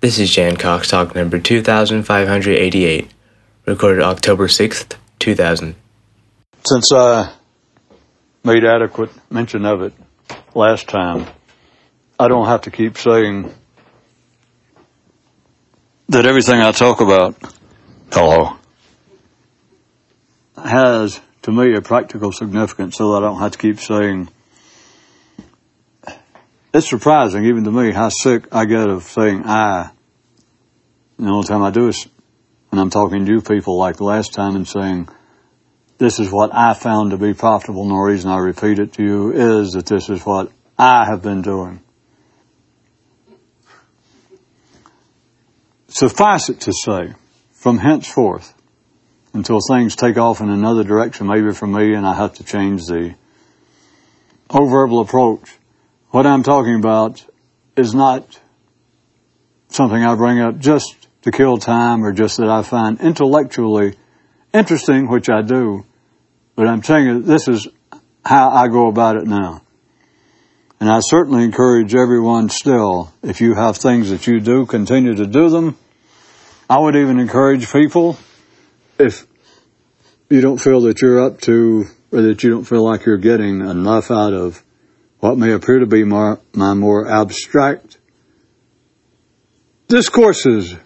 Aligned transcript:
This 0.00 0.18
is 0.18 0.30
Jan 0.30 0.56
Cox 0.56 0.88
Talk 0.88 1.14
number 1.14 1.38
2588, 1.38 3.10
recorded 3.66 4.02
October 4.02 4.46
6th, 4.46 4.96
2000. 5.18 5.74
Since 6.64 6.90
I 6.90 7.30
made 8.42 8.64
adequate 8.64 9.10
mention 9.30 9.66
of 9.66 9.82
it 9.82 9.92
last 10.54 10.88
time, 10.88 11.26
I 12.18 12.28
don't 12.28 12.46
have 12.46 12.62
to 12.62 12.70
keep 12.70 12.96
saying 12.96 13.54
that 16.08 16.24
everything 16.24 16.60
I 16.62 16.72
talk 16.72 17.02
about, 17.02 17.36
hello, 18.10 18.56
has 20.56 21.20
to 21.42 21.52
me 21.52 21.74
a 21.74 21.82
practical 21.82 22.32
significance 22.32 22.96
so 22.96 23.12
that 23.12 23.18
I 23.18 23.28
don't 23.28 23.40
have 23.40 23.52
to 23.52 23.58
keep 23.58 23.78
saying 23.78 24.30
it's 26.72 26.88
surprising, 26.88 27.44
even 27.46 27.64
to 27.64 27.72
me, 27.72 27.92
how 27.92 28.08
sick 28.08 28.46
I 28.52 28.64
get 28.64 28.88
of 28.88 29.04
saying 29.04 29.42
I. 29.44 29.90
The 31.18 31.26
only 31.26 31.46
time 31.46 31.62
I 31.62 31.70
do 31.70 31.88
is 31.88 32.08
when 32.70 32.78
I'm 32.78 32.90
talking 32.90 33.26
to 33.26 33.32
you 33.32 33.40
people 33.40 33.76
like 33.76 33.96
the 33.96 34.04
last 34.04 34.32
time 34.32 34.56
and 34.56 34.66
saying, 34.66 35.08
this 35.98 36.18
is 36.18 36.30
what 36.30 36.54
I 36.54 36.72
found 36.72 37.10
to 37.10 37.18
be 37.18 37.34
profitable, 37.34 37.82
and 37.82 37.90
the 37.90 37.96
reason 37.96 38.30
I 38.30 38.38
repeat 38.38 38.78
it 38.78 38.94
to 38.94 39.02
you 39.02 39.32
is 39.32 39.72
that 39.72 39.86
this 39.86 40.08
is 40.08 40.24
what 40.24 40.50
I 40.78 41.04
have 41.04 41.22
been 41.22 41.42
doing. 41.42 41.82
Suffice 45.88 46.48
it 46.48 46.60
to 46.62 46.72
say, 46.72 47.14
from 47.52 47.76
henceforth, 47.76 48.54
until 49.34 49.58
things 49.60 49.94
take 49.94 50.16
off 50.16 50.40
in 50.40 50.48
another 50.48 50.84
direction, 50.84 51.26
maybe 51.26 51.52
for 51.52 51.66
me, 51.66 51.92
and 51.94 52.06
I 52.06 52.14
have 52.14 52.34
to 52.34 52.44
change 52.44 52.86
the 52.86 53.14
whole 54.48 54.70
verbal 54.70 55.00
approach, 55.00 55.50
what 56.10 56.26
I'm 56.26 56.42
talking 56.42 56.74
about 56.74 57.24
is 57.76 57.94
not 57.94 58.40
something 59.68 60.02
I 60.02 60.14
bring 60.16 60.40
up 60.40 60.58
just 60.58 61.08
to 61.22 61.30
kill 61.30 61.58
time 61.58 62.04
or 62.04 62.12
just 62.12 62.38
that 62.38 62.48
I 62.48 62.62
find 62.62 63.00
intellectually 63.00 63.94
interesting, 64.52 65.08
which 65.08 65.28
I 65.30 65.42
do, 65.42 65.84
but 66.56 66.66
I'm 66.66 66.82
telling 66.82 67.06
you, 67.06 67.22
this 67.22 67.46
is 67.46 67.68
how 68.24 68.50
I 68.50 68.68
go 68.68 68.88
about 68.88 69.16
it 69.16 69.26
now. 69.26 69.62
And 70.80 70.88
I 70.88 71.00
certainly 71.00 71.44
encourage 71.44 71.94
everyone 71.94 72.48
still, 72.48 73.12
if 73.22 73.40
you 73.40 73.54
have 73.54 73.76
things 73.76 74.10
that 74.10 74.26
you 74.26 74.40
do, 74.40 74.66
continue 74.66 75.14
to 75.14 75.26
do 75.26 75.50
them. 75.50 75.76
I 76.68 76.78
would 76.78 76.96
even 76.96 77.20
encourage 77.20 77.70
people, 77.70 78.18
if 78.98 79.26
you 80.30 80.40
don't 80.40 80.58
feel 80.58 80.80
that 80.82 81.02
you're 81.02 81.22
up 81.22 81.40
to, 81.42 81.84
or 82.12 82.22
that 82.22 82.42
you 82.42 82.50
don't 82.50 82.64
feel 82.64 82.82
like 82.82 83.04
you're 83.04 83.18
getting 83.18 83.60
enough 83.60 84.10
out 84.10 84.32
of 84.32 84.62
what 85.20 85.36
may 85.38 85.52
appear 85.52 85.78
to 85.78 85.86
be 85.86 86.04
more, 86.04 86.40
my 86.54 86.74
more 86.74 87.06
abstract 87.06 87.98
discourses 89.86 90.76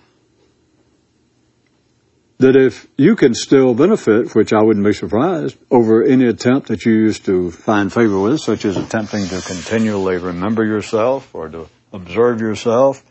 that 2.38 2.56
if 2.56 2.86
you 2.96 3.14
can 3.14 3.32
still 3.32 3.74
benefit, 3.74 4.34
which 4.34 4.52
I 4.52 4.62
wouldn't 4.62 4.84
be 4.84 4.92
surprised, 4.92 5.56
over 5.70 6.02
any 6.02 6.26
attempt 6.26 6.68
that 6.68 6.84
you 6.84 6.92
used 6.92 7.24
to 7.26 7.50
find 7.50 7.92
favor 7.92 8.18
with, 8.18 8.40
such 8.40 8.64
as 8.64 8.76
attempting 8.76 9.26
to 9.28 9.40
continually 9.40 10.16
remember 10.16 10.64
yourself 10.64 11.32
or 11.34 11.48
to 11.48 11.68
observe 11.92 12.40
yourself 12.40 13.04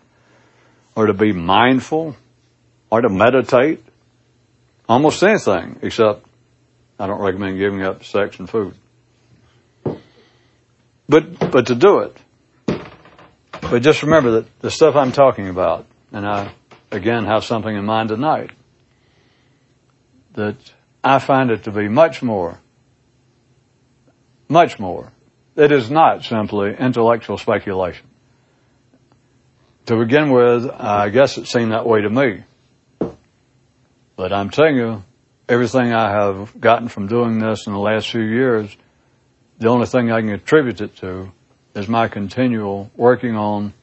or 0.95 1.07
to 1.07 1.13
be 1.13 1.31
mindful 1.31 2.17
or 2.89 3.01
to 3.01 3.09
meditate, 3.09 3.83
almost 4.89 5.23
anything 5.23 5.79
except 5.81 6.25
I 6.99 7.07
don't 7.07 7.21
recommend 7.21 7.57
giving 7.57 7.81
up 7.81 8.03
sex 8.03 8.39
and 8.39 8.49
food. 8.49 8.75
But, 11.13 11.51
but 11.51 11.67
to 11.67 11.75
do 11.75 11.99
it. 11.99 12.17
But 13.61 13.83
just 13.83 14.01
remember 14.01 14.31
that 14.31 14.59
the 14.61 14.71
stuff 14.71 14.95
I'm 14.95 15.11
talking 15.11 15.47
about, 15.47 15.85
and 16.11 16.25
I 16.25 16.51
again 16.89 17.25
have 17.25 17.43
something 17.43 17.75
in 17.75 17.85
mind 17.85 18.09
tonight, 18.09 18.49
that 20.33 20.55
I 21.03 21.19
find 21.19 21.51
it 21.51 21.65
to 21.65 21.71
be 21.71 21.87
much 21.87 22.23
more, 22.23 22.59
much 24.49 24.79
more. 24.79 25.11
It 25.55 25.71
is 25.71 25.91
not 25.91 26.23
simply 26.23 26.75
intellectual 26.75 27.37
speculation. 27.37 28.07
To 29.85 29.97
begin 29.97 30.31
with, 30.31 30.67
I 30.67 31.09
guess 31.09 31.37
it 31.37 31.45
seemed 31.45 31.73
that 31.73 31.85
way 31.85 32.01
to 32.01 32.09
me. 32.09 32.43
But 34.15 34.33
I'm 34.33 34.49
telling 34.49 34.77
you, 34.77 35.03
everything 35.47 35.93
I 35.93 36.09
have 36.09 36.59
gotten 36.59 36.87
from 36.87 37.05
doing 37.05 37.37
this 37.37 37.67
in 37.67 37.73
the 37.73 37.79
last 37.79 38.09
few 38.09 38.23
years, 38.23 38.75
the 39.63 39.69
only 39.69 39.85
thing 39.85 40.11
I 40.11 40.19
can 40.19 40.29
attribute 40.29 40.81
it 40.81 40.97
to 40.97 41.31
is 41.73 41.87
my 41.87 42.09
continual 42.09 42.91
working 42.97 43.37
on, 43.37 43.73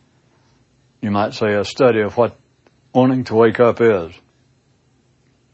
you 1.00 1.10
might 1.10 1.32
say, 1.32 1.54
a 1.54 1.64
study 1.64 2.02
of 2.02 2.18
what 2.18 2.36
wanting 2.92 3.24
to 3.24 3.34
wake 3.34 3.60
up 3.60 3.80
is 3.80 4.12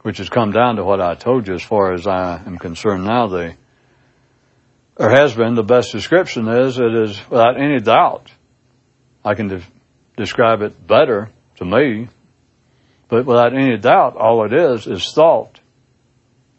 which 0.03 0.19
has 0.19 0.29
come 0.29 0.53
down 0.53 0.77
to 0.77 0.85
what 0.85 1.01
I 1.01 1.15
told 1.15 1.47
you 1.47 1.55
as 1.55 1.63
far 1.63 1.93
as 1.93 2.07
I 2.07 2.41
am 2.45 2.59
concerned 2.59 3.05
now. 3.05 3.27
The 3.27 3.57
or 4.97 5.11
has 5.11 5.35
been 5.35 5.55
the 5.55 5.63
best 5.63 5.93
description 5.93 6.49
is 6.49 6.79
it 6.79 6.95
is 6.95 7.21
without 7.29 7.61
any 7.61 7.79
doubt. 7.81 8.31
I 9.25 9.35
can 9.35 9.49
de- 9.49 9.63
describe 10.17 10.63
it 10.63 10.87
better 10.87 11.31
to 11.57 11.65
me, 11.65 12.09
but 13.09 13.27
without 13.27 13.53
any 13.53 13.77
doubt, 13.79 14.17
all 14.17 14.45
it 14.45 14.53
is 14.53 14.87
is 14.87 15.13
thought. 15.13 15.61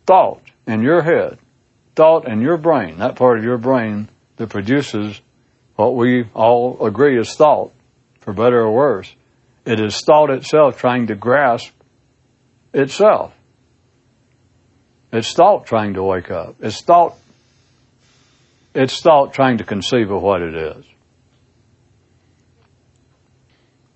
Thought 0.06 0.42
in 0.68 0.82
your 0.82 1.02
head, 1.02 1.40
thought 1.98 2.28
in 2.28 2.42
your 2.42 2.58
brain, 2.58 3.00
that 3.00 3.16
part 3.16 3.40
of 3.40 3.44
your 3.44 3.58
brain 3.58 4.08
that 4.36 4.50
produces 4.50 5.20
what 5.76 5.96
we 5.96 6.26
all 6.36 6.86
agree 6.86 7.20
is 7.20 7.36
thought, 7.36 7.74
for 8.20 8.34
better 8.34 8.62
or 8.62 8.72
worse. 8.72 9.12
It 9.66 9.80
is 9.80 10.00
thought 10.02 10.30
itself 10.30 10.78
trying 10.78 11.08
to 11.08 11.16
grasp 11.16 11.74
itself. 12.72 13.34
It's 15.12 15.34
thought 15.34 15.66
trying 15.66 15.96
to 15.96 16.04
wake 16.04 16.30
up. 16.30 16.58
It's 16.62 16.82
thought 16.82 17.18
it's 18.76 19.02
thought 19.02 19.34
trying 19.34 19.58
to 19.58 19.64
conceive 19.64 20.12
of 20.12 20.22
what 20.22 20.44
it 20.44 20.54
is. 20.54 20.86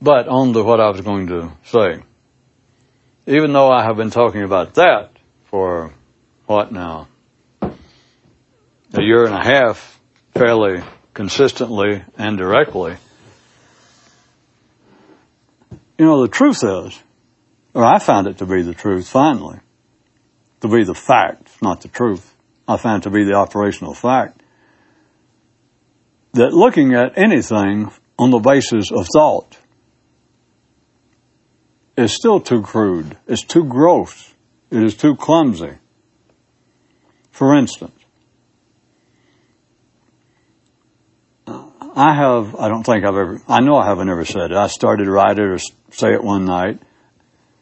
But 0.01 0.27
on 0.27 0.53
to 0.53 0.63
what 0.63 0.79
I 0.79 0.89
was 0.89 1.01
going 1.01 1.27
to 1.27 1.51
say. 1.65 2.01
Even 3.27 3.53
though 3.53 3.69
I 3.69 3.83
have 3.83 3.95
been 3.95 4.09
talking 4.09 4.41
about 4.41 4.73
that 4.73 5.11
for 5.45 5.93
what 6.47 6.71
now? 6.71 7.07
A 8.93 9.01
year 9.01 9.25
and 9.25 9.33
a 9.33 9.43
half 9.43 9.99
fairly 10.33 10.83
consistently 11.13 12.03
and 12.17 12.37
directly. 12.37 12.97
You 15.97 16.05
know, 16.05 16.21
the 16.21 16.27
truth 16.27 16.63
is, 16.63 16.99
or 17.73 17.85
I 17.85 17.99
found 17.99 18.27
it 18.27 18.39
to 18.39 18.45
be 18.45 18.63
the 18.63 18.73
truth 18.73 19.07
finally, 19.07 19.59
to 20.59 20.67
be 20.67 20.83
the 20.83 20.93
fact, 20.93 21.61
not 21.61 21.81
the 21.81 21.87
truth. 21.87 22.35
I 22.67 22.77
found 22.77 23.03
it 23.03 23.09
to 23.09 23.11
be 23.11 23.23
the 23.23 23.35
operational 23.35 23.93
fact 23.93 24.41
that 26.33 26.53
looking 26.53 26.93
at 26.93 27.17
anything 27.17 27.91
on 28.17 28.31
the 28.31 28.39
basis 28.39 28.91
of 28.91 29.07
thought 29.13 29.57
is 31.95 32.13
still 32.13 32.39
too 32.39 32.61
crude. 32.61 33.15
It's 33.27 33.43
too 33.43 33.63
gross. 33.63 34.33
It 34.69 34.83
is 34.83 34.95
too 34.95 35.15
clumsy. 35.15 35.77
For 37.31 37.55
instance, 37.55 38.00
I 41.95 42.15
have, 42.15 42.55
I 42.55 42.69
don't 42.69 42.83
think 42.83 43.03
I've 43.03 43.15
ever, 43.15 43.41
I 43.47 43.59
know 43.59 43.75
I 43.75 43.87
haven't 43.87 44.09
ever 44.09 44.23
said 44.23 44.51
it. 44.51 44.57
I 44.57 44.67
started 44.67 45.05
to 45.05 45.11
write 45.11 45.37
it 45.37 45.45
or 45.45 45.57
say 45.57 46.13
it 46.13 46.23
one 46.23 46.45
night 46.45 46.79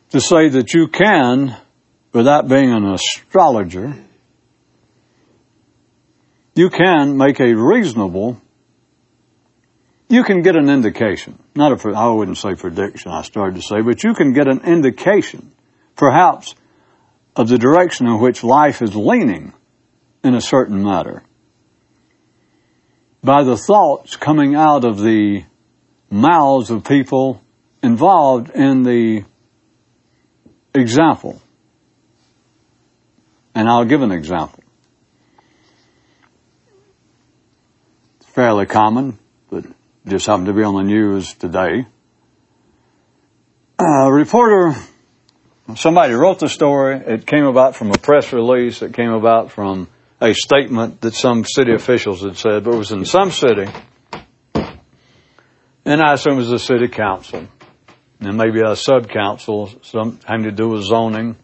to 0.10 0.22
say 0.22 0.50
that 0.50 0.74
you 0.74 0.88
can 0.88 1.58
without 2.12 2.48
being 2.48 2.72
an 2.72 2.86
astrologer, 2.86 3.96
you 6.56 6.70
can 6.70 7.18
make 7.18 7.40
a 7.40 7.54
reasonable, 7.54 8.42
you 10.08 10.24
can 10.24 10.42
get 10.42 10.56
an 10.56 10.70
indication. 10.70 11.38
Not 11.56 11.86
a, 11.86 11.90
I 11.96 12.10
wouldn't 12.10 12.38
say 12.38 12.56
prediction, 12.56 13.12
I 13.12 13.24
started 13.24 13.56
to 13.56 13.62
say, 13.62 13.82
but 13.82 14.04
you 14.04 14.14
can 14.14 14.34
get 14.34 14.48
an 14.48 14.62
indication, 14.62 15.52
perhaps, 15.96 16.54
of 17.36 17.48
the 17.48 17.58
direction 17.58 18.08
in 18.08 18.20
which 18.20 18.44
life 18.44 18.82
is 18.82 18.96
leaning 18.96 19.54
in 20.24 20.36
a 20.36 20.42
certain 20.42 20.84
matter 20.84 21.24
by 23.24 23.44
the 23.44 23.58
thoughts 23.58 24.16
coming 24.16 24.56
out 24.56 24.86
of 24.86 25.00
the 25.00 25.44
mouths 26.10 26.72
of 26.72 26.84
people 26.84 27.42
involved 27.84 28.50
in 28.50 28.84
the 28.84 29.24
example. 30.74 31.42
And 33.54 33.68
I'll 33.68 33.86
give 33.86 34.02
an 34.02 34.12
example. 34.12 34.64
It's 38.20 38.30
fairly 38.30 38.66
common, 38.66 39.20
but 39.50 39.66
just 40.08 40.28
happened 40.28 40.48
to 40.48 40.54
be 40.54 40.64
on 40.64 40.76
the 40.76 40.84
news 40.84 41.34
today. 41.34 41.86
A 43.80 44.12
reporter, 44.12 44.76
somebody 45.76 46.14
wrote 46.14 46.40
the 46.40 46.50
story. 46.50 46.98
It 46.98 47.26
came 47.26 47.46
about 47.46 47.76
from 47.76 47.92
a 47.92 47.98
press 47.98 48.34
release. 48.34 48.82
It 48.82 48.94
came 48.94 49.12
about 49.12 49.52
from 49.52 49.88
a 50.22 50.34
statement 50.34 51.02
that 51.02 51.14
some 51.14 51.46
city 51.46 51.74
officials 51.74 52.24
had 52.24 52.38
said, 52.38 52.64
but 52.64 52.74
it 52.74 52.78
was 52.78 52.92
in 52.92 53.06
some 53.06 53.32
city. 53.32 53.68
And 55.86 56.02
I 56.02 56.14
assume 56.14 56.34
it 56.34 56.38
was 56.38 56.50
the 56.50 56.60
city 56.60 56.88
council. 56.88 57.48
and 58.20 58.38
maybe 58.38 58.62
a 58.62 58.76
sub-council, 58.76 59.80
something 59.82 60.44
to 60.44 60.52
do 60.52 60.68
with 60.70 60.84
zoning. 60.84 61.38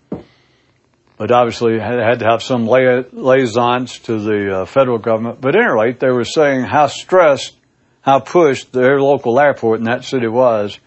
But 1.18 1.31
obviously 1.31 1.80
had, 1.80 2.00
had 2.00 2.19
to 2.19 2.25
have 2.25 2.44
some 2.44 2.68
liaisons 2.68 4.00
to 4.00 4.19
the 4.19 4.62
uh, 4.62 4.66
federal 4.66 4.98
government. 4.98 5.39
But 5.39 5.56
at 5.56 5.63
any 5.63 5.74
rate, 5.74 6.00
they 6.01 6.10
were 6.10 6.25
saying 6.25 6.66
how 6.66 6.88
stressed, 6.88 7.56
how 8.01 8.19
pushed 8.19 8.74
their 8.74 9.00
local 9.00 9.39
airport 9.39 9.80
in 9.80 9.86
that 9.86 10.04
city 10.04 10.28
was 10.28 10.78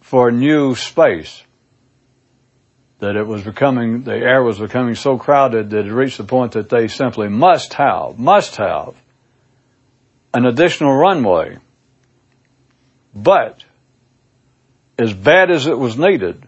for 0.00 0.30
new 0.30 0.74
space. 0.74 1.42
That 2.98 3.16
it 3.16 3.26
was 3.26 3.42
becoming, 3.42 4.02
the 4.02 4.14
air 4.14 4.42
was 4.42 4.58
becoming 4.58 4.94
so 4.94 5.18
crowded 5.18 5.70
that 5.70 5.86
it 5.86 5.92
reached 5.92 6.18
the 6.18 6.24
point 6.24 6.52
that 6.52 6.70
they 6.70 6.88
simply 6.88 7.28
must 7.28 7.74
have, 7.74 8.18
must 8.18 8.56
have 8.56 8.94
an 10.32 10.46
additional 10.46 10.94
runway. 10.94 11.58
But 13.14 13.64
as 14.98 15.12
bad 15.12 15.50
as 15.50 15.66
it 15.66 15.78
was 15.78 15.98
needed, 15.98 16.46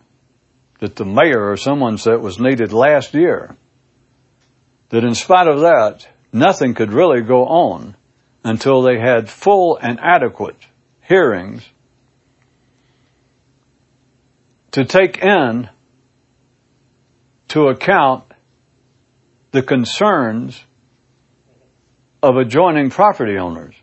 that 0.81 0.97
the 0.97 1.05
mayor 1.05 1.51
or 1.51 1.57
someone 1.57 1.99
said 1.99 2.21
was 2.21 2.39
needed 2.39 2.73
last 2.73 3.15
year, 3.15 3.57
that 4.91 5.05
in 5.05 5.15
spite 5.15 5.49
of 5.49 5.61
that, 5.61 6.09
nothing 6.33 6.75
could 6.75 6.93
really 6.93 7.23
go 7.23 7.45
on 7.45 7.97
until 8.45 8.83
they 8.83 8.99
had 8.99 9.29
full 9.29 9.79
and 9.81 9.99
adequate 10.01 10.57
hearings 11.03 11.69
to 14.71 14.85
take 14.85 15.19
in 15.19 15.69
to 17.49 17.69
account 17.69 18.25
the 19.51 19.63
concerns 19.63 20.63
of 22.23 22.37
adjoining 22.37 22.91
property 22.91 23.39
owners. 23.39 23.75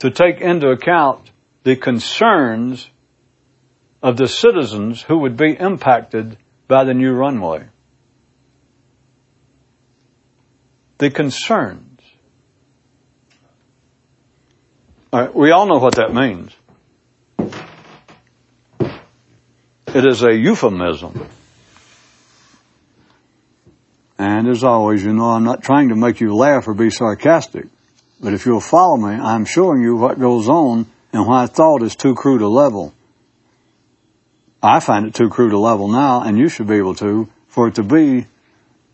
To 0.00 0.10
take 0.10 0.40
into 0.40 0.68
account 0.68 1.30
the 1.64 1.76
concerns 1.76 2.88
of 4.02 4.16
the 4.16 4.28
citizens 4.28 5.02
who 5.02 5.18
would 5.18 5.36
be 5.36 5.56
impacted 5.58 6.38
by 6.68 6.84
the 6.84 6.94
new 6.94 7.12
runway. 7.12 7.66
The 10.98 11.10
concerns. 11.10 12.00
All 15.12 15.20
right, 15.20 15.34
we 15.34 15.50
all 15.50 15.66
know 15.66 15.78
what 15.78 15.96
that 15.96 16.12
means. 16.12 16.52
It 19.88 20.06
is 20.06 20.22
a 20.22 20.34
euphemism. 20.34 21.26
And 24.18 24.48
as 24.48 24.64
always, 24.64 25.04
you 25.04 25.12
know, 25.12 25.30
I'm 25.30 25.44
not 25.44 25.62
trying 25.62 25.90
to 25.90 25.96
make 25.96 26.20
you 26.20 26.34
laugh 26.34 26.66
or 26.66 26.74
be 26.74 26.90
sarcastic, 26.90 27.66
but 28.20 28.34
if 28.34 28.46
you'll 28.46 28.60
follow 28.60 28.96
me, 28.96 29.14
I'm 29.14 29.44
showing 29.44 29.80
you 29.80 29.96
what 29.96 30.18
goes 30.18 30.48
on 30.48 30.86
and 31.12 31.26
why 31.26 31.46
thought 31.46 31.82
is 31.82 31.94
too 31.94 32.14
crude 32.16 32.42
a 32.42 32.48
level. 32.48 32.92
I 34.60 34.80
find 34.80 35.06
it 35.06 35.14
too 35.14 35.28
crude 35.28 35.52
a 35.52 35.58
level 35.58 35.86
now, 35.86 36.22
and 36.22 36.36
you 36.36 36.48
should 36.48 36.66
be 36.66 36.74
able 36.74 36.96
to, 36.96 37.28
for 37.46 37.68
it 37.68 37.76
to 37.76 37.84
be 37.84 38.26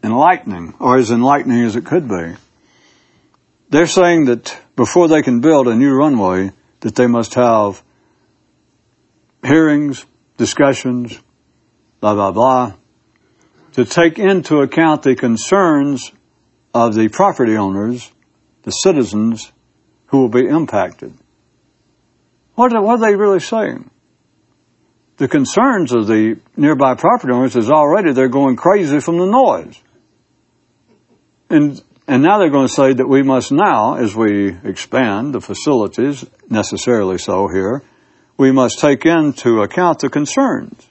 enlightening, 0.03 0.75
or 0.79 0.99
as 0.99 1.11
enlightening 1.11 1.63
as 1.63 1.75
it 1.75 1.87
could 1.87 2.07
be. 2.07 2.35
They're 3.71 3.87
saying 3.87 4.27
that 4.27 4.61
before 4.77 5.09
they 5.09 5.23
can 5.23 5.41
build 5.41 5.69
a 5.69 5.75
new 5.75 5.95
runway, 5.95 6.51
that 6.81 6.95
they 6.95 7.07
must 7.07 7.35
have 7.35 7.83
hearings, 9.43 10.05
discussions, 10.37 11.19
blah, 12.01 12.15
blah, 12.15 12.31
blah, 12.31 12.75
to 13.75 13.85
take 13.85 14.19
into 14.19 14.59
account 14.59 15.03
the 15.03 15.17
concerns 15.17 16.13
of 16.73 16.95
the 16.95 17.09
property 17.09 17.57
owners, 17.57 18.11
the 18.63 18.71
citizens 18.71 19.53
who 20.07 20.21
will 20.21 20.29
be 20.29 20.47
impacted. 20.47 21.13
What 22.55 22.73
are, 22.73 22.83
what 22.83 23.01
are 23.01 23.11
they 23.11 23.17
really 23.17 23.41
saying? 23.41 23.91
The 25.17 25.29
concerns 25.29 25.93
of 25.93 26.07
the 26.07 26.39
nearby 26.57 26.95
property 26.95 27.33
owners 27.33 27.57
is 27.57 27.71
already 27.71 28.13
they're 28.13 28.29
going 28.29 28.57
crazy 28.57 29.01
from 29.01 29.19
the 29.19 29.27
noise. 29.27 29.81
And, 31.51 31.83
and 32.07 32.23
now 32.23 32.39
they're 32.39 32.51
going 32.51 32.69
to 32.69 32.73
say 32.73 32.93
that 32.93 33.09
we 33.09 33.23
must 33.23 33.51
now, 33.51 33.95
as 33.97 34.15
we 34.15 34.57
expand 34.65 35.35
the 35.35 35.41
facilities, 35.41 36.25
necessarily 36.49 37.19
so 37.19 37.49
here, 37.49 37.83
we 38.37 38.53
must 38.53 38.79
take 38.81 39.05
into 39.05 39.63
account 39.63 40.01
the 40.01 40.09
concerns. 40.09 40.89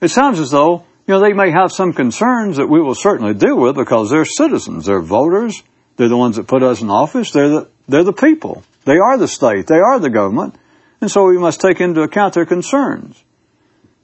It 0.00 0.08
sounds 0.08 0.38
as 0.40 0.50
though, 0.50 0.84
you 1.06 1.14
know, 1.14 1.20
they 1.20 1.32
may 1.32 1.50
have 1.50 1.72
some 1.72 1.92
concerns 1.92 2.58
that 2.58 2.68
we 2.68 2.80
will 2.80 2.94
certainly 2.94 3.34
deal 3.34 3.58
with 3.58 3.74
because 3.74 4.10
they're 4.10 4.24
citizens, 4.24 4.86
they're 4.86 5.00
voters, 5.00 5.62
they're 5.96 6.08
the 6.08 6.16
ones 6.16 6.36
that 6.36 6.46
put 6.46 6.62
us 6.62 6.80
in 6.80 6.90
office, 6.90 7.32
they're 7.32 7.48
the, 7.48 7.68
they're 7.88 8.04
the 8.04 8.12
people. 8.12 8.62
They 8.84 8.98
are 8.98 9.18
the 9.18 9.28
state. 9.28 9.66
They 9.66 9.78
are 9.78 9.98
the 9.98 10.10
government. 10.10 10.56
And 11.00 11.10
so 11.10 11.26
we 11.26 11.38
must 11.38 11.60
take 11.60 11.80
into 11.80 12.02
account 12.02 12.34
their 12.34 12.46
concerns. 12.46 13.22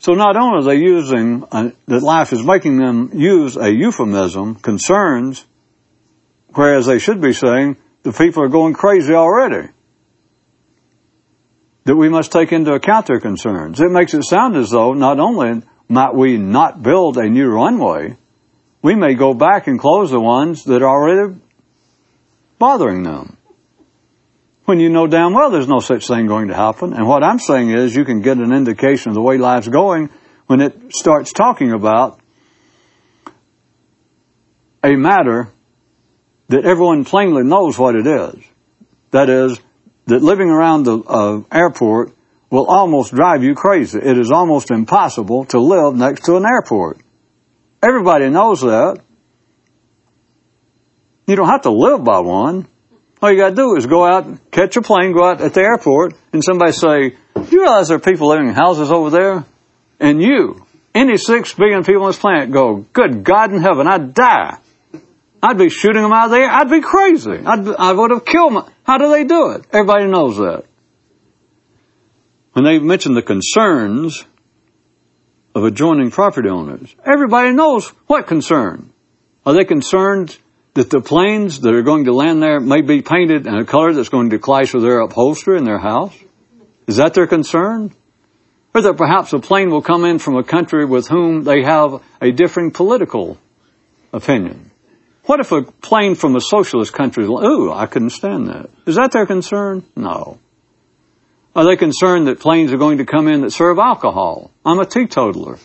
So 0.01 0.15
not 0.15 0.37
only 0.37 0.59
are 0.59 0.63
they 0.63 0.81
using, 0.81 1.45
uh, 1.51 1.71
that 1.87 2.03
life 2.03 2.33
is 2.33 2.45
making 2.45 2.79
them 2.79 3.11
use 3.15 3.57
a 3.57 3.71
euphemism, 3.73 4.57
concerns, 4.57 5.45
whereas 6.55 6.87
they 6.87 6.99
should 6.99 7.21
be 7.21 7.33
saying, 7.33 7.77
the 8.05 8.13
people 8.13 8.45
are 8.45 8.49
going 8.49 8.75
crazy 8.75 9.15
already. 9.15 9.69
That 11.85 11.97
we 11.97 12.09
must 12.09 12.31
take 12.31 12.53
into 12.53 12.75
account 12.75 13.07
their 13.07 13.21
concerns. 13.21 13.81
It 13.81 13.91
makes 13.91 14.15
it 14.15 14.25
sound 14.25 14.57
as 14.57 14.71
though 14.71 14.93
not 14.93 15.19
only 15.19 15.63
might 15.89 16.15
we 16.15 16.37
not 16.37 16.83
build 16.83 17.17
a 17.17 17.29
new 17.29 17.49
runway, 17.49 18.17
we 18.83 18.95
may 18.95 19.15
go 19.15 19.35
back 19.35 19.67
and 19.67 19.79
close 19.79 20.11
the 20.11 20.21
ones 20.21 20.65
that 20.65 20.83
are 20.83 20.89
already 20.89 21.37
bothering 22.59 23.03
them 23.03 23.39
when 24.69 24.81
you 24.81 24.91
know 24.91 25.07
damn 25.07 25.33
well 25.33 25.51
there's 25.51 25.67
no 25.67 25.81
such 25.81 26.07
thing 26.07 26.27
going 26.27 26.49
to 26.49 26.55
happen. 26.55 26.93
And 26.93 27.09
what 27.09 27.25
I'm 27.25 27.39
saying 27.39 27.71
is 27.71 27.97
you 27.97 28.05
can 28.05 28.21
get 28.21 28.37
an 28.37 28.53
indication 28.53 29.09
of 29.09 29.15
the 29.15 29.23
way 29.23 29.39
life's 29.39 29.67
going 29.67 30.11
when 30.47 30.61
it 30.61 30.95
starts 30.95 31.33
talking 31.33 31.73
about 31.73 32.21
a 34.85 34.95
matter 34.95 35.49
that 36.49 36.67
everyone 36.67 37.07
plainly 37.07 37.45
knows 37.45 37.79
what 37.79 37.95
it 37.95 38.07
is. 38.07 38.35
That 39.11 39.31
is, 39.31 39.59
that 40.05 40.21
living 40.21 40.51
around 40.51 40.83
the 40.83 40.99
uh, 40.99 41.41
airport 41.51 42.13
will 42.51 42.67
almost 42.67 43.15
drive 43.15 43.43
you 43.43 43.55
crazy. 43.55 43.99
It 43.99 44.19
is 44.19 44.31
almost 44.31 44.71
impossible 44.71 45.45
to 45.47 45.61
live 45.61 45.95
next 45.95 46.25
to 46.25 46.37
an 46.37 46.45
airport. 46.47 46.99
Everybody 47.83 48.31
knows 48.31 48.61
that. 48.63 49.01
You 51.27 51.37
don't 51.37 51.49
have 51.49 51.63
to 51.63 51.71
live 51.71 52.03
by 52.05 52.21
one. 52.21 52.67
All 53.21 53.31
you 53.31 53.39
got 53.39 53.51
to 53.51 53.55
do 53.55 53.77
is 53.77 53.87
go 53.87 54.05
out, 54.05 54.51
catch 54.51 54.77
a 54.77 54.83
plane, 54.83 55.13
go 55.13 55.25
out 55.25 55.41
at 55.41 55.53
the 55.53 55.61
airport, 55.61 56.15
and 56.33 56.43
somebody 56.43 56.73
say, 56.73 57.11
"Do 57.35 57.49
you 57.51 57.63
realize 57.63 57.89
there 57.89 57.97
are 57.97 58.01
people 58.01 58.29
living 58.29 58.49
in 58.49 58.55
houses 58.55 58.91
over 58.91 59.11
there?" 59.11 59.45
And 60.01 60.23
you, 60.23 60.65
any 60.95 61.17
six 61.17 61.53
billion 61.53 61.85
people 61.85 62.03
on 62.05 62.11
this 62.11 62.19
planet, 62.19 62.51
go, 62.51 62.87
"Good 62.93 63.25
God 63.25 63.53
in 63.53 63.61
heaven, 63.61 63.87
I'd 63.87 64.15
die." 64.15 64.59
I'd 65.41 65.59
be 65.59 65.69
shooting 65.69 66.03
them 66.03 66.13
out 66.13 66.27
of 66.27 66.31
there. 66.33 66.51
I'd 66.51 66.71
be 66.71 66.81
crazy. 66.81 67.31
I'd, 67.31 67.69
I 67.69 67.93
would 67.93 68.11
have 68.11 68.25
killed 68.25 68.55
them. 68.55 68.65
How 68.83 68.99
do 68.99 69.09
they 69.09 69.25
do 69.25 69.51
it? 69.51 69.67
Everybody 69.73 70.07
knows 70.07 70.37
that. 70.39 70.65
When 72.53 72.65
they 72.65 72.79
mention 72.79 73.15
the 73.15 73.23
concerns 73.23 74.25
of 75.55 75.65
adjoining 75.65 76.11
property 76.11 76.49
owners, 76.49 76.95
everybody 77.05 77.53
knows 77.53 77.89
what 78.07 78.27
concern. 78.27 78.93
Are 79.45 79.53
they 79.53 79.65
concerned 79.65 80.37
that 80.75 80.91
the 80.91 81.01
planes 81.01 81.61
that 81.61 81.75
are 81.75 81.83
going 81.83 82.05
to 82.05 82.13
land 82.13 82.43
there 82.43 82.61
may 82.61 82.83
be 82.83 83.03
painted 83.03 83.47
in 83.47 83.55
a 83.55 83.65
color 83.65 83.93
that's 83.93 84.09
going 84.09 84.31
to 84.31 84.39
clash 84.39 84.75
with 84.75 84.83
their 84.83 85.01
upholstery 85.01 85.59
in 85.59 85.65
their 85.65 85.79
house? 85.79 86.17
Is 86.87 86.97
that 86.97 87.15
their 87.15 87.27
concern? 87.27 87.93
Or 88.75 88.83
that 88.83 88.97
perhaps 88.97 89.33
a 89.33 89.39
plane 89.39 89.71
will 89.71 89.83
come 89.83 90.05
in 90.05 90.19
from 90.19 90.37
a 90.37 90.45
country 90.45 90.85
with 90.85 91.09
whom 91.09 91.45
they 91.45 91.63
have 91.63 92.03
a 92.21 92.31
differing 92.31 92.71
political 92.71 93.39
opinion? 94.13 94.71
What 95.25 95.41
if 95.41 95.53
a 95.53 95.63
plane 95.63 96.15
from 96.15 96.37
a 96.37 96.41
socialist 96.41 96.93
country, 96.93 97.25
ooh, 97.25 97.73
I 97.73 97.87
couldn't 97.87 98.11
stand 98.11 98.49
that. 98.49 98.71
Is 98.87 98.97
that 98.97 99.13
their 99.13 99.27
concern? 99.27 99.85
No. 99.95 100.39
Are 101.59 101.65
they 101.65 101.75
concerned 101.75 102.29
that 102.29 102.39
planes 102.39 102.73
are 102.73 102.77
going 102.77 102.99
to 102.99 103.05
come 103.05 103.27
in 103.27 103.41
that 103.41 103.51
serve 103.51 103.81
alcohol? 103.81 104.53
I'm 104.65 104.79
a 104.79 104.87
teetotaler. 104.87 105.59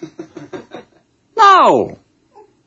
no! 1.38 2.00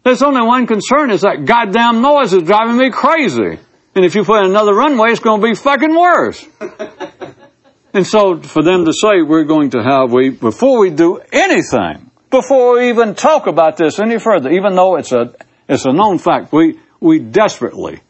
There's 0.04 0.22
only 0.22 0.42
one 0.42 0.68
concern 0.68 1.10
is 1.10 1.22
that 1.22 1.44
goddamn 1.44 2.02
noise 2.02 2.32
is 2.32 2.44
driving 2.44 2.76
me 2.76 2.90
crazy. 2.90 3.58
And 3.96 4.04
if 4.04 4.14
you 4.14 4.22
put 4.22 4.44
in 4.44 4.50
another 4.52 4.72
runway, 4.72 5.10
it's 5.10 5.18
going 5.18 5.40
to 5.40 5.44
be 5.48 5.56
fucking 5.56 5.92
worse. 5.92 6.46
and 7.92 8.06
so 8.06 8.40
for 8.42 8.62
them 8.62 8.84
to 8.84 8.92
say 8.92 9.22
we're 9.22 9.42
going 9.42 9.70
to 9.70 9.82
have, 9.82 10.12
we, 10.12 10.30
before 10.30 10.78
we 10.78 10.90
do 10.90 11.18
anything, 11.32 12.08
before 12.30 12.74
we 12.74 12.90
even 12.90 13.16
talk 13.16 13.48
about 13.48 13.76
this 13.76 13.98
any 13.98 14.20
further, 14.20 14.50
even 14.50 14.76
though 14.76 14.98
it's 14.98 15.10
a, 15.10 15.34
it's 15.68 15.84
a 15.84 15.92
known 15.92 16.18
fact, 16.18 16.52
we, 16.52 16.78
we 17.00 17.18
desperately 17.18 18.02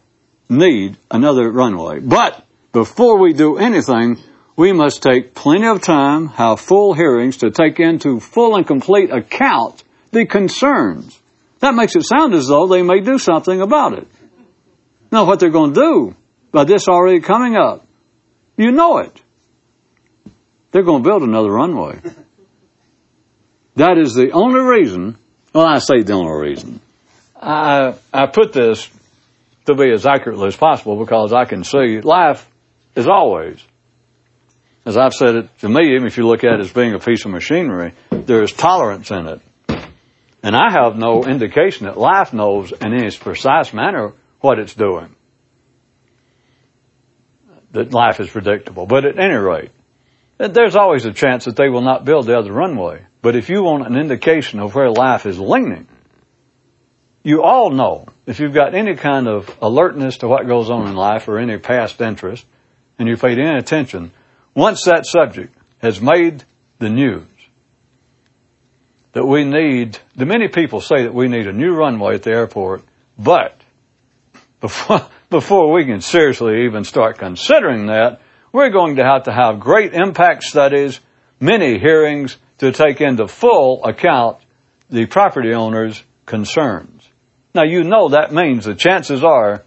need 0.50 0.98
another 1.10 1.50
runway. 1.50 2.00
But 2.00 2.44
before 2.72 3.18
we 3.18 3.32
do 3.32 3.56
anything, 3.56 4.22
we 4.56 4.72
must 4.72 5.02
take 5.02 5.34
plenty 5.34 5.66
of 5.66 5.82
time, 5.82 6.28
have 6.28 6.60
full 6.60 6.94
hearings 6.94 7.38
to 7.38 7.50
take 7.50 7.78
into 7.78 8.20
full 8.20 8.56
and 8.56 8.66
complete 8.66 9.10
account 9.10 9.84
the 10.10 10.26
concerns 10.26 11.20
that 11.60 11.74
makes 11.74 11.96
it 11.96 12.04
sound 12.04 12.34
as 12.34 12.48
though 12.48 12.66
they 12.66 12.82
may 12.82 13.00
do 13.00 13.18
something 13.18 13.60
about 13.60 13.94
it. 13.94 14.06
Now, 15.10 15.24
what 15.24 15.40
they're 15.40 15.50
going 15.50 15.74
to 15.74 15.80
do 15.80 16.16
by 16.52 16.64
this 16.64 16.88
already 16.88 17.20
coming 17.20 17.56
up, 17.56 17.86
you 18.56 18.72
know 18.72 18.98
it. 18.98 19.22
they're 20.70 20.82
going 20.82 21.02
to 21.02 21.08
build 21.08 21.22
another 21.22 21.50
runway. 21.50 22.00
That 23.76 23.98
is 23.98 24.14
the 24.14 24.30
only 24.32 24.60
reason. 24.60 25.16
Well, 25.52 25.66
I 25.66 25.78
say 25.78 26.02
the 26.02 26.14
only 26.14 26.48
reason. 26.48 26.80
I 27.34 27.94
I 28.12 28.26
put 28.26 28.52
this 28.52 28.90
to 29.66 29.74
be 29.74 29.92
as 29.92 30.06
accurately 30.06 30.48
as 30.48 30.56
possible 30.56 30.98
because 30.98 31.32
I 31.32 31.44
can 31.44 31.64
see 31.64 32.00
life 32.00 32.48
is 32.94 33.06
always, 33.06 33.62
as 34.86 34.96
I've 34.96 35.12
said 35.12 35.34
it 35.34 35.58
to 35.58 35.68
me, 35.68 35.94
even 35.94 36.06
if 36.06 36.16
you 36.16 36.28
look 36.28 36.44
at 36.44 36.54
it 36.54 36.60
as 36.60 36.72
being 36.72 36.94
a 36.94 37.00
piece 37.00 37.24
of 37.24 37.32
machinery, 37.32 37.92
there 38.10 38.42
is 38.42 38.52
tolerance 38.52 39.10
in 39.10 39.26
it. 39.26 39.40
And 40.44 40.54
I 40.54 40.70
have 40.70 40.96
no 40.96 41.24
indication 41.24 41.86
that 41.86 41.98
life 41.98 42.32
knows 42.32 42.70
in 42.70 42.94
any 42.94 43.10
precise 43.10 43.74
manner 43.74 44.12
what 44.40 44.60
it's 44.60 44.74
doing. 44.74 45.16
That 47.72 47.92
life 47.92 48.20
is 48.20 48.30
predictable. 48.30 48.86
But 48.86 49.04
at 49.04 49.18
any 49.18 49.34
rate, 49.34 49.72
there's 50.38 50.76
always 50.76 51.04
a 51.04 51.12
chance 51.12 51.46
that 51.46 51.56
they 51.56 51.68
will 51.68 51.82
not 51.82 52.04
build 52.04 52.26
the 52.26 52.38
other 52.38 52.52
runway. 52.52 53.04
But 53.22 53.34
if 53.34 53.48
you 53.48 53.64
want 53.64 53.88
an 53.88 53.98
indication 53.98 54.60
of 54.60 54.72
where 54.76 54.90
life 54.90 55.26
is 55.26 55.40
leaning, 55.40 55.88
you 57.24 57.42
all 57.42 57.70
know 57.70 58.06
if 58.24 58.38
you've 58.38 58.54
got 58.54 58.76
any 58.76 58.94
kind 58.94 59.26
of 59.26 59.52
alertness 59.60 60.18
to 60.18 60.28
what 60.28 60.46
goes 60.46 60.70
on 60.70 60.86
in 60.86 60.94
life 60.94 61.26
or 61.26 61.40
any 61.40 61.58
past 61.58 62.00
interest, 62.00 62.46
and 63.00 63.08
you 63.08 63.16
paid 63.16 63.40
any 63.40 63.58
attention, 63.58 64.12
once 64.56 64.84
that 64.84 65.06
subject 65.06 65.54
has 65.78 66.00
made 66.00 66.42
the 66.78 66.88
news, 66.88 67.26
that 69.12 69.24
we 69.24 69.44
need, 69.44 69.98
the 70.16 70.26
many 70.26 70.48
people 70.48 70.80
say 70.80 71.04
that 71.04 71.14
we 71.14 71.28
need 71.28 71.46
a 71.46 71.52
new 71.52 71.74
runway 71.74 72.14
at 72.14 72.22
the 72.22 72.30
airport, 72.30 72.82
but 73.18 73.54
before, 74.60 75.06
before 75.30 75.72
we 75.72 75.84
can 75.84 76.00
seriously 76.00 76.64
even 76.64 76.84
start 76.84 77.18
considering 77.18 77.86
that, 77.86 78.20
we're 78.52 78.70
going 78.70 78.96
to 78.96 79.04
have 79.04 79.24
to 79.24 79.32
have 79.32 79.60
great 79.60 79.92
impact 79.92 80.42
studies, 80.42 81.00
many 81.38 81.78
hearings 81.78 82.38
to 82.58 82.72
take 82.72 83.00
into 83.00 83.28
full 83.28 83.84
account 83.84 84.38
the 84.88 85.04
property 85.04 85.52
owner's 85.52 86.02
concerns. 86.24 87.06
Now 87.54 87.64
you 87.64 87.84
know 87.84 88.10
that 88.10 88.32
means 88.32 88.64
the 88.64 88.74
chances 88.74 89.22
are 89.22 89.62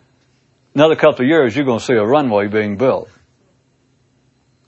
another 0.74 0.96
couple 0.96 1.26
of 1.26 1.30
years 1.30 1.56
you're 1.56 1.66
going 1.66 1.80
to 1.80 1.86
see 1.86 1.94
a 1.94 2.06
runway 2.06 2.48
being 2.48 2.78
built. 2.78 3.10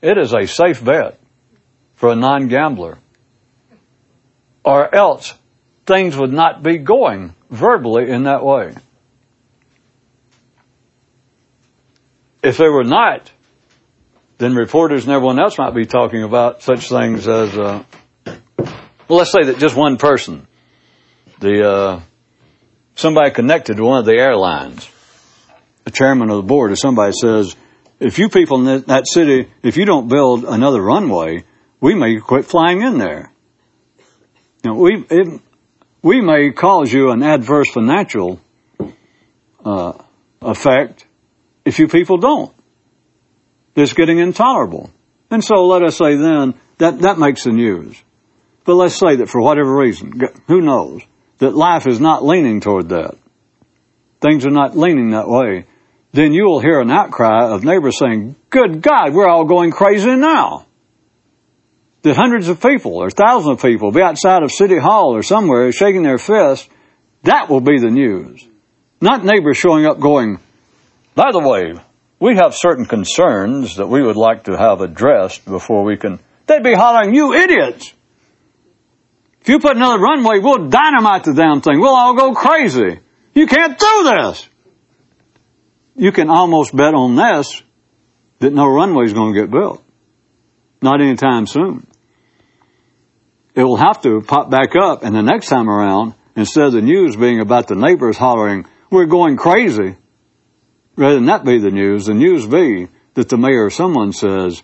It 0.01 0.17
is 0.17 0.33
a 0.33 0.47
safe 0.47 0.83
bet 0.83 1.19
for 1.95 2.11
a 2.11 2.15
non-gambler. 2.15 2.97
Or 4.63 4.95
else 4.95 5.33
things 5.85 6.17
would 6.17 6.31
not 6.31 6.63
be 6.63 6.77
going 6.77 7.35
verbally 7.49 8.09
in 8.09 8.23
that 8.23 8.43
way. 8.43 8.75
If 12.43 12.57
they 12.57 12.67
were 12.67 12.83
not, 12.83 13.31
then 14.39 14.55
reporters 14.55 15.03
and 15.03 15.13
everyone 15.13 15.39
else 15.39 15.59
might 15.59 15.75
be 15.75 15.85
talking 15.85 16.23
about 16.23 16.63
such 16.63 16.89
things 16.89 17.27
as, 17.27 17.57
uh, 17.57 17.83
well, 18.25 19.19
let's 19.19 19.31
say 19.31 19.43
that 19.43 19.59
just 19.59 19.75
one 19.75 19.97
person, 19.97 20.47
the 21.39 21.67
uh, 21.67 22.01
somebody 22.95 23.29
connected 23.31 23.77
to 23.77 23.83
one 23.83 23.99
of 23.99 24.05
the 24.05 24.17
airlines, 24.17 24.89
the 25.83 25.91
chairman 25.91 26.31
of 26.31 26.37
the 26.37 26.47
board 26.47 26.71
or 26.71 26.75
somebody 26.75 27.13
says, 27.13 27.55
if 28.01 28.17
you 28.17 28.29
people 28.29 28.67
in 28.67 28.83
that 28.87 29.07
city, 29.07 29.49
if 29.61 29.77
you 29.77 29.85
don't 29.85 30.07
build 30.09 30.43
another 30.43 30.81
runway, 30.81 31.43
we 31.79 31.93
may 31.93 32.19
quit 32.19 32.45
flying 32.45 32.81
in 32.81 32.97
there. 32.97 33.31
Know, 34.65 34.73
we, 34.73 35.05
it, 35.09 35.41
we 36.01 36.19
may 36.19 36.51
cause 36.51 36.91
you 36.91 37.11
an 37.11 37.21
adverse 37.21 37.69
financial 37.71 38.41
uh, 39.63 39.93
effect 40.41 41.05
if 41.63 41.77
you 41.77 41.87
people 41.87 42.17
don't. 42.17 42.53
It's 43.75 43.93
getting 43.93 44.17
intolerable. 44.17 44.89
And 45.29 45.43
so 45.43 45.67
let 45.67 45.83
us 45.83 45.97
say 45.97 46.15
then 46.17 46.55
that 46.79 46.99
that 46.99 47.19
makes 47.19 47.43
the 47.43 47.51
news. 47.51 48.01
But 48.63 48.75
let's 48.75 48.95
say 48.95 49.17
that 49.17 49.29
for 49.29 49.41
whatever 49.41 49.75
reason, 49.75 50.19
who 50.47 50.61
knows, 50.61 51.01
that 51.37 51.55
life 51.55 51.87
is 51.87 51.99
not 51.99 52.23
leaning 52.23 52.61
toward 52.61 52.89
that, 52.89 53.15
things 54.21 54.45
are 54.45 54.51
not 54.51 54.75
leaning 54.75 55.11
that 55.11 55.27
way, 55.27 55.65
then 56.13 56.33
you 56.33 56.43
will 56.43 56.59
hear 56.59 56.79
an 56.79 56.91
outcry 56.91 57.49
of 57.53 57.63
neighbors 57.63 57.97
saying, 57.97 58.35
Good 58.49 58.81
God, 58.81 59.13
we're 59.13 59.27
all 59.27 59.45
going 59.45 59.71
crazy 59.71 60.15
now. 60.15 60.65
That 62.01 62.15
hundreds 62.15 62.49
of 62.49 62.61
people 62.61 62.95
or 62.95 63.09
thousands 63.09 63.53
of 63.53 63.61
people 63.61 63.91
be 63.91 64.01
outside 64.01 64.43
of 64.43 64.51
City 64.51 64.77
Hall 64.77 65.15
or 65.15 65.23
somewhere 65.23 65.71
shaking 65.71 66.03
their 66.03 66.17
fists, 66.17 66.67
that 67.23 67.49
will 67.49 67.61
be 67.61 67.79
the 67.79 67.91
news. 67.91 68.45
Not 68.99 69.23
neighbors 69.23 69.57
showing 69.57 69.85
up 69.85 69.99
going, 69.99 70.39
By 71.15 71.31
the 71.31 71.39
way, 71.39 71.73
we 72.19 72.35
have 72.35 72.55
certain 72.55 72.85
concerns 72.85 73.77
that 73.77 73.87
we 73.87 74.01
would 74.01 74.17
like 74.17 74.45
to 74.45 74.57
have 74.57 74.81
addressed 74.81 75.45
before 75.45 75.83
we 75.83 75.97
can. 75.97 76.19
They'd 76.47 76.63
be 76.63 76.73
hollering, 76.73 77.15
You 77.15 77.33
idiots! 77.33 77.93
If 79.41 79.49
you 79.49 79.59
put 79.59 79.75
another 79.75 79.99
runway, 79.99 80.39
we'll 80.39 80.69
dynamite 80.69 81.23
the 81.23 81.33
damn 81.33 81.61
thing. 81.61 81.79
We'll 81.79 81.95
all 81.95 82.15
go 82.15 82.33
crazy. 82.33 82.99
You 83.33 83.47
can't 83.47 83.79
do 83.79 84.03
this. 84.03 84.47
You 85.95 86.11
can 86.11 86.29
almost 86.29 86.75
bet 86.75 86.93
on 86.93 87.15
this 87.15 87.61
that 88.39 88.53
no 88.53 88.67
runway 88.67 89.05
is 89.05 89.13
going 89.13 89.33
to 89.33 89.39
get 89.39 89.51
built. 89.51 89.83
Not 90.81 91.01
anytime 91.01 91.45
soon. 91.45 91.85
It 93.53 93.63
will 93.63 93.77
have 93.77 94.01
to 94.03 94.21
pop 94.21 94.49
back 94.49 94.75
up 94.75 95.03
and 95.03 95.15
the 95.15 95.21
next 95.21 95.47
time 95.47 95.69
around, 95.69 96.15
instead 96.35 96.65
of 96.65 96.73
the 96.73 96.81
news 96.81 97.15
being 97.15 97.39
about 97.39 97.67
the 97.67 97.75
neighbors 97.75 98.17
hollering, 98.17 98.65
we're 98.89 99.05
going 99.05 99.37
crazy, 99.37 99.95
rather 100.95 101.15
than 101.15 101.25
that 101.25 101.45
be 101.45 101.59
the 101.59 101.69
news, 101.69 102.05
the 102.05 102.13
news 102.13 102.47
be 102.47 102.87
that 103.13 103.29
the 103.29 103.37
mayor 103.37 103.65
or 103.65 103.69
someone 103.69 104.13
says, 104.13 104.63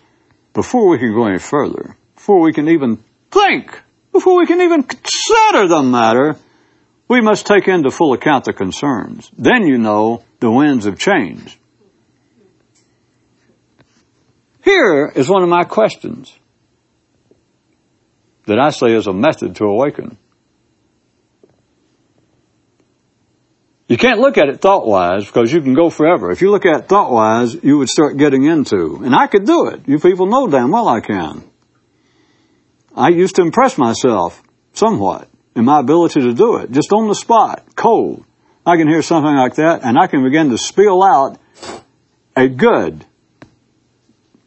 before 0.54 0.88
we 0.88 0.98
can 0.98 1.12
go 1.12 1.26
any 1.26 1.38
further, 1.38 1.96
before 2.14 2.40
we 2.40 2.52
can 2.52 2.68
even 2.68 3.04
think 3.30 3.82
before 4.18 4.36
we 4.36 4.46
can 4.46 4.60
even 4.60 4.82
consider 4.82 5.68
the 5.68 5.82
matter, 5.82 6.36
we 7.08 7.22
must 7.22 7.46
take 7.46 7.66
into 7.66 7.90
full 7.90 8.12
account 8.12 8.44
the 8.44 8.52
concerns. 8.52 9.30
Then 9.36 9.66
you 9.66 9.78
know 9.78 10.22
the 10.40 10.50
winds 10.50 10.84
have 10.84 10.98
changed. 10.98 11.56
Here 14.62 15.10
is 15.14 15.28
one 15.28 15.42
of 15.42 15.48
my 15.48 15.64
questions 15.64 16.36
that 18.46 18.58
I 18.58 18.70
say 18.70 18.92
is 18.92 19.06
a 19.06 19.12
method 19.12 19.56
to 19.56 19.64
awaken. 19.64 20.18
You 23.88 23.96
can't 23.96 24.20
look 24.20 24.36
at 24.36 24.50
it 24.50 24.60
thought 24.60 24.86
wise 24.86 25.24
because 25.24 25.50
you 25.50 25.62
can 25.62 25.72
go 25.72 25.88
forever. 25.88 26.30
If 26.30 26.42
you 26.42 26.50
look 26.50 26.66
at 26.66 26.80
it 26.80 26.88
thought 26.88 27.10
wise, 27.10 27.54
you 27.62 27.78
would 27.78 27.88
start 27.88 28.18
getting 28.18 28.44
into, 28.44 29.00
and 29.02 29.14
I 29.14 29.26
could 29.26 29.46
do 29.46 29.68
it. 29.68 29.88
You 29.88 29.98
people 29.98 30.26
know 30.26 30.46
damn 30.46 30.70
well 30.70 30.88
I 30.88 31.00
can. 31.00 31.42
I 32.94 33.08
used 33.08 33.36
to 33.36 33.42
impress 33.42 33.78
myself 33.78 34.42
somewhat 34.74 35.28
in 35.58 35.64
my 35.64 35.80
ability 35.80 36.20
to 36.20 36.32
do 36.32 36.56
it, 36.56 36.70
just 36.70 36.92
on 36.92 37.08
the 37.08 37.14
spot, 37.14 37.64
cold. 37.74 38.24
I 38.64 38.76
can 38.76 38.88
hear 38.88 39.02
something 39.02 39.34
like 39.34 39.56
that 39.56 39.82
and 39.82 39.98
I 39.98 40.06
can 40.06 40.22
begin 40.22 40.50
to 40.50 40.58
spill 40.58 41.02
out 41.02 41.38
a 42.36 42.48
good, 42.48 43.04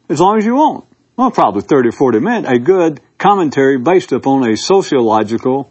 as 0.08 0.20
long 0.20 0.38
as 0.38 0.46
you 0.46 0.54
want, 0.54 0.86
well, 1.16 1.30
probably 1.30 1.62
30 1.62 1.90
or 1.90 1.92
40 1.92 2.20
minutes, 2.20 2.48
a 2.48 2.58
good 2.58 3.00
commentary 3.18 3.78
based 3.78 4.12
upon 4.12 4.48
a 4.48 4.56
sociological 4.56 5.70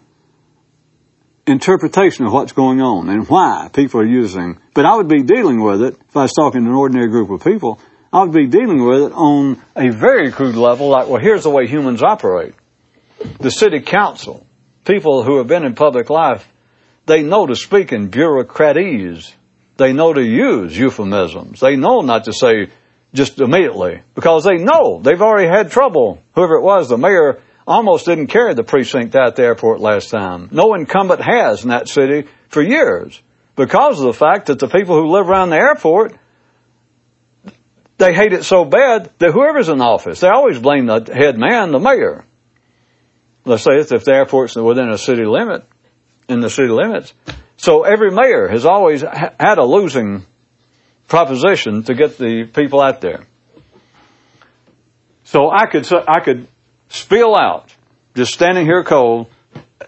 interpretation 1.48 2.26
of 2.26 2.34
what's 2.34 2.52
going 2.52 2.82
on 2.82 3.10
and 3.10 3.28
why 3.28 3.70
people 3.74 4.00
are 4.02 4.06
using. 4.06 4.60
But 4.76 4.86
I 4.86 4.96
would 4.96 5.08
be 5.08 5.24
dealing 5.24 5.62
with 5.64 5.82
it, 5.82 5.98
if 6.08 6.16
I 6.16 6.24
was 6.24 6.34
talking 6.34 6.64
to 6.64 6.70
an 6.70 6.76
ordinary 6.76 7.10
group 7.10 7.32
of 7.32 7.44
people, 7.44 7.80
I 8.14 8.24
would 8.24 8.34
be 8.34 8.48
dealing 8.48 8.86
with 8.86 9.04
it 9.04 9.12
on 9.14 9.62
a 9.76 9.90
very 9.90 10.32
crude 10.32 10.56
level, 10.56 10.90
like, 10.90 11.08
well, 11.08 11.22
here's 11.22 11.44
the 11.44 11.50
way 11.50 11.66
humans 11.66 12.04
operate 12.04 12.54
the 13.40 13.52
city 13.52 13.82
council, 13.82 14.46
people 14.86 15.24
who 15.24 15.38
have 15.38 15.48
been 15.48 15.66
in 15.66 15.76
public 15.76 16.10
life, 16.10 16.48
they 17.06 17.24
know 17.24 17.46
to 17.46 17.56
speak 17.56 17.92
in 17.92 18.10
bureaucratese. 18.10 19.34
They 19.78 19.94
know 19.94 20.14
to 20.14 20.24
use 20.24 20.78
euphemisms. 20.78 21.60
They 21.60 21.76
know 21.76 22.02
not 22.02 22.26
to 22.26 22.34
say 22.34 22.68
just 23.14 23.42
immediately 23.42 24.02
because 24.16 24.44
they 24.44 24.58
know 24.58 25.02
they've 25.02 25.22
already 25.22 25.48
had 25.48 25.72
trouble. 25.72 26.22
Whoever 26.36 26.56
it 26.56 26.64
was, 26.64 26.90
the 26.90 26.98
mayor 26.98 27.42
almost 27.68 28.06
didn't 28.06 28.28
carry 28.28 28.54
the 28.54 28.64
precinct 28.64 29.16
at 29.16 29.36
the 29.36 29.44
airport 29.44 29.80
last 29.80 30.10
time. 30.10 30.50
No 30.52 30.74
incumbent 30.76 31.22
has 31.22 31.64
in 31.64 31.70
that 31.70 31.88
city 31.88 32.28
for 32.50 32.62
years 32.62 33.22
because 33.56 34.00
of 34.00 34.06
the 34.06 34.14
fact 34.14 34.48
that 34.48 34.60
the 34.60 34.68
people 34.68 34.96
who 34.96 35.12
live 35.12 35.30
around 35.30 35.50
the 35.50 35.58
airport 35.58 36.18
they 37.98 38.16
hate 38.16 38.34
it 38.34 38.44
so 38.44 38.66
bad 38.66 39.12
that 39.20 39.32
whoever's 39.32 39.70
in 39.70 39.80
office, 39.80 40.22
they 40.22 40.28
always 40.28 40.58
blame 40.58 40.88
the 40.88 41.08
head 41.14 41.38
man, 41.38 41.72
the 41.72 41.80
mayor 41.80 42.26
let's 43.46 43.64
say 43.64 43.78
if 43.78 43.90
the 43.90 44.14
airport's 44.14 44.56
within 44.56 44.90
a 44.90 44.98
city 44.98 45.26
limit, 45.26 45.66
in 46.28 46.40
the 46.40 46.50
city 46.50 46.70
limits. 46.70 47.14
So 47.58 47.84
every 47.84 48.12
mayor 48.12 48.48
has 48.48 48.66
always 48.66 49.02
ha- 49.02 49.34
had 49.40 49.58
a 49.58 49.66
losing 49.66 50.26
proposition 51.08 51.84
to 51.84 51.94
get 51.94 52.18
the 52.18 52.46
people 52.46 52.82
out 52.82 53.02
there. 53.02 53.26
So 55.26 55.50
I 55.52 55.66
could 55.68 55.88
I 56.08 56.20
could 56.22 56.48
spill 56.90 57.36
out 57.38 57.74
just 58.16 58.34
standing 58.34 58.66
here 58.66 58.84
cold 58.84 59.28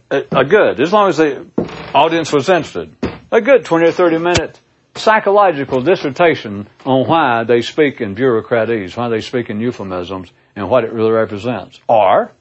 a, 0.10 0.24
a 0.31 0.45
good 0.45 0.79
as 0.79 0.93
long 0.93 1.10
as 1.10 1.17
the 1.17 1.48
audience 1.93 2.31
was 2.31 2.50
interested 2.50 2.95
a 3.33 3.41
good 3.41 3.65
20 3.65 3.89
or 3.89 3.91
30 3.91 4.17
minute 4.19 4.60
psychological 4.95 5.81
dissertation 5.81 6.67
on 6.86 7.07
why 7.07 7.43
they 7.43 7.62
speak 7.62 8.00
in 8.00 8.15
bureaucratese, 8.15 8.95
why 8.95 9.10
they 9.10 9.22
speak 9.22 9.50
in 9.50 9.60
euphemisms, 9.60 10.31
and 10.55 10.69
what 10.69 10.83
it 10.83 10.93
really 10.93 11.12
represents. 11.12 11.79
Or 11.89 12.31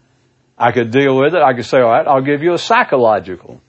I 0.58 0.72
could 0.72 0.90
deal 0.90 1.16
with 1.16 1.34
it. 1.34 1.42
I 1.42 1.54
could 1.54 1.64
say, 1.64 1.78
all 1.78 1.90
right, 1.90 2.06
I'll 2.06 2.22
give 2.22 2.42
you 2.42 2.54
a 2.54 2.58
psychological, 2.58 3.60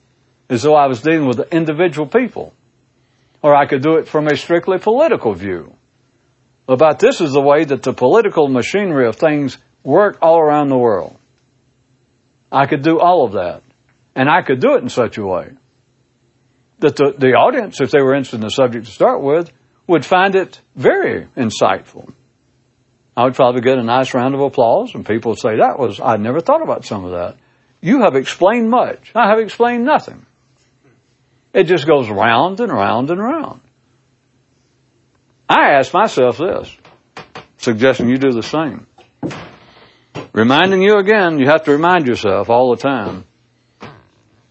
as 0.48 0.62
though 0.62 0.74
I 0.74 0.86
was 0.86 1.00
dealing 1.02 1.26
with 1.26 1.52
individual 1.52 2.06
people. 2.06 2.52
Or 3.42 3.54
I 3.54 3.66
could 3.66 3.82
do 3.82 3.96
it 3.98 4.08
from 4.08 4.26
a 4.26 4.36
strictly 4.36 4.78
political 4.78 5.34
view. 5.34 5.76
About 6.68 6.98
this 6.98 7.20
is 7.20 7.32
the 7.32 7.42
way 7.42 7.64
that 7.64 7.82
the 7.82 7.92
political 7.92 8.48
machinery 8.48 9.06
of 9.06 9.16
things 9.16 9.58
work 9.82 10.18
all 10.22 10.38
around 10.38 10.68
the 10.68 10.78
world. 10.78 11.16
I 12.50 12.66
could 12.66 12.82
do 12.82 12.98
all 13.00 13.24
of 13.26 13.32
that. 13.32 13.62
And 14.14 14.30
I 14.30 14.42
could 14.42 14.60
do 14.60 14.76
it 14.76 14.82
in 14.82 14.88
such 14.88 15.18
a 15.18 15.26
way 15.26 15.50
that 16.78 16.96
the, 16.96 17.14
the 17.16 17.32
audience, 17.34 17.80
if 17.80 17.90
they 17.90 18.00
were 18.00 18.14
interested 18.14 18.36
in 18.36 18.42
the 18.42 18.50
subject 18.50 18.86
to 18.86 18.92
start 18.92 19.22
with, 19.22 19.50
would 19.86 20.04
find 20.04 20.34
it 20.34 20.60
very 20.76 21.26
insightful. 21.36 22.12
I 23.16 23.24
would 23.24 23.34
probably 23.34 23.60
get 23.60 23.78
a 23.78 23.82
nice 23.82 24.12
round 24.12 24.34
of 24.34 24.40
applause, 24.40 24.94
and 24.94 25.06
people 25.06 25.32
would 25.32 25.38
say, 25.38 25.58
That 25.58 25.78
was, 25.78 26.00
I'd 26.00 26.20
never 26.20 26.40
thought 26.40 26.62
about 26.62 26.84
some 26.84 27.04
of 27.04 27.12
that. 27.12 27.36
You 27.80 28.02
have 28.02 28.16
explained 28.16 28.70
much. 28.70 29.12
I 29.14 29.28
have 29.28 29.38
explained 29.38 29.84
nothing. 29.84 30.26
It 31.52 31.64
just 31.64 31.86
goes 31.86 32.08
round 32.08 32.58
and 32.58 32.72
round 32.72 33.10
and 33.10 33.20
round. 33.20 33.60
I 35.48 35.74
ask 35.74 35.92
myself 35.94 36.38
this, 36.38 36.76
suggesting 37.58 38.08
you 38.08 38.16
do 38.16 38.32
the 38.32 38.42
same. 38.42 38.86
Reminding 40.32 40.82
you 40.82 40.96
again, 40.96 41.38
you 41.38 41.46
have 41.46 41.64
to 41.64 41.72
remind 41.72 42.08
yourself 42.08 42.50
all 42.50 42.74
the 42.74 42.82
time. 42.82 43.24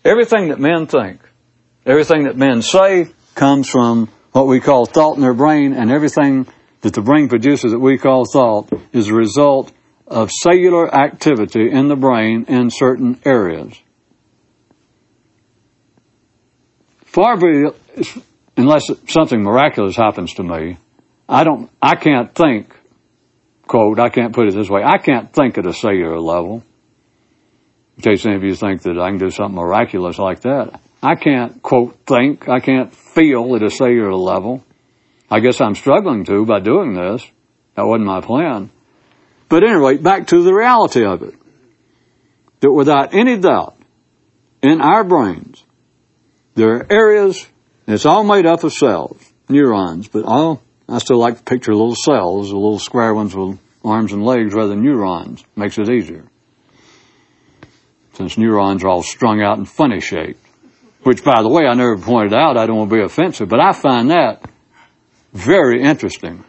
Everything 0.06 0.50
that 0.50 0.60
men 0.60 0.86
think, 0.86 1.20
everything 1.86 2.26
that 2.26 2.38
men 2.38 2.62
say 2.62 3.12
comes 3.36 3.70
from 3.70 4.10
what 4.32 4.48
we 4.48 4.62
call 4.62 4.86
thought 4.86 5.16
in 5.16 5.22
their 5.22 5.34
brain, 5.34 5.74
and 5.74 5.92
everything 5.92 6.48
that 6.84 6.94
the 6.94 7.02
brain 7.02 7.30
produces 7.30 7.72
that 7.72 7.80
we 7.80 7.98
call 7.98 8.26
thought 8.26 8.70
is 8.92 9.08
a 9.08 9.14
result 9.14 9.72
of 10.06 10.30
cellular 10.30 10.94
activity 10.94 11.72
in 11.72 11.88
the 11.88 11.96
brain 11.96 12.46
in 12.50 12.70
certain 12.70 13.20
areas. 13.26 13.74
Far 17.06 17.38
be, 17.38 17.70
unless 18.58 18.84
something 19.08 19.42
miraculous 19.42 19.96
happens 19.96 20.34
to 20.34 20.44
me, 20.44 20.78
I 21.30 21.46
don't, 21.46 21.72
I 21.82 21.96
can't 21.96 22.36
think, 22.36 22.76
quote, 23.66 23.98
I 23.98 24.10
can't 24.10 24.36
put 24.36 24.48
it 24.48 24.54
this 24.54 24.70
way, 24.70 24.82
I 24.84 24.98
can't 24.98 25.32
think 25.32 25.58
at 25.58 25.66
a 25.66 25.74
cellular 25.74 26.20
level. 26.20 26.64
In 27.96 28.04
case 28.04 28.26
any 28.26 28.36
of 28.36 28.44
you 28.44 28.56
think 28.56 28.82
that 28.82 29.00
I 29.00 29.10
can 29.10 29.20
do 29.20 29.30
something 29.30 29.56
miraculous 29.56 30.18
like 30.18 30.42
that. 30.42 30.82
I 31.02 31.16
can't, 31.16 31.62
quote, 31.62 31.98
think, 32.06 32.50
I 32.50 32.60
can't 32.60 32.94
feel 32.94 33.56
at 33.56 33.64
a 33.64 33.70
cellular 33.70 34.16
level. 34.16 34.66
I 35.34 35.40
guess 35.40 35.60
I'm 35.60 35.74
struggling 35.74 36.26
to 36.26 36.46
by 36.46 36.60
doing 36.60 36.94
this. 36.94 37.26
That 37.74 37.88
wasn't 37.88 38.06
my 38.06 38.22
plan. 38.22 38.70
But 39.50 39.64
anyway, 39.64 39.98
back 39.98 40.28
to 40.28 40.44
the 40.44 40.54
reality 40.54 41.04
of 41.04 41.24
it. 41.24 41.34
That 42.60 42.72
without 42.72 43.16
any 43.16 43.40
doubt, 43.40 43.76
in 44.62 44.80
our 44.80 45.04
brains, 45.04 45.64
there 46.54 46.76
are 46.76 46.88
areas, 46.88 47.48
it's 47.88 48.06
all 48.06 48.24
made 48.24 48.46
up 48.46 48.64
of 48.64 48.74
cells, 48.74 49.34
neurons, 49.50 50.08
but 50.08 50.24
all, 50.24 50.62
I 50.88 51.00
still 51.00 51.18
like 51.18 51.38
to 51.38 51.44
picture 51.44 51.74
little 51.74 51.96
cells, 51.96 52.50
the 52.50 52.56
little 52.56 52.78
square 52.78 53.16
ones 53.16 53.36
with 53.36 53.58
arms 53.84 54.14
and 54.14 54.24
legs 54.24 54.54
rather 54.54 54.70
than 54.70 54.84
neurons. 54.84 55.44
Makes 55.56 55.80
it 55.80 55.90
easier. 55.90 56.26
Since 58.14 58.38
neurons 58.38 58.84
are 58.84 58.90
all 58.90 59.02
strung 59.02 59.42
out 59.42 59.58
in 59.58 59.66
funny 59.66 60.00
shape. 60.00 60.38
Which, 61.02 61.24
by 61.24 61.42
the 61.42 61.50
way, 61.50 61.66
I 61.66 61.74
never 61.74 61.98
pointed 61.98 62.36
out, 62.36 62.56
I 62.56 62.68
don't 62.68 62.78
want 62.78 62.92
to 62.92 62.96
be 62.98 63.02
offensive, 63.02 63.50
but 63.50 63.60
I 63.60 63.74
find 63.74 64.12
that 64.12 64.48
very 65.34 65.82
interesting. 65.82 66.44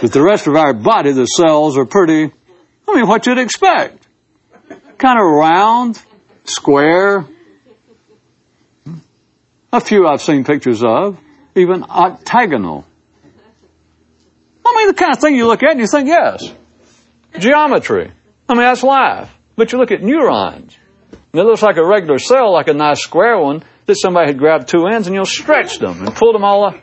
But 0.00 0.12
the 0.12 0.22
rest 0.22 0.46
of 0.46 0.54
our 0.54 0.72
body, 0.72 1.12
the 1.12 1.26
cells 1.26 1.76
are 1.76 1.84
pretty, 1.84 2.32
I 2.88 2.94
mean, 2.94 3.06
what 3.06 3.26
you'd 3.26 3.38
expect. 3.38 4.06
Kind 4.98 5.18
of 5.18 5.24
round, 5.24 6.00
square. 6.44 7.26
A 9.72 9.80
few 9.80 10.06
I've 10.06 10.22
seen 10.22 10.44
pictures 10.44 10.82
of, 10.84 11.20
even 11.54 11.84
octagonal. 11.84 12.86
I 14.64 14.74
mean, 14.76 14.88
the 14.88 14.94
kind 14.94 15.12
of 15.12 15.20
thing 15.20 15.34
you 15.34 15.46
look 15.46 15.62
at 15.62 15.72
and 15.72 15.80
you 15.80 15.86
think, 15.86 16.06
yes, 16.08 16.52
geometry. 17.38 18.12
I 18.48 18.54
mean, 18.54 18.62
that's 18.62 18.82
life. 18.82 19.36
But 19.56 19.72
you 19.72 19.78
look 19.78 19.90
at 19.90 20.02
neurons. 20.02 20.76
And 21.32 21.40
it 21.40 21.44
looks 21.44 21.62
like 21.62 21.76
a 21.76 21.86
regular 21.86 22.18
cell, 22.18 22.52
like 22.52 22.68
a 22.68 22.72
nice 22.74 23.00
square 23.02 23.38
one, 23.38 23.62
that 23.86 23.96
somebody 23.96 24.28
had 24.32 24.38
grabbed 24.38 24.68
two 24.68 24.86
ends 24.86 25.06
and 25.06 25.14
you'll 25.14 25.24
stretch 25.24 25.78
them 25.78 26.04
and 26.04 26.14
pulled 26.14 26.34
them 26.34 26.44
all 26.44 26.66
up. 26.66 26.76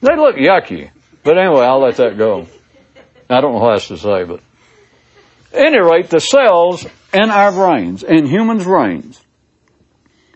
They 0.00 0.16
look 0.16 0.36
yucky. 0.36 0.90
But 1.22 1.38
anyway, 1.38 1.64
I'll 1.66 1.80
let 1.80 1.96
that 1.96 2.16
go. 2.16 2.46
I 3.28 3.40
don't 3.40 3.52
know 3.52 3.60
what 3.60 3.72
else 3.74 3.88
to 3.88 3.96
say, 3.96 4.24
but 4.24 4.40
at 5.52 5.66
any 5.66 5.78
rate, 5.78 6.10
the 6.10 6.20
cells 6.20 6.86
in 7.12 7.30
our 7.30 7.52
brains, 7.52 8.02
in 8.02 8.26
humans' 8.26 8.64
brains, 8.64 9.22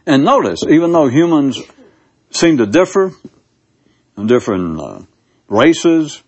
and 0.06 0.24
notice, 0.24 0.64
even 0.68 0.92
though 0.92 1.08
humans 1.08 1.60
seem 2.30 2.58
to 2.58 2.66
differ 2.66 3.12
in 4.16 4.26
different 4.26 4.80
uh, 4.80 5.00
races, 5.48 6.22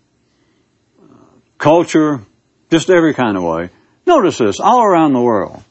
culture, 1.57 2.21
just 2.69 2.89
every 2.89 3.13
kind 3.13 3.37
of 3.37 3.43
way, 3.43 3.69
notice 4.05 4.39
this, 4.39 4.59
all 4.59 4.83
around 4.83 5.13
the 5.13 5.21
world, 5.21 5.63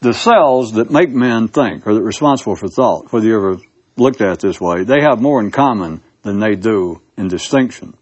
the 0.00 0.14
cells 0.14 0.72
that 0.72 0.90
make 0.90 1.10
men 1.10 1.48
think, 1.48 1.86
or 1.86 1.94
that 1.94 2.00
are 2.00 2.06
responsible 2.06 2.54
for 2.54 2.68
thought, 2.68 3.12
whether 3.12 3.26
you 3.26 3.36
ever 3.36 3.56
looked 3.96 4.20
at 4.20 4.32
it 4.32 4.40
this 4.40 4.60
way, 4.60 4.84
they 4.84 5.00
have 5.00 5.20
more 5.20 5.40
in 5.40 5.50
common 5.50 6.02
than 6.22 6.40
they 6.40 6.54
do 6.54 7.00
in 7.16 7.28
distinction. 7.28 7.96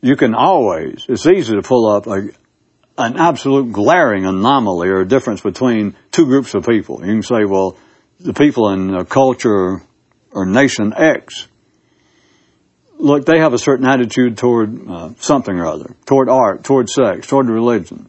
You 0.00 0.16
can 0.16 0.34
always, 0.34 1.06
it's 1.08 1.26
easy 1.26 1.54
to 1.54 1.62
pull 1.62 1.88
up 1.88 2.06
a, 2.06 2.28
an 2.98 3.16
absolute 3.16 3.72
glaring 3.72 4.26
anomaly 4.26 4.88
or 4.88 5.04
difference 5.04 5.40
between 5.40 5.96
two 6.10 6.26
groups 6.26 6.54
of 6.54 6.66
people. 6.66 7.00
You 7.00 7.12
can 7.14 7.22
say, 7.22 7.44
well, 7.44 7.76
the 8.20 8.32
people 8.32 8.70
in 8.70 9.04
culture 9.06 9.82
or 10.30 10.46
nation 10.46 10.92
X, 10.96 11.48
look, 12.96 13.24
they 13.24 13.38
have 13.38 13.54
a 13.54 13.58
certain 13.58 13.86
attitude 13.86 14.36
toward 14.36 14.88
uh, 14.88 15.10
something 15.18 15.56
or 15.56 15.66
other, 15.66 15.96
toward 16.06 16.28
art, 16.28 16.64
toward 16.64 16.88
sex, 16.88 17.26
toward 17.26 17.46
religion. 17.48 18.08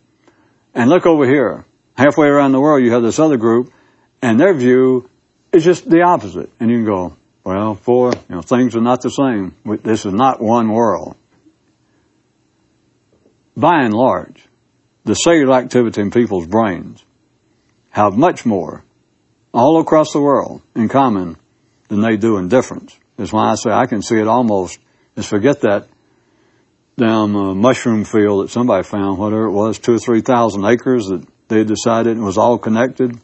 And 0.73 0.89
look 0.89 1.05
over 1.05 1.25
here. 1.25 1.65
Halfway 1.95 2.27
around 2.27 2.53
the 2.53 2.61
world, 2.61 2.83
you 2.83 2.91
have 2.91 3.03
this 3.03 3.19
other 3.19 3.37
group, 3.37 3.73
and 4.21 4.39
their 4.39 4.53
view 4.53 5.09
is 5.51 5.63
just 5.63 5.89
the 5.89 6.03
opposite. 6.03 6.49
And 6.59 6.69
you 6.69 6.77
can 6.77 6.85
go, 6.85 7.15
well, 7.43 7.75
for, 7.75 8.11
you 8.13 8.35
know, 8.35 8.41
things 8.41 8.75
are 8.75 8.81
not 8.81 9.01
the 9.01 9.09
same. 9.09 9.55
This 9.83 10.05
is 10.05 10.13
not 10.13 10.41
one 10.41 10.69
world. 10.71 11.15
By 13.55 13.83
and 13.83 13.93
large, 13.93 14.45
the 15.03 15.15
cellular 15.15 15.55
activity 15.55 16.01
in 16.01 16.11
people's 16.11 16.47
brains 16.47 17.03
have 17.91 18.15
much 18.15 18.45
more 18.45 18.83
all 19.53 19.79
across 19.81 20.13
the 20.13 20.21
world 20.21 20.61
in 20.75 20.87
common 20.89 21.37
than 21.87 22.01
they 22.01 22.17
do 22.17 22.37
in 22.37 22.49
difference. 22.49 22.97
That's 23.17 23.33
why 23.33 23.51
I 23.51 23.55
say 23.55 23.71
I 23.71 23.85
can 23.85 24.01
see 24.01 24.19
it 24.19 24.27
almost, 24.27 24.79
just 25.15 25.29
forget 25.29 25.61
that 25.61 25.87
damn 26.97 27.35
uh, 27.35 27.55
mushroom 27.55 28.03
field 28.03 28.43
that 28.43 28.49
somebody 28.51 28.83
found, 28.83 29.17
whatever 29.17 29.45
it 29.45 29.51
was, 29.51 29.79
two 29.79 29.93
or 29.93 29.99
three 29.99 30.21
thousand 30.21 30.65
acres 30.65 31.07
that 31.07 31.25
they 31.47 31.63
decided 31.63 32.17
was 32.17 32.37
all 32.37 32.57
connected 32.57 33.19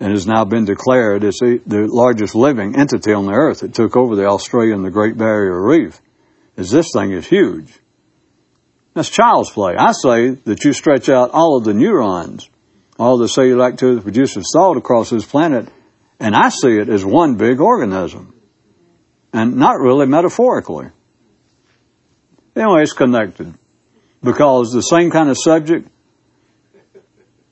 and 0.00 0.12
has 0.12 0.26
now 0.26 0.46
been 0.46 0.64
declared 0.64 1.22
as 1.24 1.36
the 1.38 1.86
largest 1.90 2.34
living 2.34 2.74
entity 2.74 3.12
on 3.12 3.26
the 3.26 3.32
earth. 3.32 3.62
It 3.62 3.74
took 3.74 3.96
over 3.98 4.16
the 4.16 4.26
Australian, 4.26 4.82
the 4.82 4.90
Great 4.90 5.18
Barrier 5.18 5.60
Reef. 5.62 6.00
As 6.56 6.70
this 6.70 6.90
thing 6.92 7.12
is 7.12 7.26
huge. 7.26 7.78
That's 8.94 9.10
child's 9.10 9.50
play. 9.50 9.74
I 9.78 9.92
say 9.92 10.30
that 10.30 10.64
you 10.64 10.72
stretch 10.72 11.10
out 11.10 11.30
all 11.32 11.58
of 11.58 11.64
the 11.64 11.74
neurons, 11.74 12.48
all 12.98 13.18
the 13.18 13.28
cellular 13.28 13.66
activity 13.66 13.96
that 13.96 14.02
produces 14.02 14.50
thought 14.54 14.78
across 14.78 15.10
this 15.10 15.24
planet, 15.24 15.68
and 16.18 16.34
I 16.34 16.48
see 16.48 16.78
it 16.78 16.88
as 16.88 17.04
one 17.04 17.36
big 17.36 17.60
organism. 17.60 18.34
And 19.32 19.56
not 19.56 19.78
really 19.78 20.06
metaphorically. 20.06 20.86
Anyway, 22.56 22.82
it's 22.82 22.94
connected. 22.94 23.54
Because 24.22 24.72
the 24.72 24.82
same 24.82 25.10
kind 25.10 25.28
of 25.28 25.36
subject, 25.38 25.88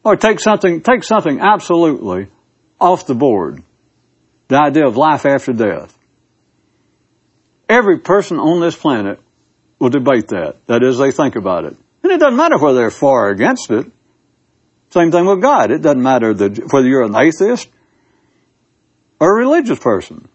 or 0.02 0.16
take 0.16 0.40
something, 0.40 0.80
take 0.80 1.04
something 1.04 1.40
absolutely 1.40 2.28
off 2.80 3.06
the 3.06 3.14
board 3.14 3.62
the 4.48 4.56
idea 4.56 4.86
of 4.86 4.96
life 4.96 5.26
after 5.26 5.52
death. 5.52 5.96
Every 7.68 7.98
person 7.98 8.38
on 8.38 8.60
this 8.60 8.76
planet 8.76 9.20
will 9.78 9.90
debate 9.90 10.28
that. 10.28 10.56
That 10.66 10.82
is, 10.82 10.98
they 10.98 11.10
think 11.10 11.36
about 11.36 11.64
it. 11.66 11.76
And 12.02 12.12
it 12.12 12.18
doesn't 12.18 12.36
matter 12.36 12.58
whether 12.58 12.78
they're 12.78 12.90
for 12.90 13.28
or 13.28 13.30
against 13.30 13.70
it. 13.70 13.86
Same 14.90 15.12
thing 15.12 15.26
with 15.26 15.42
God. 15.42 15.70
It 15.70 15.82
doesn't 15.82 16.02
matter 16.02 16.32
whether 16.32 16.88
you're 16.88 17.02
an 17.02 17.14
atheist 17.14 17.68
or 19.20 19.36
a 19.36 19.44
religious 19.44 19.78
person. 19.78 20.28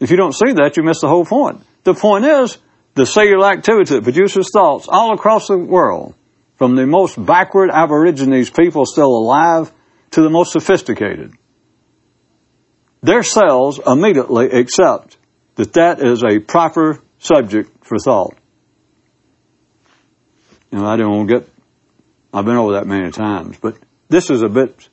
If 0.00 0.10
you 0.10 0.16
don't 0.16 0.34
see 0.34 0.52
that, 0.54 0.76
you 0.76 0.82
miss 0.82 1.00
the 1.00 1.08
whole 1.08 1.24
point. 1.24 1.64
The 1.84 1.94
point 1.94 2.24
is 2.24 2.58
the 2.94 3.06
cellular 3.06 3.46
activity 3.46 3.94
that 3.94 4.02
produces 4.02 4.50
thoughts 4.52 4.88
all 4.88 5.14
across 5.14 5.46
the 5.46 5.56
world, 5.56 6.16
from 6.56 6.74
the 6.74 6.86
most 6.86 7.24
backward 7.24 7.70
aborigines 7.70 8.50
people 8.50 8.86
still 8.86 9.16
alive 9.16 9.70
to 10.16 10.22
the 10.22 10.30
most 10.30 10.52
sophisticated. 10.52 11.34
Their 13.02 13.22
cells 13.22 13.78
immediately 13.86 14.46
accept 14.46 15.18
that 15.56 15.74
that 15.74 16.00
is 16.00 16.24
a 16.24 16.38
proper 16.38 17.02
subject 17.18 17.84
for 17.84 17.98
thought. 17.98 18.34
you 20.72 20.78
know, 20.78 20.86
I 20.86 20.96
don't 20.96 21.26
get, 21.26 21.46
I've 22.32 22.46
been 22.46 22.56
over 22.56 22.72
that 22.72 22.86
many 22.86 23.10
times, 23.10 23.58
but 23.60 23.76
this 24.08 24.30
is 24.30 24.40
a 24.40 24.48
bit, 24.48 24.88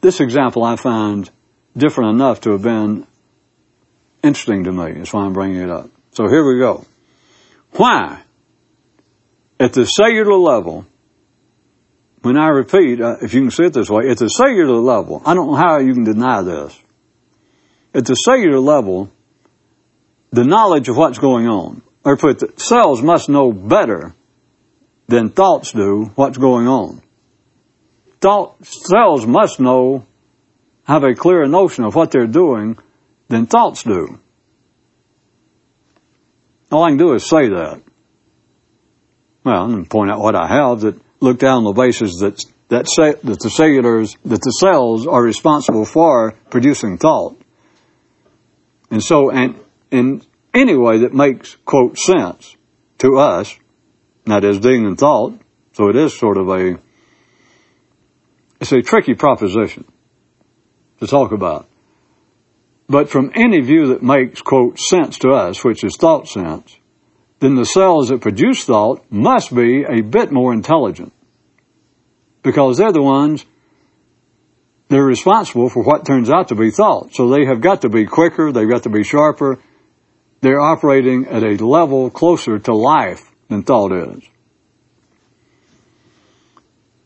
this 0.00 0.20
example 0.20 0.64
I 0.64 0.74
find 0.74 1.30
different 1.76 2.16
enough 2.16 2.40
to 2.40 2.50
have 2.50 2.62
been 2.62 3.06
interesting 4.24 4.64
to 4.64 4.72
me. 4.72 4.94
That's 4.94 5.12
why 5.12 5.24
I'm 5.24 5.34
bringing 5.34 5.60
it 5.60 5.70
up. 5.70 5.88
So 6.10 6.26
here 6.26 6.44
we 6.44 6.58
go. 6.58 6.84
Why? 7.74 8.22
At 9.60 9.72
the 9.72 9.84
cellular 9.84 10.34
level, 10.36 10.84
when 12.24 12.38
I 12.38 12.48
repeat, 12.48 13.02
uh, 13.02 13.18
if 13.20 13.34
you 13.34 13.42
can 13.42 13.50
see 13.50 13.64
it 13.64 13.74
this 13.74 13.90
way, 13.90 14.08
at 14.08 14.16
the 14.16 14.28
cellular 14.28 14.78
level, 14.78 15.20
I 15.26 15.34
don't 15.34 15.48
know 15.48 15.56
how 15.56 15.78
you 15.78 15.92
can 15.92 16.04
deny 16.04 16.40
this. 16.40 16.80
At 17.92 18.06
the 18.06 18.14
cellular 18.14 18.60
level, 18.60 19.10
the 20.30 20.42
knowledge 20.42 20.88
of 20.88 20.96
what's 20.96 21.18
going 21.18 21.46
on, 21.46 21.82
or 22.02 22.16
put 22.16 22.38
the 22.38 22.50
cells 22.56 23.02
must 23.02 23.28
know 23.28 23.52
better 23.52 24.14
than 25.06 25.28
thoughts 25.28 25.72
do 25.72 26.12
what's 26.14 26.38
going 26.38 26.66
on. 26.66 27.02
Thought, 28.22 28.64
cells 28.64 29.26
must 29.26 29.60
know, 29.60 30.06
have 30.84 31.04
a 31.04 31.14
clearer 31.14 31.46
notion 31.46 31.84
of 31.84 31.94
what 31.94 32.10
they're 32.10 32.26
doing 32.26 32.78
than 33.28 33.44
thoughts 33.44 33.82
do. 33.82 34.18
All 36.72 36.84
I 36.84 36.88
can 36.88 36.96
do 36.96 37.12
is 37.12 37.28
say 37.28 37.50
that. 37.50 37.82
Well, 39.44 39.66
and 39.66 39.90
point 39.90 40.10
out 40.10 40.20
what 40.20 40.34
I 40.34 40.48
have 40.48 40.80
that 40.80 41.03
looked 41.24 41.40
down 41.40 41.64
the 41.64 41.72
basis 41.72 42.20
that 42.20 42.44
that, 42.68 42.86
that 43.22 43.38
the 43.40 43.48
cellulars 43.48 44.16
that 44.24 44.40
the 44.40 44.50
cells 44.50 45.06
are 45.06 45.22
responsible 45.22 45.84
for 45.84 46.32
producing 46.50 46.98
thought. 46.98 47.36
And 48.90 49.02
so, 49.02 49.30
and 49.30 49.58
in 49.90 50.22
any 50.52 50.76
way 50.76 50.98
that 50.98 51.12
makes 51.12 51.56
quote 51.64 51.98
sense 51.98 52.56
to 52.98 53.18
us, 53.18 53.58
that 54.26 54.44
is 54.44 54.60
dealing 54.60 54.86
in 54.86 54.96
thought. 54.96 55.38
So 55.72 55.88
it 55.88 55.96
is 55.96 56.16
sort 56.16 56.36
of 56.36 56.48
a 56.48 56.78
it's 58.60 58.72
a 58.72 58.82
tricky 58.82 59.14
proposition 59.14 59.84
to 61.00 61.06
talk 61.06 61.32
about. 61.32 61.68
But 62.88 63.08
from 63.08 63.32
any 63.34 63.60
view 63.60 63.88
that 63.88 64.02
makes, 64.02 64.42
quote, 64.42 64.78
sense 64.78 65.18
to 65.20 65.30
us, 65.30 65.64
which 65.64 65.84
is 65.84 65.96
thought 65.96 66.28
sense, 66.28 66.76
then 67.40 67.54
the 67.54 67.64
cells 67.64 68.08
that 68.08 68.20
produce 68.20 68.64
thought 68.64 69.04
must 69.10 69.54
be 69.54 69.84
a 69.84 70.02
bit 70.02 70.30
more 70.30 70.52
intelligent. 70.52 71.12
Because 72.44 72.78
they're 72.78 72.92
the 72.92 73.02
ones 73.02 73.44
they're 74.88 75.04
responsible 75.04 75.68
for 75.70 75.82
what 75.82 76.06
turns 76.06 76.30
out 76.30 76.48
to 76.48 76.54
be 76.54 76.70
thought. 76.70 77.14
So 77.14 77.28
they 77.28 77.46
have 77.46 77.60
got 77.60 77.82
to 77.82 77.88
be 77.88 78.06
quicker, 78.06 78.52
they've 78.52 78.68
got 78.68 78.84
to 78.84 78.90
be 78.90 79.02
sharper. 79.02 79.58
They're 80.40 80.60
operating 80.60 81.26
at 81.26 81.42
a 81.42 81.56
level 81.64 82.10
closer 82.10 82.58
to 82.58 82.74
life 82.74 83.32
than 83.48 83.62
thought 83.62 83.92
is. 83.92 84.22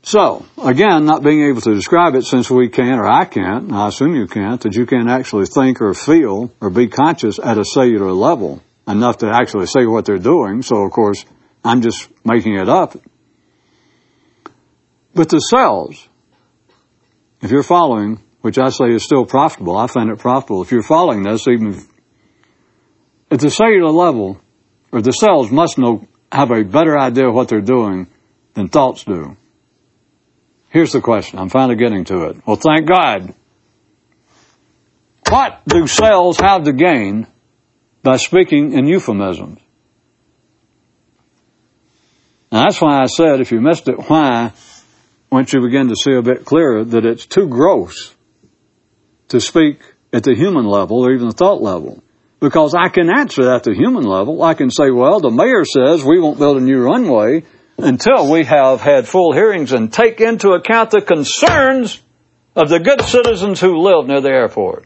So, 0.03 0.45
again, 0.63 1.05
not 1.05 1.23
being 1.23 1.45
able 1.45 1.61
to 1.61 1.75
describe 1.75 2.15
it 2.15 2.25
since 2.25 2.51
we 2.51 2.69
can't, 2.69 2.99
or 3.01 3.07
I 3.07 3.27
can't, 3.27 3.73
I 3.73 3.89
assume 3.89 4.17
you 4.17 4.27
can't, 4.27 4.61
that 4.63 4.75
you 4.75 4.87
can't 4.87 5.09
actually 5.09 5.47
think 5.47 5.81
or 5.81 5.95
feel 5.95 6.53
or 6.61 6.71
be 6.71 6.89
conscious 6.89 7.39
at 7.39 7.59
a 7.59 7.65
cellular 7.65 8.13
level 8.13 8.63
enough 8.89 9.19
to 9.19 9.29
actually 9.29 9.67
say 9.67 9.87
what 9.87 10.05
they're 10.05 10.19
doing. 10.19 10.63
So, 10.63 10.83
of 10.83 10.91
course, 10.91 11.25
I'm 11.65 11.83
just 11.83 12.09
making 12.25 12.57
it 12.57 12.69
up. 12.69 12.97
But 15.19 15.31
the 15.31 15.41
cells, 15.41 16.09
if 17.43 17.51
you're 17.51 17.65
following, 17.65 18.23
which 18.41 18.57
I 18.57 18.69
say 18.69 18.95
is 18.95 19.03
still 19.03 19.27
profitable, 19.27 19.77
I 19.77 19.89
find 19.89 20.11
it 20.11 20.21
profitable. 20.21 20.63
If 20.63 20.71
you're 20.71 20.85
following 20.85 21.25
this, 21.25 21.49
even 21.49 21.75
if, 21.75 21.89
at 23.29 23.41
the 23.41 23.51
cellular 23.51 23.91
level, 23.91 24.41
or 24.93 25.03
the 25.03 25.11
cells 25.11 25.51
must 25.51 25.77
know, 25.77 26.07
have 26.31 26.53
a 26.53 26.63
better 26.63 26.97
idea 26.97 27.27
of 27.27 27.35
what 27.35 27.49
they're 27.49 27.61
doing 27.61 28.07
than 28.55 28.69
thoughts 28.69 29.03
do. 29.03 29.37
Here's 30.69 30.93
the 30.93 31.01
question. 31.01 31.41
I'm 31.41 31.49
finally 31.49 31.75
getting 31.75 32.05
to 32.05 32.27
it. 32.27 32.47
Well, 32.47 32.55
thank 32.55 32.87
God. 32.87 33.35
What 35.29 35.63
do 35.67 35.89
cells 35.89 36.39
have 36.39 36.63
to 36.63 36.73
gain 36.73 37.27
by 38.05 38.19
speaking 38.19 38.73
in 38.73 38.87
euphemisms? 38.87 39.59
Now 42.53 42.63
that's 42.63 42.81
why 42.81 43.03
I 43.03 43.07
said 43.07 43.41
if 43.41 43.51
you 43.51 43.61
missed 43.61 43.89
it, 43.89 43.97
why, 44.09 44.53
once 45.31 45.53
you 45.53 45.61
begin 45.61 45.89
to 45.89 45.97
see 45.97 46.13
a 46.13 46.23
bit 46.23 46.45
clearer, 46.45 46.85
that 46.85 47.05
it's 47.05 47.27
too 47.27 47.49
gross 47.49 48.15
to 49.29 49.41
speak 49.41 49.81
at 50.13 50.23
the 50.23 50.35
human 50.35 50.67
level 50.67 51.05
or 51.05 51.13
even 51.13 51.29
the 51.29 51.35
thought 51.35 51.61
level. 51.61 52.03
Because 52.41 52.75
I 52.75 52.89
can 52.89 53.11
answer 53.11 53.45
that 53.45 53.57
at 53.57 53.63
the 53.65 53.75
human 53.75 54.05
level. 54.05 54.43
I 54.43 54.55
can 54.55 54.71
say, 54.71 54.91
well, 54.91 55.21
the 55.21 55.31
mayor 55.31 55.65
says 55.65 56.05
we 56.05 56.21
won't 56.21 56.39
build 56.39 56.57
a 56.57 56.61
new 56.61 56.81
runway 56.81 57.43
until 57.77 58.31
we 58.31 58.45
have 58.45 58.81
had 58.81 59.09
full 59.09 59.33
hearings 59.33 59.73
and 59.73 59.93
take 59.93 60.21
into 60.21 60.51
account 60.51 60.91
the 60.91 61.01
concerns 61.01 62.01
of 62.55 62.69
the 62.69 62.81
good 62.81 63.03
citizens 63.03 63.61
who 63.61 63.79
live 63.79 64.07
near 64.07 64.21
the 64.21 64.31
airport. 64.31 64.85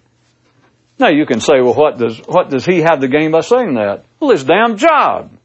Now 0.98 1.08
you 1.08 1.26
can 1.26 1.40
say, 1.40 1.60
well, 1.60 1.74
what 1.74 1.98
does, 1.98 2.18
what 2.26 2.50
does 2.50 2.64
he 2.64 2.80
have 2.80 3.00
to 3.00 3.08
gain 3.08 3.30
by 3.32 3.40
saying 3.40 3.74
that? 3.74 4.04
Well, 4.20 4.30
his 4.30 4.44
damn 4.44 4.76
job. 4.76 5.38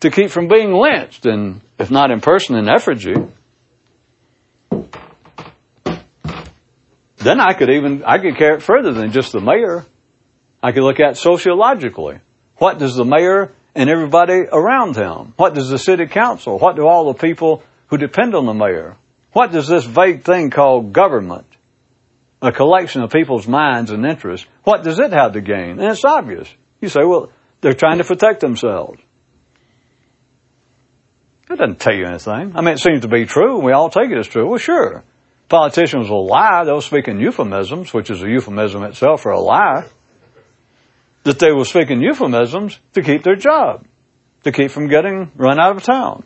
To 0.00 0.10
keep 0.10 0.30
from 0.30 0.48
being 0.48 0.72
lynched 0.72 1.26
and, 1.26 1.60
if 1.78 1.90
not 1.90 2.10
in 2.10 2.20
person, 2.20 2.56
in 2.56 2.68
effigy. 2.68 3.14
Then 7.20 7.38
I 7.38 7.52
could 7.52 7.70
even, 7.70 8.02
I 8.04 8.18
could 8.18 8.36
carry 8.36 8.56
it 8.56 8.62
further 8.62 8.92
than 8.92 9.12
just 9.12 9.32
the 9.32 9.40
mayor. 9.40 9.84
I 10.62 10.72
could 10.72 10.82
look 10.82 11.00
at 11.00 11.16
sociologically. 11.16 12.20
What 12.56 12.78
does 12.78 12.96
the 12.96 13.04
mayor 13.04 13.52
and 13.74 13.90
everybody 13.90 14.42
around 14.50 14.96
him? 14.96 15.34
What 15.36 15.54
does 15.54 15.68
the 15.68 15.78
city 15.78 16.06
council? 16.06 16.58
What 16.58 16.76
do 16.76 16.86
all 16.86 17.12
the 17.12 17.18
people 17.18 17.62
who 17.88 17.98
depend 17.98 18.34
on 18.34 18.46
the 18.46 18.54
mayor? 18.54 18.96
What 19.32 19.52
does 19.52 19.68
this 19.68 19.84
vague 19.84 20.24
thing 20.24 20.50
called 20.50 20.92
government, 20.92 21.46
a 22.42 22.52
collection 22.52 23.02
of 23.02 23.10
people's 23.10 23.46
minds 23.46 23.90
and 23.90 24.04
interests, 24.04 24.46
what 24.64 24.82
does 24.82 24.98
it 24.98 25.12
have 25.12 25.34
to 25.34 25.40
gain? 25.40 25.78
And 25.78 25.92
it's 25.92 26.04
obvious. 26.04 26.52
You 26.80 26.88
say, 26.88 27.04
well, 27.04 27.30
they're 27.60 27.74
trying 27.74 27.98
to 27.98 28.04
protect 28.04 28.40
themselves. 28.40 29.00
That 31.48 31.58
doesn't 31.58 31.80
tell 31.80 31.94
you 31.94 32.06
anything. 32.06 32.52
I 32.56 32.60
mean, 32.62 32.74
it 32.74 32.78
seems 32.78 33.02
to 33.02 33.08
be 33.08 33.26
true, 33.26 33.60
we 33.60 33.72
all 33.72 33.90
take 33.90 34.10
it 34.10 34.18
as 34.18 34.26
true. 34.26 34.48
Well, 34.48 34.58
sure. 34.58 35.04
Politicians 35.50 36.08
will 36.08 36.26
lie. 36.26 36.64
They'll 36.64 36.80
speak 36.80 37.08
in 37.08 37.18
euphemisms, 37.20 37.92
which 37.92 38.08
is 38.08 38.22
a 38.22 38.28
euphemism 38.28 38.84
itself 38.84 39.22
for 39.22 39.32
a 39.32 39.40
lie 39.40 39.88
that 41.24 41.38
they 41.38 41.50
will 41.52 41.64
speak 41.64 41.90
in 41.90 42.00
euphemisms 42.00 42.78
to 42.94 43.02
keep 43.02 43.24
their 43.24 43.36
job, 43.36 43.84
to 44.44 44.52
keep 44.52 44.70
from 44.70 44.88
getting 44.88 45.30
run 45.34 45.60
out 45.60 45.76
of 45.76 45.82
town, 45.82 46.24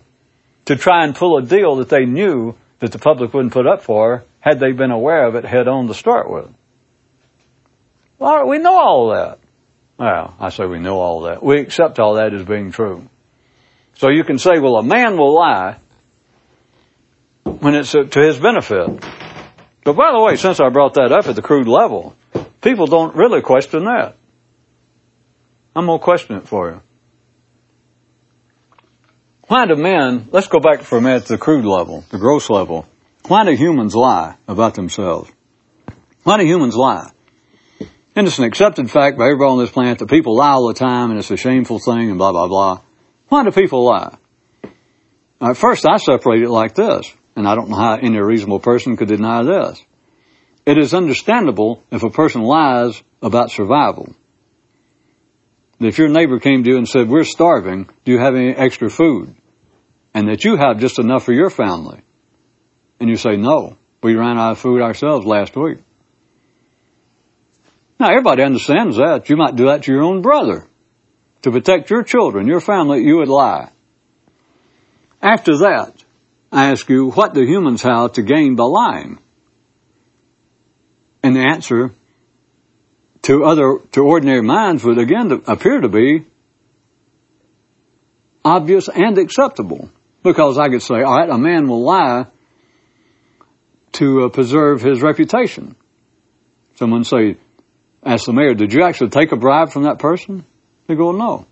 to 0.66 0.76
try 0.76 1.04
and 1.04 1.16
pull 1.16 1.38
a 1.38 1.42
deal 1.42 1.76
that 1.76 1.88
they 1.88 2.04
knew 2.04 2.54
that 2.78 2.92
the 2.92 2.98
public 2.98 3.32
wouldn't 3.32 3.52
put 3.52 3.66
up 3.66 3.82
for 3.82 4.24
had 4.40 4.60
they 4.60 4.72
been 4.72 4.90
aware 4.90 5.26
of 5.26 5.34
it 5.34 5.44
head 5.44 5.68
on 5.68 5.88
to 5.88 5.94
start 5.94 6.30
with. 6.30 6.52
Well, 8.18 8.46
we 8.46 8.58
know 8.58 8.76
all 8.76 9.14
that. 9.14 9.38
Well, 9.98 10.34
I 10.38 10.50
say 10.50 10.66
we 10.66 10.80
know 10.80 10.98
all 10.98 11.22
that. 11.22 11.42
We 11.42 11.60
accept 11.60 11.98
all 11.98 12.14
that 12.14 12.34
as 12.34 12.44
being 12.44 12.72
true. 12.72 13.08
So 13.94 14.10
you 14.10 14.22
can 14.24 14.38
say, 14.38 14.58
well, 14.60 14.76
a 14.76 14.82
man 14.82 15.16
will 15.16 15.34
lie 15.34 15.76
when 17.64 17.74
it's 17.74 17.94
uh, 17.94 18.02
to 18.02 18.20
his 18.20 18.38
benefit. 18.38 18.90
But 19.84 19.94
by 19.96 20.12
the 20.12 20.22
way, 20.22 20.36
since 20.36 20.60
I 20.60 20.68
brought 20.68 20.94
that 20.94 21.12
up 21.12 21.26
at 21.26 21.34
the 21.34 21.40
crude 21.40 21.66
level, 21.66 22.14
people 22.60 22.86
don't 22.86 23.16
really 23.16 23.40
question 23.40 23.84
that. 23.86 24.16
I'm 25.74 25.86
going 25.86 25.98
to 25.98 26.04
question 26.04 26.36
it 26.36 26.46
for 26.46 26.70
you. 26.70 26.82
Why 29.48 29.64
do 29.64 29.76
men, 29.76 30.28
let's 30.30 30.46
go 30.46 30.60
back 30.60 30.82
for 30.82 30.98
a 30.98 31.00
minute 31.00 31.24
to 31.26 31.32
the 31.32 31.38
crude 31.38 31.64
level, 31.64 32.04
the 32.10 32.18
gross 32.18 32.50
level. 32.50 32.86
Why 33.28 33.46
do 33.46 33.52
humans 33.52 33.96
lie 33.96 34.36
about 34.46 34.74
themselves? 34.74 35.32
Why 36.22 36.36
do 36.36 36.44
humans 36.44 36.76
lie? 36.76 37.12
And 38.14 38.26
it's 38.26 38.38
an 38.38 38.44
accepted 38.44 38.90
fact 38.90 39.16
by 39.16 39.24
everybody 39.24 39.50
on 39.50 39.58
this 39.58 39.70
planet 39.70 40.00
that 40.00 40.10
people 40.10 40.36
lie 40.36 40.50
all 40.50 40.68
the 40.68 40.74
time 40.74 41.10
and 41.10 41.18
it's 41.18 41.30
a 41.30 41.38
shameful 41.38 41.78
thing 41.78 42.10
and 42.10 42.18
blah, 42.18 42.32
blah, 42.32 42.46
blah. 42.46 42.82
Why 43.28 43.42
do 43.42 43.50
people 43.52 43.86
lie? 43.86 44.18
At 45.40 45.56
first, 45.56 45.86
I 45.88 45.96
separate 45.96 46.42
it 46.42 46.50
like 46.50 46.74
this, 46.74 47.10
and 47.36 47.46
I 47.48 47.54
don't 47.54 47.68
know 47.68 47.76
how 47.76 47.96
any 47.96 48.18
reasonable 48.18 48.60
person 48.60 48.96
could 48.96 49.08
deny 49.08 49.42
this. 49.42 49.82
It 50.66 50.78
is 50.78 50.94
understandable 50.94 51.82
if 51.90 52.02
a 52.02 52.10
person 52.10 52.42
lies 52.42 53.02
about 53.22 53.50
survival 53.50 54.14
if 55.80 55.98
your 55.98 56.08
neighbor 56.08 56.38
came 56.38 56.64
to 56.64 56.70
you 56.70 56.76
and 56.76 56.88
said, 56.88 57.08
we're 57.08 57.24
starving, 57.24 57.88
do 58.04 58.12
you 58.12 58.18
have 58.18 58.34
any 58.34 58.54
extra 58.54 58.88
food? 58.88 59.34
And 60.12 60.28
that 60.28 60.44
you 60.44 60.56
have 60.56 60.78
just 60.78 60.98
enough 60.98 61.24
for 61.24 61.32
your 61.32 61.50
family. 61.50 62.00
And 63.00 63.10
you 63.10 63.16
say, 63.16 63.36
no, 63.36 63.76
we 64.02 64.14
ran 64.14 64.38
out 64.38 64.52
of 64.52 64.58
food 64.58 64.80
ourselves 64.80 65.26
last 65.26 65.56
week. 65.56 65.78
Now 67.98 68.10
everybody 68.10 68.42
understands 68.42 68.96
that. 68.96 69.28
You 69.28 69.36
might 69.36 69.56
do 69.56 69.66
that 69.66 69.84
to 69.84 69.92
your 69.92 70.02
own 70.02 70.22
brother. 70.22 70.66
To 71.42 71.50
protect 71.50 71.90
your 71.90 72.02
children, 72.02 72.46
your 72.46 72.60
family, 72.60 73.02
you 73.02 73.16
would 73.16 73.28
lie. 73.28 73.70
After 75.20 75.58
that, 75.58 76.03
I 76.54 76.70
ask 76.70 76.88
you, 76.88 77.10
what 77.10 77.34
do 77.34 77.42
humans 77.42 77.82
have 77.82 78.12
to 78.12 78.22
gain 78.22 78.54
by 78.54 78.62
lying? 78.64 79.18
And 81.20 81.34
the 81.34 81.40
answer 81.40 81.90
to 83.22 83.44
other, 83.44 83.78
to 83.92 84.00
ordinary 84.02 84.42
minds 84.42 84.84
would 84.84 84.98
again 84.98 85.32
appear 85.48 85.80
to 85.80 85.88
be 85.88 86.26
obvious 88.44 88.88
and 88.88 89.18
acceptable. 89.18 89.90
Because 90.22 90.56
I 90.56 90.68
could 90.68 90.82
say, 90.82 91.02
all 91.02 91.18
right, 91.18 91.28
a 91.28 91.36
man 91.36 91.66
will 91.66 91.82
lie 91.82 92.26
to 93.94 94.24
uh, 94.24 94.28
preserve 94.28 94.80
his 94.80 95.02
reputation. 95.02 95.74
Someone 96.76 97.02
say, 97.02 97.36
ask 98.04 98.26
the 98.26 98.32
mayor, 98.32 98.54
did 98.54 98.72
you 98.72 98.84
actually 98.84 99.10
take 99.10 99.32
a 99.32 99.36
bribe 99.36 99.70
from 99.70 99.84
that 99.84 99.98
person? 99.98 100.46
They 100.86 100.94
go, 100.94 101.10
no. 101.10 101.46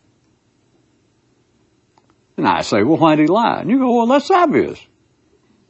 And 2.37 2.47
I 2.47 2.63
say, 2.63 2.85
well, 2.85 2.99
why 2.99 3.17
did 3.17 3.23
he 3.23 3.29
lie? 3.29 3.61
And 3.61 3.69
you 3.71 3.79
go, 3.79 3.97
well, 3.97 4.07
that's 4.07 4.31
obvious. 4.31 4.79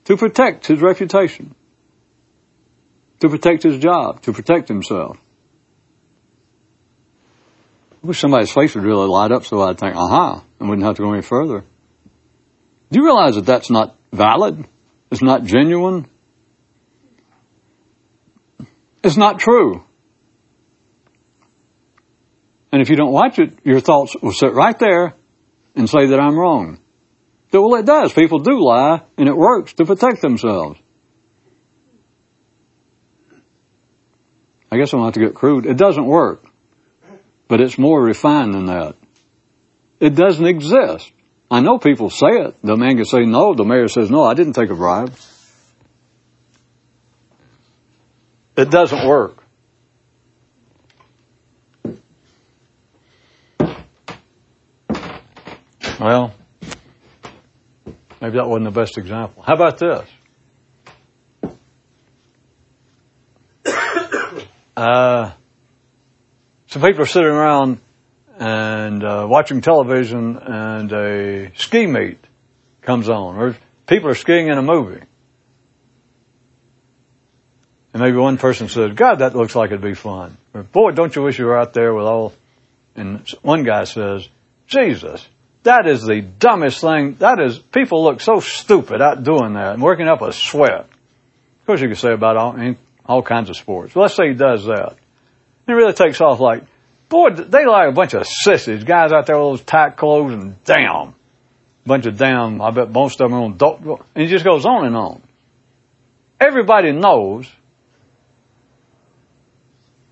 To 0.04 0.16
protect 0.16 0.66
his 0.66 0.80
reputation. 0.80 1.54
To 3.20 3.28
protect 3.28 3.62
his 3.62 3.78
job. 3.78 4.22
To 4.22 4.32
protect 4.32 4.68
himself. 4.68 5.18
I 8.02 8.06
wish 8.08 8.20
somebody's 8.20 8.50
face 8.50 8.74
would 8.74 8.84
really 8.84 9.06
light 9.06 9.30
up 9.30 9.44
so 9.46 9.62
I'd 9.62 9.78
think, 9.78 9.94
aha, 9.94 10.42
and 10.58 10.68
wouldn't 10.68 10.84
have 10.84 10.96
to 10.96 11.02
go 11.02 11.12
any 11.12 11.22
further. 11.22 11.64
Do 12.90 12.98
you 12.98 13.04
realize 13.04 13.36
that 13.36 13.46
that's 13.46 13.70
not 13.70 13.96
valid? 14.12 14.64
It's 15.10 15.22
not 15.22 15.44
genuine? 15.44 16.08
It's 19.04 19.16
not 19.16 19.38
true. 19.38 19.84
And 22.72 22.82
if 22.82 22.88
you 22.88 22.96
don't 22.96 23.12
watch 23.12 23.38
it, 23.38 23.58
your 23.64 23.80
thoughts 23.80 24.16
will 24.20 24.32
sit 24.32 24.52
right 24.52 24.78
there 24.78 25.14
and 25.76 25.88
say 25.88 26.06
that 26.06 26.20
I'm 26.20 26.36
wrong. 26.36 26.80
Well, 27.52 27.74
it 27.74 27.84
does. 27.84 28.12
People 28.12 28.38
do 28.38 28.64
lie, 28.64 29.02
and 29.18 29.28
it 29.28 29.36
works 29.36 29.74
to 29.74 29.84
protect 29.84 30.22
themselves. 30.22 30.80
I 34.70 34.78
guess 34.78 34.92
I'm 34.94 35.00
going 35.00 35.12
to 35.12 35.20
have 35.20 35.26
to 35.26 35.32
get 35.32 35.34
crude. 35.34 35.66
It 35.66 35.76
doesn't 35.76 36.06
work. 36.06 36.46
But 37.46 37.60
it's 37.60 37.76
more 37.76 38.02
refined 38.02 38.54
than 38.54 38.66
that. 38.66 38.96
It 40.00 40.14
doesn't 40.14 40.46
exist. 40.46 41.12
I 41.50 41.60
know 41.60 41.78
people 41.78 42.08
say 42.08 42.28
it. 42.28 42.56
The 42.62 42.76
man 42.76 42.96
can 42.96 43.04
say 43.04 43.26
no. 43.26 43.54
The 43.54 43.64
mayor 43.64 43.88
says 43.88 44.10
no, 44.10 44.24
I 44.24 44.32
didn't 44.32 44.54
take 44.54 44.70
a 44.70 44.74
bribe. 44.74 45.12
It 48.56 48.70
doesn't 48.70 49.06
work. 49.06 49.44
Well, 56.00 56.32
maybe 58.22 58.37
that 58.37 58.48
wasn't 58.48 58.72
the 58.72 58.80
best 58.80 58.96
example. 58.96 59.42
How 59.42 59.54
about 59.54 59.78
this? 59.78 60.08
Uh, 64.74 65.30
some 66.66 66.80
people 66.80 67.02
are 67.02 67.06
sitting 67.06 67.28
around 67.28 67.78
and 68.38 69.04
uh, 69.04 69.26
watching 69.28 69.61
television, 69.61 70.38
and 70.38 70.90
a 70.90 71.52
ski 71.56 71.87
meet 71.87 72.18
comes 72.80 73.11
on, 73.11 73.37
or 73.37 73.54
people 73.87 74.08
are 74.08 74.14
skiing 74.14 74.46
in 74.46 74.56
a 74.56 74.62
movie. 74.62 75.02
And 77.92 78.02
maybe 78.02 78.16
one 78.16 78.38
person 78.38 78.68
said, 78.68 78.96
God, 78.96 79.16
that 79.16 79.37
looks 79.37 79.54
like 79.54 79.70
it'd 79.70 79.82
be 79.82 79.92
fun. 79.92 80.38
Or, 80.54 80.62
Boy, 80.62 80.92
don't 80.92 81.14
you 81.14 81.22
wish 81.22 81.38
you 81.38 81.44
were 81.44 81.58
out 81.58 81.74
there 81.74 81.92
with 81.92 82.06
all. 82.06 82.32
And 82.96 83.28
one 83.42 83.64
guy 83.64 83.85
says, 83.85 84.26
Jesus, 84.66 85.28
that 85.64 85.87
is 85.87 86.03
the 86.03 86.20
dumbest 86.20 86.81
thing. 86.81 87.14
That 87.14 87.40
is, 87.40 87.59
people 87.59 88.03
look 88.03 88.20
so 88.20 88.40
stupid 88.40 89.01
out 89.01 89.22
doing 89.22 89.55
that 89.55 89.75
and 89.75 89.83
working 89.83 90.09
up 90.09 90.20
a 90.22 90.33
sweat. 90.33 90.81
Of 90.81 91.66
course, 91.66 91.81
you 91.81 91.88
could 91.88 91.98
say 91.98 92.12
about 92.12 92.37
all, 92.37 92.75
all 93.07 93.22
kinds 93.22 93.48
of 93.48 93.57
sports. 93.57 93.94
Let's 93.94 94.14
say 94.14 94.29
he 94.29 94.35
does 94.35 94.64
that. 94.64 94.96
He 95.66 95.72
really 95.72 95.92
takes 95.92 96.20
off 96.20 96.40
like, 96.40 96.64
boy, 97.09 97.31
they 97.31 97.64
like 97.64 97.90
a 97.90 97.92
bunch 97.92 98.14
of 98.14 98.27
sissies, 98.27 98.83
guys 98.83 99.12
out 99.12 99.27
there 99.27 99.38
with 99.38 99.59
those 99.59 99.62
tight 99.62 99.96
clothes 99.96 100.33
and 100.33 100.62
damn. 100.64 101.14
Bunch 101.87 102.07
of 102.07 102.16
damn, 102.16 102.61
I 102.61 102.70
bet 102.70 102.90
most 102.90 103.20
of 103.20 103.31
them 103.31 103.38
are 103.38 103.44
on 103.44 103.57
dope. 103.57 104.07
And 104.14 104.25
he 104.25 104.29
just 104.29 104.44
goes 104.44 104.64
on 104.64 104.87
and 104.87 104.96
on. 104.96 105.22
Everybody 106.40 106.92
knows, 106.92 107.48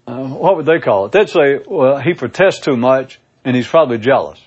uh, 0.06 0.28
what 0.28 0.56
would 0.56 0.66
they 0.66 0.78
call 0.78 1.06
it? 1.06 1.12
They'd 1.12 1.28
say, 1.28 1.58
well, 1.66 1.98
he 1.98 2.14
protests 2.14 2.60
too 2.60 2.76
much 2.76 3.18
and 3.44 3.56
he's 3.56 3.66
probably 3.66 3.98
jealous. 3.98 4.40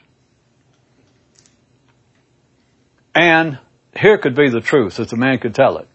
And 3.16 3.60
here 3.96 4.18
could 4.18 4.36
be 4.36 4.50
the 4.50 4.62
truth 4.62 5.00
if 5.00 5.10
the 5.10 5.18
man 5.18 5.40
could 5.40 5.54
tell 5.54 5.78
it. 5.78 5.88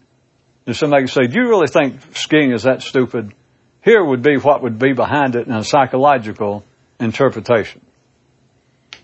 If 0.65 0.77
somebody 0.77 1.03
could 1.03 1.11
say, 1.11 1.27
Do 1.27 1.41
you 1.41 1.49
really 1.49 1.67
think 1.67 2.15
skiing 2.15 2.51
is 2.51 2.63
that 2.63 2.81
stupid? 2.81 3.33
Here 3.81 4.03
would 4.03 4.21
be 4.21 4.37
what 4.37 4.61
would 4.61 4.77
be 4.77 4.93
behind 4.93 5.35
it 5.35 5.47
in 5.47 5.53
a 5.53 5.63
psychological 5.63 6.63
interpretation. 6.99 7.81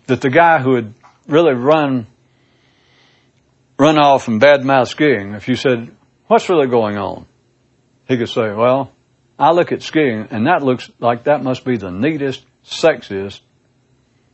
That 0.08 0.22
the 0.22 0.30
guy 0.30 0.60
who 0.60 0.76
had 0.76 0.94
really 1.28 1.54
run 1.54 2.08
run 3.78 3.98
off 3.98 4.28
and 4.28 4.42
badmouth 4.42 4.88
skiing, 4.88 5.34
if 5.34 5.48
you 5.48 5.56
said, 5.56 5.96
What's 6.28 6.50
really 6.50 6.68
going 6.68 6.98
on? 6.98 7.26
He 8.08 8.18
could 8.18 8.30
say, 8.30 8.54
Well, 8.54 8.92
I 9.38 9.52
look 9.52 9.72
at 9.72 9.82
skiing 9.82 10.28
and 10.32 10.48
that 10.48 10.64
looks 10.64 10.90
like 11.00 11.24
that 11.24 11.44
must 11.44 11.66
be 11.66 11.78
the 11.78 11.92
neatest, 11.92 12.46
sexiest, 12.64 13.42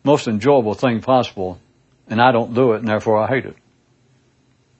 most 0.03 0.27
enjoyable 0.27 0.73
thing 0.73 1.01
possible, 1.01 1.59
and 2.07 2.21
I 2.21 2.31
don't 2.31 2.53
do 2.53 2.73
it 2.73 2.79
and 2.79 2.87
therefore 2.87 3.17
I 3.17 3.27
hate 3.27 3.45
it. 3.45 3.55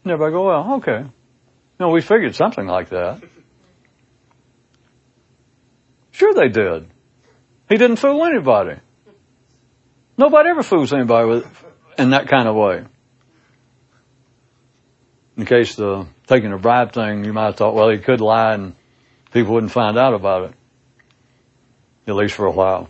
Everybody 0.05 0.31
go, 0.31 0.47
well, 0.47 0.73
okay. 0.75 1.05
No, 1.79 1.89
we 1.89 2.01
figured 2.01 2.35
something 2.35 2.65
like 2.65 2.89
that. 2.89 3.21
Sure 6.11 6.33
they 6.33 6.49
did. 6.49 6.87
He 7.69 7.77
didn't 7.77 7.97
fool 7.97 8.25
anybody. 8.25 8.79
Nobody 10.17 10.49
ever 10.49 10.63
fools 10.63 10.93
anybody 10.93 11.27
with, 11.27 11.65
in 11.97 12.11
that 12.11 12.27
kind 12.27 12.47
of 12.47 12.55
way. 12.55 12.83
In 15.37 15.45
case 15.45 15.75
the 15.75 16.07
taking 16.27 16.51
a 16.51 16.57
bribe 16.57 16.93
thing, 16.93 17.23
you 17.23 17.33
might 17.33 17.45
have 17.45 17.55
thought, 17.55 17.73
well, 17.73 17.89
he 17.89 17.97
could 17.97 18.21
lie 18.21 18.53
and 18.53 18.75
people 19.31 19.53
wouldn't 19.53 19.71
find 19.71 19.97
out 19.97 20.13
about 20.13 20.51
it. 20.51 20.55
At 22.07 22.15
least 22.15 22.35
for 22.35 22.45
a 22.45 22.51
while. 22.51 22.89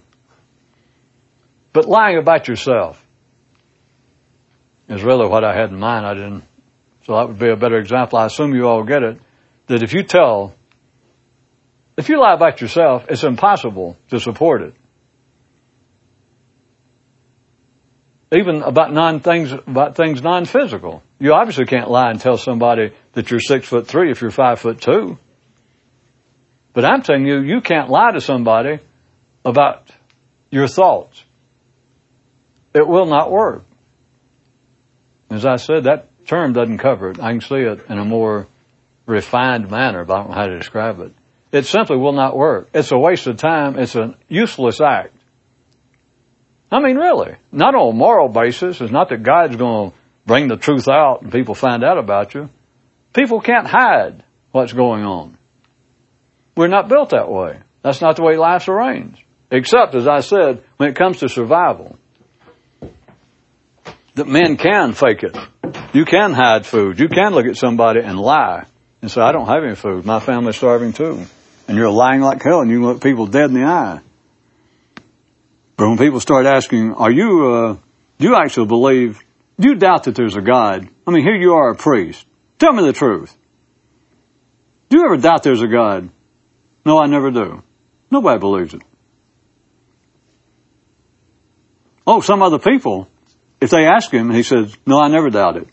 But 1.73 1.85
lying 1.87 2.17
about 2.17 2.47
yourself 2.47 3.05
is 4.89 5.03
really 5.03 5.27
what 5.27 5.43
I 5.43 5.55
had 5.55 5.69
in 5.69 5.79
mind. 5.79 6.05
I 6.05 6.13
didn't 6.13 6.43
so 7.03 7.15
that 7.15 7.29
would 7.29 7.39
be 7.39 7.49
a 7.49 7.55
better 7.55 7.77
example. 7.77 8.19
I 8.19 8.27
assume 8.27 8.53
you 8.53 8.67
all 8.67 8.83
get 8.83 9.03
it. 9.03 9.19
That 9.67 9.83
if 9.83 9.93
you 9.93 10.03
tell, 10.03 10.53
if 11.97 12.09
you 12.09 12.19
lie 12.19 12.33
about 12.33 12.61
yourself, 12.61 13.05
it's 13.09 13.23
impossible 13.23 13.97
to 14.09 14.19
support 14.19 14.61
it. 14.61 14.73
Even 18.33 18.61
about 18.61 18.93
non 18.93 19.19
things, 19.19 19.51
about 19.51 19.95
things 19.95 20.21
non-physical. 20.21 21.03
You 21.19 21.33
obviously 21.33 21.65
can't 21.65 21.89
lie 21.89 22.11
and 22.11 22.19
tell 22.19 22.37
somebody 22.37 22.93
that 23.13 23.29
you're 23.29 23.41
six 23.41 23.67
foot 23.67 23.87
three 23.87 24.09
if 24.11 24.21
you're 24.21 24.31
five 24.31 24.59
foot 24.59 24.79
two. 24.79 25.17
But 26.73 26.85
I'm 26.85 27.01
telling 27.01 27.25
you, 27.25 27.41
you 27.41 27.59
can't 27.59 27.89
lie 27.89 28.11
to 28.11 28.21
somebody 28.21 28.79
about 29.43 29.91
your 30.49 30.67
thoughts. 30.67 31.25
It 32.73 32.87
will 32.87 33.07
not 33.07 33.29
work. 33.31 33.63
As 35.29 35.45
I 35.45 35.57
said, 35.57 35.85
that 35.85 36.07
term 36.31 36.53
doesn't 36.53 36.77
cover 36.77 37.11
it. 37.11 37.19
I 37.19 37.31
can 37.31 37.41
see 37.41 37.55
it 37.55 37.85
in 37.89 37.99
a 37.99 38.05
more 38.05 38.47
refined 39.05 39.69
manner, 39.69 40.05
but 40.05 40.13
I 40.13 40.17
don't 40.19 40.29
know 40.29 40.35
how 40.35 40.47
to 40.47 40.57
describe 40.57 40.99
it. 41.01 41.13
It 41.51 41.65
simply 41.65 41.97
will 41.97 42.13
not 42.13 42.37
work. 42.37 42.69
It's 42.73 42.93
a 42.93 42.97
waste 42.97 43.27
of 43.27 43.35
time. 43.35 43.77
It's 43.77 43.95
a 43.95 44.15
useless 44.29 44.79
act. 44.79 45.13
I 46.71 46.79
mean, 46.79 46.95
really. 46.95 47.35
Not 47.51 47.75
on 47.75 47.89
a 47.89 47.93
moral 47.93 48.29
basis. 48.29 48.79
It's 48.79 48.93
not 48.93 49.09
that 49.09 49.23
God's 49.23 49.57
going 49.57 49.91
to 49.91 49.97
bring 50.25 50.47
the 50.47 50.55
truth 50.55 50.87
out 50.87 51.21
and 51.21 51.33
people 51.33 51.53
find 51.53 51.83
out 51.83 51.97
about 51.97 52.33
you. 52.33 52.49
People 53.13 53.41
can't 53.41 53.67
hide 53.67 54.23
what's 54.51 54.71
going 54.71 55.03
on. 55.03 55.37
We're 56.55 56.69
not 56.69 56.87
built 56.87 57.09
that 57.09 57.29
way. 57.29 57.59
That's 57.81 57.99
not 57.99 58.15
the 58.15 58.23
way 58.23 58.37
life's 58.37 58.69
arranged. 58.69 59.21
Except, 59.51 59.95
as 59.95 60.07
I 60.07 60.21
said, 60.21 60.63
when 60.77 60.89
it 60.89 60.95
comes 60.95 61.19
to 61.19 61.27
survival, 61.27 61.97
that 64.21 64.27
men 64.27 64.55
can 64.55 64.93
fake 64.93 65.23
it. 65.23 65.35
You 65.93 66.05
can 66.05 66.33
hide 66.33 66.65
food. 66.65 66.99
You 66.99 67.09
can 67.09 67.33
look 67.33 67.47
at 67.47 67.57
somebody 67.57 68.01
and 68.01 68.19
lie 68.19 68.65
and 69.01 69.09
say, 69.09 69.19
I 69.19 69.31
don't 69.31 69.47
have 69.47 69.63
any 69.63 69.75
food. 69.75 70.05
My 70.05 70.19
family's 70.19 70.57
starving 70.57 70.93
too. 70.93 71.25
And 71.67 71.77
you're 71.77 71.89
lying 71.89 72.21
like 72.21 72.43
hell 72.43 72.61
and 72.61 72.69
you 72.69 72.83
look 72.85 73.01
people 73.01 73.25
dead 73.25 73.45
in 73.45 73.55
the 73.55 73.63
eye. 73.63 73.99
But 75.75 75.87
when 75.87 75.97
people 75.97 76.19
start 76.19 76.45
asking, 76.45 76.93
are 76.93 77.11
you, 77.11 77.51
uh, 77.51 77.77
do 78.19 78.27
you 78.27 78.35
actually 78.35 78.67
believe, 78.67 79.19
do 79.59 79.69
you 79.69 79.75
doubt 79.75 80.03
that 80.03 80.13
there's 80.13 80.35
a 80.35 80.41
God? 80.41 80.87
I 81.07 81.11
mean, 81.11 81.23
here 81.23 81.35
you 81.35 81.53
are 81.53 81.71
a 81.71 81.75
priest. 81.75 82.23
Tell 82.59 82.73
me 82.73 82.85
the 82.85 82.93
truth. 82.93 83.35
Do 84.89 84.97
you 84.99 85.05
ever 85.05 85.17
doubt 85.17 85.41
there's 85.41 85.61
a 85.61 85.67
God? 85.67 86.09
No, 86.85 86.99
I 86.99 87.07
never 87.07 87.31
do. 87.31 87.63
Nobody 88.11 88.39
believes 88.39 88.75
it. 88.75 88.83
Oh, 92.05 92.21
some 92.21 92.43
other 92.43 92.59
people, 92.59 93.07
if 93.61 93.69
they 93.69 93.85
ask 93.85 94.11
him, 94.11 94.31
he 94.31 94.43
says, 94.43 94.75
no, 94.85 94.99
I 94.99 95.07
never 95.07 95.29
doubt 95.29 95.57
it. 95.57 95.67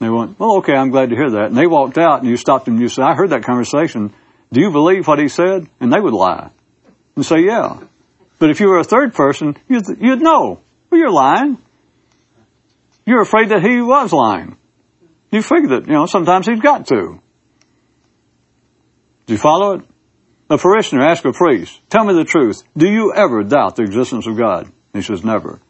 They 0.00 0.10
went, 0.10 0.38
well, 0.38 0.56
okay, 0.58 0.74
I'm 0.74 0.90
glad 0.90 1.10
to 1.10 1.16
hear 1.16 1.30
that. 1.30 1.46
And 1.46 1.56
they 1.56 1.66
walked 1.66 1.98
out 1.98 2.20
and 2.20 2.28
you 2.28 2.36
stopped 2.36 2.66
them 2.66 2.74
and 2.74 2.82
you 2.82 2.88
said, 2.88 3.04
I 3.04 3.14
heard 3.14 3.30
that 3.30 3.44
conversation. 3.44 4.12
Do 4.52 4.60
you 4.60 4.70
believe 4.70 5.06
what 5.06 5.18
he 5.18 5.28
said? 5.28 5.68
And 5.80 5.92
they 5.92 6.00
would 6.00 6.12
lie 6.12 6.50
and 7.16 7.24
say, 7.24 7.40
yeah. 7.40 7.80
But 8.38 8.50
if 8.50 8.60
you 8.60 8.68
were 8.68 8.78
a 8.78 8.84
third 8.84 9.14
person, 9.14 9.56
you'd, 9.68 9.84
you'd 10.00 10.20
know. 10.20 10.60
Well, 10.90 11.00
you're 11.00 11.10
lying. 11.10 11.58
You're 13.06 13.22
afraid 13.22 13.48
that 13.50 13.62
he 13.62 13.80
was 13.80 14.12
lying. 14.12 14.56
You 15.30 15.42
figure 15.42 15.80
that, 15.80 15.86
you 15.86 15.94
know, 15.94 16.06
sometimes 16.06 16.46
he's 16.46 16.60
got 16.60 16.86
to. 16.88 17.20
Do 19.26 19.32
you 19.32 19.38
follow 19.38 19.74
it? 19.74 19.84
A 20.50 20.56
parishioner 20.56 21.04
asks 21.04 21.24
a 21.26 21.32
priest, 21.32 21.78
tell 21.90 22.04
me 22.04 22.14
the 22.14 22.24
truth. 22.24 22.62
Do 22.76 22.88
you 22.88 23.12
ever 23.14 23.42
doubt 23.42 23.76
the 23.76 23.82
existence 23.82 24.26
of 24.26 24.38
God? 24.38 24.72
He 24.94 25.02
says, 25.02 25.22
never. 25.24 25.60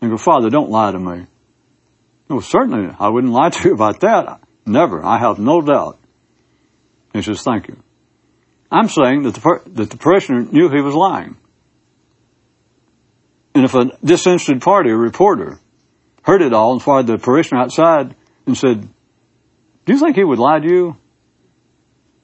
And 0.00 0.10
go, 0.10 0.16
Father, 0.16 0.50
don't 0.50 0.70
lie 0.70 0.92
to 0.92 0.98
me. 0.98 1.26
No, 2.28 2.40
certainly, 2.40 2.94
I 2.98 3.08
wouldn't 3.08 3.32
lie 3.32 3.50
to 3.50 3.68
you 3.68 3.74
about 3.74 4.00
that. 4.00 4.40
Never. 4.66 5.04
I 5.04 5.18
have 5.18 5.38
no 5.38 5.60
doubt. 5.60 5.98
He 7.12 7.22
says, 7.22 7.42
thank 7.42 7.68
you. 7.68 7.82
I'm 8.70 8.88
saying 8.88 9.22
that 9.22 9.34
the, 9.34 9.62
that 9.66 9.90
the 9.90 9.96
parishioner 9.96 10.42
knew 10.42 10.68
he 10.68 10.82
was 10.82 10.94
lying. 10.94 11.36
And 13.54 13.64
if 13.64 13.74
a 13.74 13.96
disinterested 14.04 14.60
party, 14.60 14.90
a 14.90 14.96
reporter, 14.96 15.60
heard 16.22 16.42
it 16.42 16.52
all 16.52 16.72
and 16.72 16.82
fired 16.82 17.06
the 17.06 17.16
parishioner 17.16 17.62
outside 17.62 18.14
and 18.44 18.56
said, 18.56 18.82
do 19.86 19.92
you 19.92 19.98
think 19.98 20.16
he 20.16 20.24
would 20.24 20.38
lie 20.38 20.58
to 20.58 20.68
you? 20.68 20.96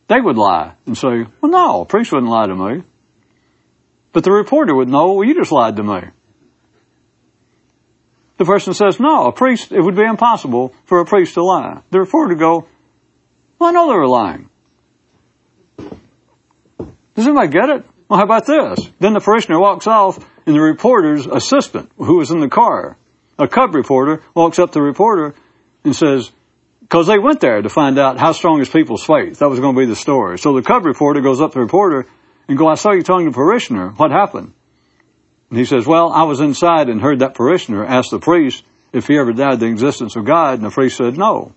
They 0.08 0.20
would 0.20 0.37
lie 0.37 0.74
and 0.85 0.98
say, 0.98 1.26
well, 1.40 1.50
no, 1.50 1.80
a 1.82 1.87
priest 1.87 2.12
wouldn't 2.12 2.30
lie 2.30 2.46
to 2.46 2.54
me. 2.54 2.82
But 4.12 4.24
the 4.24 4.32
reporter 4.32 4.74
would 4.74 4.88
know, 4.88 5.14
well, 5.14 5.26
you 5.26 5.35
just 5.35 5.52
lied 5.52 5.76
to 5.76 5.82
me. 5.82 6.00
The 8.42 8.46
person 8.46 8.74
says, 8.74 8.98
no, 8.98 9.26
a 9.26 9.33
priest, 9.33 9.70
it 9.70 9.81
would 9.81 9.94
be 9.94 10.02
impossible 10.02 10.74
for 10.85 10.98
a 10.98 11.05
priest 11.05 11.35
to 11.35 11.44
lie. 11.44 11.81
The 11.90 12.00
reporter 12.00 12.35
would 12.35 12.40
go, 12.40 12.66
well, 13.57 13.70
I 13.70 13.72
know 13.72 13.87
they 13.87 13.94
were 13.94 14.09
lying. 14.09 14.50
Does 17.14 17.24
anybody 17.24 17.50
get 17.50 17.68
it? 17.68 17.85
Well, 18.09 18.18
how 18.18 18.24
about 18.24 18.44
this? 18.44 18.81
Then 18.98 19.12
the 19.12 19.20
parishioner 19.20 19.61
walks 19.61 19.87
off 19.87 20.18
and 20.44 20.57
the 20.57 20.61
reporter's 20.61 21.24
assistant, 21.24 21.92
who 21.96 22.18
was 22.18 22.33
in 22.33 22.40
the 22.40 22.48
car, 22.48 22.96
a 23.38 23.46
cub 23.46 23.76
reporter, 23.76 24.24
walks 24.35 24.59
up 24.59 24.70
to 24.70 24.81
the 24.81 24.83
reporter 24.83 25.37
and 25.85 25.94
says, 25.94 26.33
because 26.81 27.07
they 27.07 27.20
went 27.20 27.38
there 27.38 27.62
to 27.62 27.68
find 27.68 27.96
out 27.96 28.18
how 28.18 28.33
strong 28.33 28.61
is 28.61 28.68
people's 28.68 29.05
faith. 29.05 29.38
That 29.38 29.50
was 29.50 29.61
going 29.61 29.76
to 29.76 29.81
be 29.81 29.87
the 29.87 29.94
story. 29.94 30.37
So 30.40 30.52
the 30.57 30.62
cub 30.62 30.85
reporter 30.85 31.20
goes 31.20 31.40
up 31.40 31.52
to 31.52 31.61
the 31.61 31.61
reporter 31.61 32.09
and 32.48 32.59
go, 32.59 32.66
I 32.66 32.74
saw 32.74 32.90
you 32.90 33.02
telling 33.02 33.26
the 33.26 33.33
parishioner. 33.33 33.90
What 33.90 34.11
happened? 34.11 34.52
And 35.52 35.58
he 35.58 35.66
says, 35.66 35.86
well, 35.86 36.10
I 36.10 36.22
was 36.22 36.40
inside 36.40 36.88
and 36.88 36.98
heard 36.98 37.18
that 37.18 37.34
parishioner 37.34 37.84
ask 37.84 38.08
the 38.08 38.18
priest 38.18 38.64
if 38.90 39.06
he 39.06 39.18
ever 39.18 39.34
doubted 39.34 39.60
the 39.60 39.66
existence 39.66 40.16
of 40.16 40.24
God, 40.24 40.54
and 40.54 40.64
the 40.64 40.70
priest 40.70 40.96
said 40.96 41.18
no. 41.18 41.52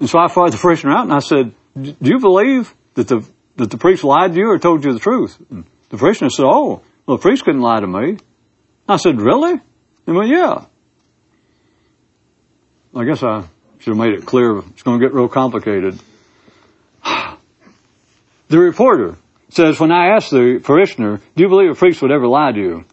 And 0.00 0.10
so 0.10 0.18
I 0.18 0.26
followed 0.26 0.54
the 0.54 0.58
parishioner 0.58 0.92
out 0.92 1.04
and 1.04 1.12
I 1.12 1.20
said, 1.20 1.54
do 1.80 1.94
you 2.00 2.18
believe 2.18 2.74
that 2.94 3.06
the, 3.06 3.24
that 3.58 3.70
the 3.70 3.78
priest 3.78 4.02
lied 4.02 4.32
to 4.32 4.38
you 4.40 4.50
or 4.50 4.58
told 4.58 4.84
you 4.84 4.92
the 4.92 4.98
truth? 4.98 5.38
And 5.52 5.66
the 5.90 5.98
parishioner 5.98 6.30
said, 6.30 6.46
oh, 6.46 6.82
well, 7.06 7.18
the 7.18 7.22
priest 7.22 7.44
couldn't 7.44 7.60
lie 7.60 7.78
to 7.78 7.86
me. 7.86 8.18
I 8.88 8.96
said, 8.96 9.20
really? 9.20 9.60
He 10.04 10.10
went, 10.10 10.28
yeah. 10.28 10.64
I 12.92 13.04
guess 13.04 13.22
I 13.22 13.46
should 13.78 13.96
have 13.96 14.04
made 14.04 14.14
it 14.18 14.26
clear. 14.26 14.58
It's 14.58 14.82
going 14.82 14.98
to 14.98 15.06
get 15.06 15.14
real 15.14 15.28
complicated. 15.28 16.00
The 18.48 18.58
reporter 18.58 19.16
says, 19.50 19.80
when 19.80 19.92
I 19.92 20.14
asked 20.14 20.30
the 20.30 20.60
parishioner, 20.62 21.20
do 21.34 21.42
you 21.42 21.48
believe 21.48 21.70
a 21.70 21.74
priest 21.74 22.02
would 22.02 22.12
ever 22.12 22.26
lie 22.26 22.52
to 22.52 22.58
you? 22.58 22.84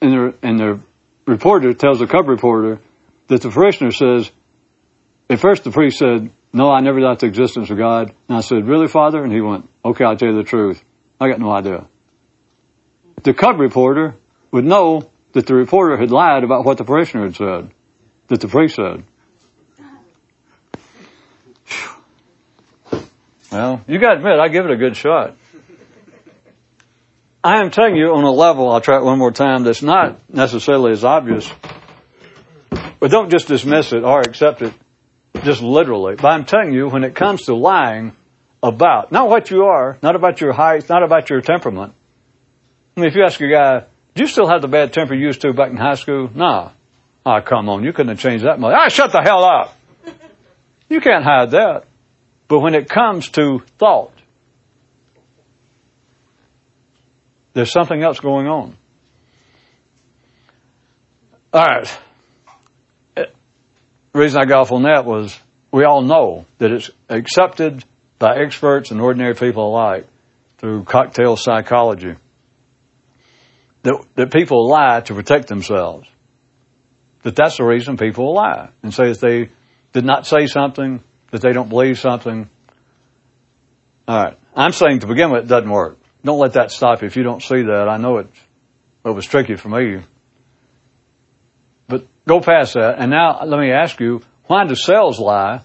And 0.00 0.12
the, 0.12 0.34
and 0.42 0.58
the 0.58 0.80
reporter 1.26 1.72
tells 1.72 1.98
the 1.98 2.06
cub 2.06 2.28
reporter 2.28 2.80
that 3.28 3.40
the 3.40 3.50
parishioner 3.50 3.90
says, 3.90 4.30
at 5.30 5.40
first 5.40 5.64
the 5.64 5.70
priest 5.70 5.98
said, 5.98 6.30
no, 6.52 6.70
I 6.70 6.80
never 6.80 7.00
doubt 7.00 7.20
the 7.20 7.26
existence 7.26 7.70
of 7.70 7.78
God. 7.78 8.14
And 8.28 8.36
I 8.36 8.40
said, 8.40 8.66
really, 8.68 8.86
Father? 8.86 9.22
And 9.22 9.32
he 9.32 9.40
went, 9.40 9.68
okay, 9.84 10.04
I'll 10.04 10.16
tell 10.16 10.28
you 10.28 10.36
the 10.36 10.44
truth. 10.44 10.82
I 11.20 11.28
got 11.28 11.40
no 11.40 11.50
idea. 11.50 11.86
The 13.22 13.34
cub 13.34 13.58
reporter 13.58 14.14
would 14.50 14.64
know 14.64 15.10
that 15.32 15.46
the 15.46 15.54
reporter 15.54 15.96
had 15.96 16.10
lied 16.10 16.44
about 16.44 16.64
what 16.64 16.78
the 16.78 16.84
parishioner 16.84 17.24
had 17.24 17.36
said 17.36 17.74
that 18.28 18.40
the 18.40 18.48
priest 18.48 18.76
said. 18.76 19.04
Well, 23.54 23.84
you 23.86 24.00
got 24.00 24.14
to 24.14 24.16
admit, 24.16 24.40
I 24.40 24.48
give 24.48 24.64
it 24.64 24.72
a 24.72 24.76
good 24.76 24.96
shot. 24.96 25.36
I 27.44 27.60
am 27.60 27.70
telling 27.70 27.94
you 27.94 28.06
on 28.06 28.24
a 28.24 28.30
level, 28.32 28.68
I'll 28.68 28.80
try 28.80 28.96
it 28.96 29.04
one 29.04 29.16
more 29.16 29.30
time, 29.30 29.62
that's 29.62 29.80
not 29.80 30.18
necessarily 30.28 30.90
as 30.90 31.04
obvious. 31.04 31.48
But 32.98 33.12
don't 33.12 33.30
just 33.30 33.46
dismiss 33.46 33.92
it 33.92 34.02
or 34.02 34.22
accept 34.22 34.62
it 34.62 34.74
just 35.44 35.62
literally. 35.62 36.16
But 36.16 36.32
I'm 36.32 36.46
telling 36.46 36.72
you, 36.72 36.88
when 36.88 37.04
it 37.04 37.14
comes 37.14 37.42
to 37.42 37.54
lying 37.54 38.16
about, 38.60 39.12
not 39.12 39.28
what 39.28 39.52
you 39.52 39.66
are, 39.66 39.98
not 40.02 40.16
about 40.16 40.40
your 40.40 40.52
height, 40.52 40.88
not 40.88 41.04
about 41.04 41.30
your 41.30 41.40
temperament. 41.40 41.94
I 42.96 43.00
mean, 43.00 43.08
if 43.08 43.14
you 43.14 43.22
ask 43.22 43.40
a 43.40 43.48
guy, 43.48 43.86
do 44.16 44.22
you 44.24 44.26
still 44.26 44.48
have 44.48 44.62
the 44.62 44.68
bad 44.68 44.92
temper 44.92 45.14
you 45.14 45.26
used 45.26 45.42
to 45.42 45.52
back 45.52 45.70
in 45.70 45.76
high 45.76 45.94
school? 45.94 46.28
Nah. 46.34 46.72
Ah, 47.24 47.38
oh, 47.38 47.40
come 47.42 47.68
on, 47.68 47.84
you 47.84 47.92
couldn't 47.92 48.16
have 48.16 48.18
changed 48.18 48.44
that 48.44 48.58
much. 48.58 48.74
Ah, 48.76 48.88
shut 48.88 49.12
the 49.12 49.20
hell 49.20 49.44
up. 49.44 49.76
You 50.88 51.00
can't 51.00 51.22
hide 51.22 51.52
that. 51.52 51.84
But 52.48 52.60
when 52.60 52.74
it 52.74 52.88
comes 52.88 53.30
to 53.30 53.60
thought, 53.78 54.12
there's 57.52 57.72
something 57.72 58.02
else 58.02 58.20
going 58.20 58.46
on. 58.46 58.76
All 61.52 61.64
right. 61.64 61.98
The 63.14 63.28
reason 64.12 64.40
I 64.40 64.44
got 64.44 64.60
off 64.60 64.72
on 64.72 64.82
that 64.82 65.04
was 65.04 65.38
we 65.72 65.84
all 65.84 66.02
know 66.02 66.46
that 66.58 66.70
it's 66.70 66.90
accepted 67.08 67.84
by 68.18 68.36
experts 68.36 68.90
and 68.90 69.00
ordinary 69.00 69.34
people 69.34 69.68
alike 69.68 70.06
through 70.58 70.84
cocktail 70.84 71.36
psychology 71.36 72.14
that, 73.82 74.04
that 74.14 74.32
people 74.32 74.68
lie 74.68 75.00
to 75.00 75.14
protect 75.14 75.48
themselves 75.48 76.08
that 77.24 77.34
that's 77.34 77.56
the 77.56 77.64
reason 77.64 77.96
people 77.96 78.34
lie 78.34 78.68
and 78.82 78.94
say 78.94 79.08
that 79.08 79.20
they 79.20 79.48
did 79.92 80.04
not 80.04 80.26
say 80.26 80.46
something, 80.46 81.02
that 81.34 81.42
they 81.42 81.50
don't 81.50 81.68
believe 81.68 81.98
something. 81.98 82.48
All 84.06 84.22
right. 84.22 84.38
I'm 84.54 84.70
saying 84.70 85.00
to 85.00 85.08
begin 85.08 85.32
with, 85.32 85.46
it 85.46 85.48
doesn't 85.48 85.68
work. 85.68 85.98
Don't 86.22 86.38
let 86.38 86.52
that 86.52 86.70
stop 86.70 87.02
you. 87.02 87.08
If 87.08 87.16
you 87.16 87.24
don't 87.24 87.42
see 87.42 87.62
that, 87.62 87.88
I 87.90 87.96
know 87.96 88.18
it, 88.18 88.28
it 89.04 89.10
was 89.10 89.26
tricky 89.26 89.56
for 89.56 89.68
me. 89.68 90.00
But 91.88 92.06
go 92.24 92.38
past 92.40 92.74
that. 92.74 93.00
And 93.00 93.10
now 93.10 93.44
let 93.44 93.58
me 93.58 93.72
ask 93.72 93.98
you, 93.98 94.22
why 94.46 94.64
do 94.64 94.76
cells 94.76 95.18
lie 95.18 95.62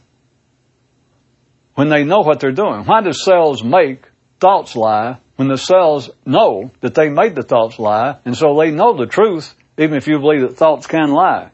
when 1.75 1.89
they 1.89 2.03
know 2.03 2.21
what 2.21 2.39
they're 2.39 2.51
doing? 2.51 2.84
Why 2.86 3.03
do 3.03 3.13
cells 3.13 3.63
make 3.63 4.08
thoughts 4.39 4.75
lie 4.75 5.19
when 5.36 5.49
the 5.49 5.58
cells 5.58 6.10
know 6.25 6.71
that 6.79 6.95
they 6.95 7.10
made 7.10 7.36
the 7.36 7.43
thoughts 7.43 7.77
lie 7.77 8.17
and 8.25 8.36
so 8.36 8.58
they 8.58 8.71
know 8.71 8.97
the 8.97 9.05
truth 9.05 9.53
even 9.77 9.97
if 9.97 10.08
you 10.08 10.17
believe 10.17 10.41
that 10.41 10.58
thoughts 10.58 10.88
can 10.88 11.12
lie. 11.12 11.51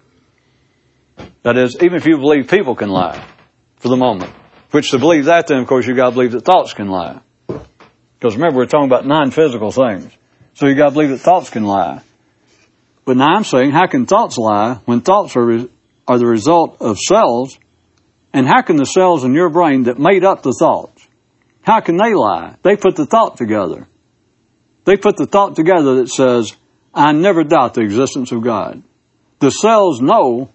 That 1.44 1.58
is, 1.58 1.76
even 1.82 1.96
if 1.96 2.06
you 2.06 2.18
believe 2.18 2.50
people 2.50 2.76
can 2.76 2.90
lie 2.90 3.35
for 3.86 3.90
the 3.90 3.98
moment. 3.98 4.34
Which 4.72 4.90
to 4.90 4.98
believe 4.98 5.26
that, 5.26 5.46
then, 5.46 5.60
of 5.60 5.68
course, 5.68 5.86
you 5.86 5.96
got 5.96 6.10
to 6.10 6.16
believe 6.16 6.32
that 6.32 6.42
thoughts 6.44 6.74
can 6.74 6.88
lie. 6.88 7.22
Because 7.46 8.36
remember, 8.36 8.58
we're 8.58 8.66
talking 8.66 8.88
about 8.88 9.06
non-physical 9.06 9.70
things. 9.70 10.12
So 10.56 10.66
you 10.66 10.74
got 10.74 10.88
to 10.88 10.92
believe 10.94 11.10
that 11.10 11.20
thoughts 11.20 11.52
can 11.52 11.66
lie. 11.66 12.02
But 13.06 13.16
now 13.16 13.36
I'm 13.36 13.44
saying, 13.44 13.70
how 13.70 13.86
can 13.86 14.08
thoughts 14.08 14.40
lie 14.40 14.80
when 14.86 15.02
thoughts 15.02 15.36
are, 15.36 15.46
re- 15.46 15.70
are 16.08 16.18
the 16.18 16.26
result 16.26 16.78
of 16.80 16.98
cells? 16.98 17.60
And 18.34 18.48
how 18.48 18.64
can 18.64 18.78
the 18.78 18.86
cells 18.86 19.24
in 19.24 19.36
your 19.36 19.52
brain 19.52 19.84
that 19.84 20.00
made 20.00 20.26
up 20.26 20.42
the 20.42 20.56
thoughts, 20.58 21.08
how 21.62 21.80
can 21.80 21.98
they 21.98 22.16
lie? 22.16 22.56
They 22.64 22.78
put 22.78 22.96
the 22.96 23.06
thought 23.06 23.38
together. 23.38 23.88
They 24.86 24.98
put 24.98 25.16
the 25.16 25.28
thought 25.28 25.56
together 25.56 25.98
that 25.98 26.10
says, 26.10 26.56
I 26.92 27.12
never 27.12 27.44
doubt 27.44 27.76
the 27.76 27.82
existence 27.82 28.32
of 28.32 28.44
God. 28.44 28.82
The 29.38 29.52
cells 29.52 30.02
know 30.02 30.50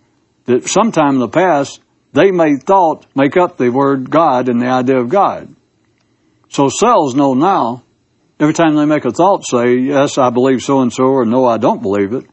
that 0.47 0.67
sometime 0.67 1.15
in 1.15 1.21
the 1.21 1.29
past 1.29 1.81
they 2.13 2.31
may 2.31 2.57
thought 2.57 3.07
make 3.15 3.37
up 3.37 3.57
the 3.57 3.71
word 3.71 4.11
God 4.11 4.49
and 4.49 4.61
the 4.61 4.67
idea 4.67 4.99
of 4.99 5.09
God. 5.09 5.55
So 6.49 6.69
cells 6.69 7.15
know 7.15 7.35
now, 7.35 7.85
every 8.41 8.55
time 8.55 8.75
they 8.75 8.85
make 8.85 9.05
a 9.05 9.13
thought 9.13 9.45
say, 9.47 9.77
yes, 9.77 10.19
I 10.19 10.31
believe 10.31 10.63
so 10.63 10.81
and 10.81 10.93
so, 10.93 11.05
or 11.05 11.25
no, 11.25 11.47
I 11.47 11.59
don't 11.59 11.83
believe 11.83 12.13
it, 12.13 12.27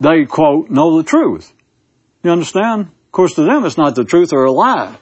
they 0.00 0.24
quote, 0.24 0.70
know 0.70 0.96
the 0.96 1.04
truth. 1.04 1.52
You 2.22 2.30
understand? 2.30 2.82
Of 2.82 3.12
course, 3.12 3.34
to 3.34 3.42
them 3.42 3.64
it's 3.64 3.78
not 3.78 3.94
the 3.94 4.04
truth 4.04 4.32
or 4.32 4.44
a 4.44 4.50
lie, 4.50 4.96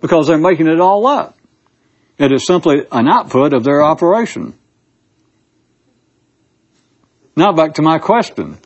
because 0.00 0.28
they're 0.28 0.38
making 0.38 0.68
it 0.68 0.80
all 0.80 1.06
up. 1.06 1.36
It 2.18 2.32
is 2.32 2.46
simply 2.46 2.82
an 2.92 3.08
output 3.08 3.54
of 3.54 3.64
their 3.64 3.82
operation. 3.82 4.54
Now 7.34 7.52
back 7.52 7.74
to 7.74 7.82
my 7.82 7.98
question. 7.98 8.58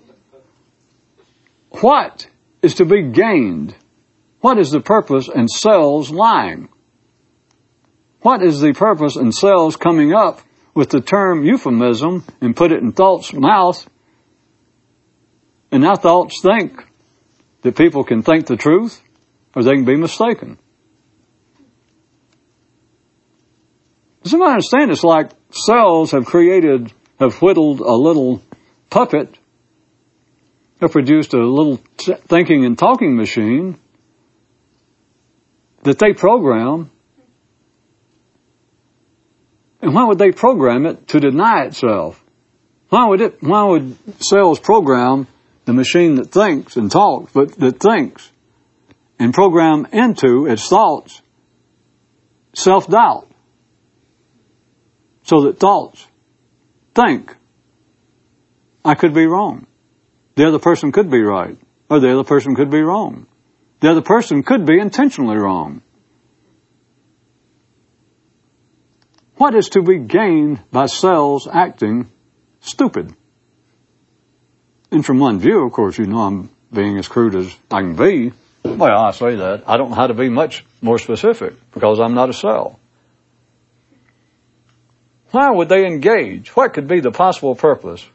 What 1.80 2.26
is 2.62 2.74
to 2.76 2.84
be 2.84 3.02
gained? 3.02 3.74
What 4.40 4.58
is 4.58 4.70
the 4.70 4.80
purpose 4.80 5.28
in 5.32 5.48
cells 5.48 6.10
lying? 6.10 6.68
What 8.22 8.42
is 8.42 8.60
the 8.60 8.72
purpose 8.72 9.16
in 9.16 9.32
cells 9.32 9.76
coming 9.76 10.14
up 10.14 10.40
with 10.74 10.90
the 10.90 11.00
term 11.00 11.44
euphemism 11.44 12.24
and 12.40 12.56
put 12.56 12.72
it 12.72 12.82
in 12.82 12.92
thought's 12.92 13.32
mouth? 13.32 13.88
And 15.72 15.82
now 15.82 15.96
thoughts 15.96 16.40
think 16.40 16.84
that 17.62 17.76
people 17.76 18.04
can 18.04 18.22
think 18.22 18.46
the 18.46 18.56
truth 18.56 19.02
or 19.54 19.62
they 19.62 19.72
can 19.72 19.84
be 19.84 19.96
mistaken. 19.96 20.58
Does 24.22 24.30
somebody 24.30 24.52
understand? 24.52 24.90
It's 24.92 25.02
like 25.02 25.30
cells 25.50 26.12
have 26.12 26.26
created, 26.26 26.92
have 27.18 27.42
whittled 27.42 27.80
a 27.80 27.92
little 27.92 28.40
puppet 28.88 29.36
produced 30.88 31.34
a 31.34 31.38
little 31.38 31.78
t- 31.96 32.14
thinking 32.26 32.64
and 32.64 32.78
talking 32.78 33.16
machine 33.16 33.78
that 35.82 35.98
they 35.98 36.12
program. 36.12 36.90
And 39.80 39.94
why 39.94 40.04
would 40.04 40.18
they 40.18 40.32
program 40.32 40.86
it 40.86 41.08
to 41.08 41.20
deny 41.20 41.64
itself? 41.64 42.22
Why 42.88 43.06
would 43.08 43.20
it, 43.20 43.42
why 43.42 43.64
would 43.64 43.96
cells 44.22 44.60
program 44.60 45.26
the 45.64 45.72
machine 45.72 46.16
that 46.16 46.30
thinks 46.30 46.76
and 46.76 46.90
talks, 46.90 47.32
but 47.32 47.52
that 47.58 47.80
thinks 47.80 48.30
and 49.18 49.32
program 49.32 49.86
into 49.92 50.46
its 50.46 50.68
thoughts 50.68 51.22
self-doubt? 52.54 53.28
So 55.24 55.42
that 55.42 55.58
thoughts 55.58 56.06
think, 56.94 57.34
I 58.84 58.94
could 58.94 59.14
be 59.14 59.26
wrong. 59.26 59.66
The 60.34 60.48
other 60.48 60.58
person 60.58 60.92
could 60.92 61.10
be 61.10 61.20
right, 61.20 61.58
or 61.90 62.00
the 62.00 62.12
other 62.12 62.24
person 62.24 62.54
could 62.54 62.70
be 62.70 62.80
wrong. 62.80 63.26
The 63.80 63.90
other 63.90 64.00
person 64.00 64.42
could 64.42 64.64
be 64.64 64.78
intentionally 64.78 65.36
wrong. 65.36 65.82
What 69.36 69.54
is 69.54 69.70
to 69.70 69.82
be 69.82 69.98
gained 69.98 70.60
by 70.70 70.86
cells 70.86 71.48
acting 71.52 72.10
stupid? 72.60 73.14
And 74.90 75.04
from 75.04 75.18
one 75.18 75.38
view, 75.38 75.66
of 75.66 75.72
course, 75.72 75.98
you 75.98 76.06
know 76.06 76.20
I'm 76.20 76.50
being 76.72 76.98
as 76.98 77.08
crude 77.08 77.34
as 77.34 77.54
I 77.70 77.80
can 77.80 77.96
be. 77.96 78.32
Well, 78.64 78.98
I 78.98 79.10
say 79.10 79.36
that. 79.36 79.64
I 79.66 79.76
don't 79.76 79.90
know 79.90 79.96
how 79.96 80.06
to 80.06 80.14
be 80.14 80.28
much 80.28 80.64
more 80.80 80.98
specific 80.98 81.54
because 81.72 81.98
I'm 81.98 82.14
not 82.14 82.30
a 82.30 82.32
cell. 82.32 82.78
Why 85.30 85.50
would 85.50 85.68
they 85.68 85.86
engage? 85.86 86.50
What 86.50 86.74
could 86.74 86.86
be 86.86 87.00
the 87.00 87.10
possible 87.10 87.54
purpose 87.54 88.06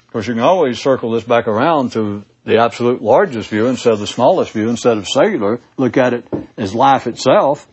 course, 0.11 0.27
you 0.27 0.33
can 0.33 0.43
always 0.43 0.79
circle 0.79 1.11
this 1.11 1.23
back 1.23 1.47
around 1.47 1.93
to 1.93 2.25
the 2.43 2.57
absolute 2.57 3.01
largest 3.01 3.49
view 3.49 3.67
instead 3.67 3.93
of 3.93 3.99
the 3.99 4.07
smallest 4.07 4.51
view, 4.51 4.69
instead 4.69 4.97
of 4.97 5.07
cellular. 5.07 5.59
Look 5.77 5.95
at 5.97 6.13
it 6.13 6.25
as 6.57 6.75
life 6.75 7.07
itself. 7.07 7.67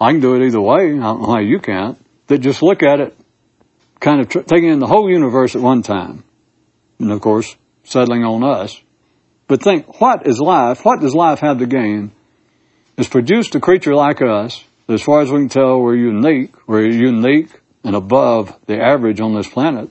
I 0.00 0.10
can 0.10 0.20
do 0.20 0.34
it 0.34 0.44
either 0.44 0.60
way. 0.60 0.94
I 0.94 0.98
don't 0.98 1.22
know 1.22 1.34
how 1.34 1.38
you 1.38 1.60
can't. 1.60 1.96
That 2.26 2.38
just 2.38 2.62
look 2.62 2.82
at 2.82 2.98
it, 2.98 3.16
kind 4.00 4.20
of 4.20 4.28
tr- 4.28 4.40
taking 4.40 4.70
in 4.70 4.80
the 4.80 4.86
whole 4.86 5.08
universe 5.08 5.54
at 5.54 5.62
one 5.62 5.82
time. 5.82 6.24
And 6.98 7.12
of 7.12 7.20
course, 7.20 7.54
settling 7.84 8.24
on 8.24 8.42
us. 8.42 8.80
But 9.46 9.62
think, 9.62 10.00
what 10.00 10.26
is 10.26 10.40
life? 10.40 10.84
What 10.84 11.00
does 11.00 11.14
life 11.14 11.40
have 11.40 11.58
to 11.58 11.66
gain? 11.66 12.10
It's 12.96 13.08
produced 13.08 13.54
a 13.54 13.60
creature 13.60 13.94
like 13.94 14.22
us. 14.22 14.64
As 14.88 15.02
far 15.02 15.20
as 15.20 15.30
we 15.30 15.38
can 15.38 15.48
tell, 15.48 15.80
we're 15.80 15.94
unique. 15.94 16.54
We're 16.66 16.88
unique 16.88 17.50
and 17.84 17.94
above 17.94 18.58
the 18.66 18.80
average 18.80 19.20
on 19.20 19.34
this 19.34 19.48
planet. 19.48 19.90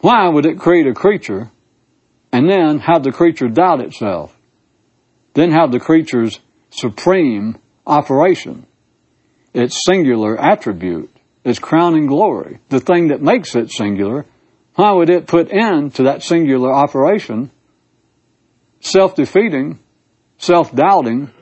Why 0.00 0.28
would 0.28 0.46
it 0.46 0.58
create 0.58 0.86
a 0.86 0.94
creature 0.94 1.50
and 2.32 2.48
then 2.48 2.78
have 2.78 3.02
the 3.02 3.12
creature 3.12 3.48
doubt 3.48 3.80
itself? 3.80 4.36
Then 5.34 5.50
have 5.50 5.72
the 5.72 5.80
creature's 5.80 6.38
supreme 6.70 7.58
operation, 7.86 8.66
its 9.54 9.84
singular 9.84 10.38
attribute, 10.38 11.10
its 11.44 11.58
crowning 11.58 12.06
glory, 12.06 12.60
the 12.68 12.80
thing 12.80 13.08
that 13.08 13.22
makes 13.22 13.56
it 13.56 13.70
singular. 13.70 14.26
Why 14.74 14.92
would 14.92 15.10
it 15.10 15.26
put 15.26 15.52
end 15.52 15.94
to 15.96 16.04
that 16.04 16.22
singular 16.22 16.72
operation, 16.72 17.50
self-defeating, 18.80 19.80
self-doubting, 20.38 21.32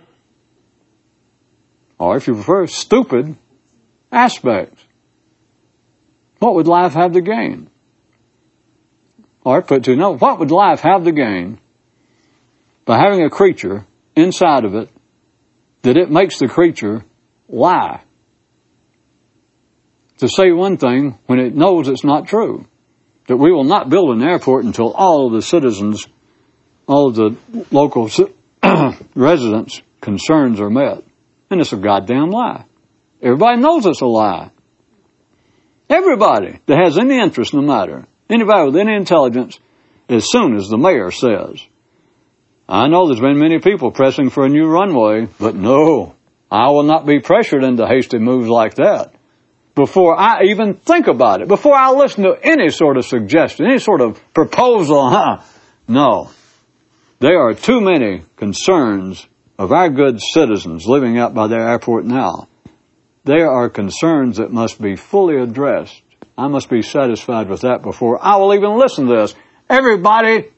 or 1.99 2.17
if 2.17 2.27
you 2.27 2.35
prefer, 2.35 2.67
stupid 2.67 3.37
aspects? 4.11 4.83
What 6.39 6.55
would 6.55 6.67
life 6.67 6.95
have 6.95 7.13
to 7.13 7.21
gain? 7.21 7.71
Or 9.47 9.63
put 9.63 9.85
to 9.85 9.95
no, 9.95 10.17
what 10.17 10.41
would 10.41 10.51
life 10.51 10.81
have 10.81 11.05
to 11.05 11.13
gain 11.13 11.61
by 12.85 12.99
having 12.99 13.23
a 13.23 13.31
creature 13.31 13.87
inside 14.17 14.65
of 14.65 14.75
it 14.75 14.91
that 15.83 15.97
it 15.97 16.11
makes 16.11 16.41
the 16.41 16.49
creature 16.49 17.05
lie? 17.49 18.03
To 20.19 20.27
say 20.27 20.51
one 20.51 20.79
thing 20.79 21.17
when 21.27 21.39
it 21.39 21.55
knows 21.55 21.87
it's 21.87 22.03
not 22.03 22.27
true. 22.27 22.67
That 23.29 23.37
we 23.37 23.53
will 23.53 23.63
not 23.63 23.89
build 23.89 24.17
an 24.17 24.29
airport 24.29 24.65
until 24.65 24.93
all 24.93 25.29
of 25.29 25.33
the 25.33 25.43
citizens, 25.43 26.09
all 26.89 27.11
of 27.11 27.15
the 27.15 27.37
local 27.71 28.11
residents' 29.15 29.81
concerns 30.01 30.61
are 30.61 30.71
met. 30.71 31.05
And 31.51 31.61
it's 31.61 31.73
a 31.73 31.77
goddamn 31.77 32.31
lie. 32.31 32.65
Everybody 33.23 33.61
knows 33.61 33.87
it's 33.87 34.01
a 34.01 34.07
lie. 34.07 34.51
Everybody 35.89 36.59
that 36.67 36.83
has 36.83 36.99
any 36.99 37.21
interest 37.21 37.55
in 37.55 37.61
the 37.61 37.67
matter 37.67 38.09
Anybody 38.29 38.67
with 38.67 38.77
any 38.77 38.95
intelligence, 38.95 39.59
as 40.09 40.31
soon 40.31 40.57
as 40.57 40.69
the 40.69 40.79
mayor 40.79 41.11
says, 41.11 41.63
I 42.69 42.89
know 42.89 43.07
there's 43.07 43.21
been 43.21 43.39
many 43.39 43.61
people 43.61 43.93
pressing 43.93 44.31
for 44.31 44.45
a 44.45 44.49
new 44.49 44.67
runway, 44.67 45.29
but 45.39 45.55
no, 45.55 46.17
I 46.51 46.71
will 46.71 46.83
not 46.83 47.07
be 47.07 47.21
pressured 47.21 47.63
into 47.63 47.87
hasty 47.87 48.19
moves 48.19 48.49
like 48.49 48.75
that. 48.77 49.15
Before 49.77 50.19
I 50.19 50.45
even 50.45 50.75
think 50.75 51.07
about 51.07 51.43
it, 51.43 51.49
before 51.49 51.75
I 51.75 51.91
listen 51.91 52.25
to 52.25 52.37
any 52.43 52.71
sort 52.71 52.97
of 52.97 53.05
suggestion, 53.05 53.67
any 53.67 53.79
sort 53.79 54.01
of 54.01 54.21
proposal, 54.33 55.11
huh? 55.11 55.43
No. 55.87 56.31
There 57.21 57.41
are 57.41 57.55
too 57.55 57.81
many 57.81 58.23
concerns 58.37 59.27
of 59.59 59.73
our 59.73 59.89
good 59.89 60.21
citizens 60.21 60.87
living 60.87 61.19
out 61.19 61.35
by 61.35 61.47
their 61.47 61.69
airport 61.69 62.05
now. 62.05 62.49
There 63.25 63.51
are 63.51 63.69
concerns 63.69 64.39
that 64.39 64.53
must 64.53 64.81
be 64.81 64.97
fully 64.97 65.37
addressed 65.41 66.01
I 66.39 66.49
must 66.49 66.69
be 66.69 66.83
satisfied 66.83 67.49
with 67.49 67.63
that 67.63 67.83
before 67.83 68.23
I 68.23 68.37
will 68.37 68.55
even 68.55 68.79
listen 68.79 69.07
to 69.07 69.17
this. 69.17 69.35
Everybody 69.69 70.51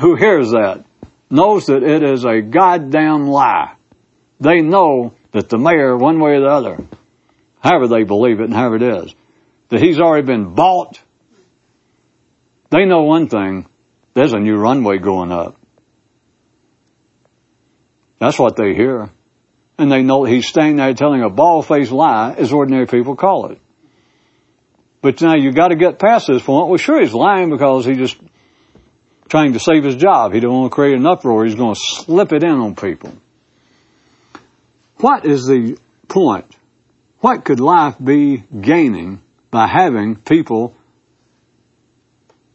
who 0.00 0.16
hears 0.16 0.50
that 0.50 0.84
knows 1.30 1.66
that 1.66 1.82
it 1.82 2.02
is 2.02 2.24
a 2.24 2.40
goddamn 2.40 3.26
lie. 3.28 3.74
They 4.40 4.60
know 4.60 5.14
that 5.32 5.48
the 5.48 5.58
mayor, 5.58 5.96
one 5.96 6.18
way 6.20 6.36
or 6.36 6.40
the 6.40 6.46
other, 6.46 6.84
however 7.60 7.88
they 7.88 8.04
believe 8.04 8.40
it 8.40 8.44
and 8.44 8.54
however 8.54 8.76
it 8.76 9.04
is, 9.04 9.14
that 9.68 9.80
he's 9.82 10.00
already 10.00 10.26
been 10.26 10.54
bought. 10.54 11.00
They 12.70 12.86
know 12.86 13.02
one 13.02 13.28
thing, 13.28 13.68
there's 14.14 14.32
a 14.32 14.38
new 14.38 14.56
runway 14.56 14.98
going 14.98 15.32
up. 15.32 15.56
That's 18.18 18.38
what 18.38 18.56
they 18.56 18.74
hear. 18.74 19.10
And 19.76 19.92
they 19.92 20.02
know 20.02 20.24
he's 20.24 20.48
standing 20.48 20.76
there 20.76 20.94
telling 20.94 21.22
a 21.22 21.30
bald-faced 21.30 21.92
lie, 21.92 22.34
as 22.36 22.52
ordinary 22.52 22.86
people 22.86 23.14
call 23.14 23.52
it. 23.52 23.60
But 25.00 25.20
now 25.20 25.34
you've 25.36 25.54
got 25.54 25.68
to 25.68 25.76
get 25.76 25.98
past 25.98 26.26
this 26.26 26.42
point. 26.42 26.68
Well, 26.68 26.76
sure, 26.76 27.00
he's 27.00 27.14
lying 27.14 27.50
because 27.50 27.86
he's 27.86 27.98
just 27.98 28.20
trying 29.28 29.52
to 29.52 29.60
save 29.60 29.84
his 29.84 29.96
job. 29.96 30.32
He 30.32 30.40
don't 30.40 30.52
want 30.52 30.72
to 30.72 30.74
create 30.74 30.96
an 30.96 31.06
uproar. 31.06 31.44
He's 31.44 31.54
going 31.54 31.74
to 31.74 31.80
slip 31.80 32.32
it 32.32 32.42
in 32.42 32.50
on 32.50 32.74
people. 32.74 33.12
What 34.96 35.24
is 35.24 35.46
the 35.46 35.78
point? 36.08 36.56
What 37.20 37.44
could 37.44 37.60
life 37.60 37.96
be 38.02 38.38
gaining 38.38 39.22
by 39.50 39.66
having 39.66 40.16
people 40.16 40.74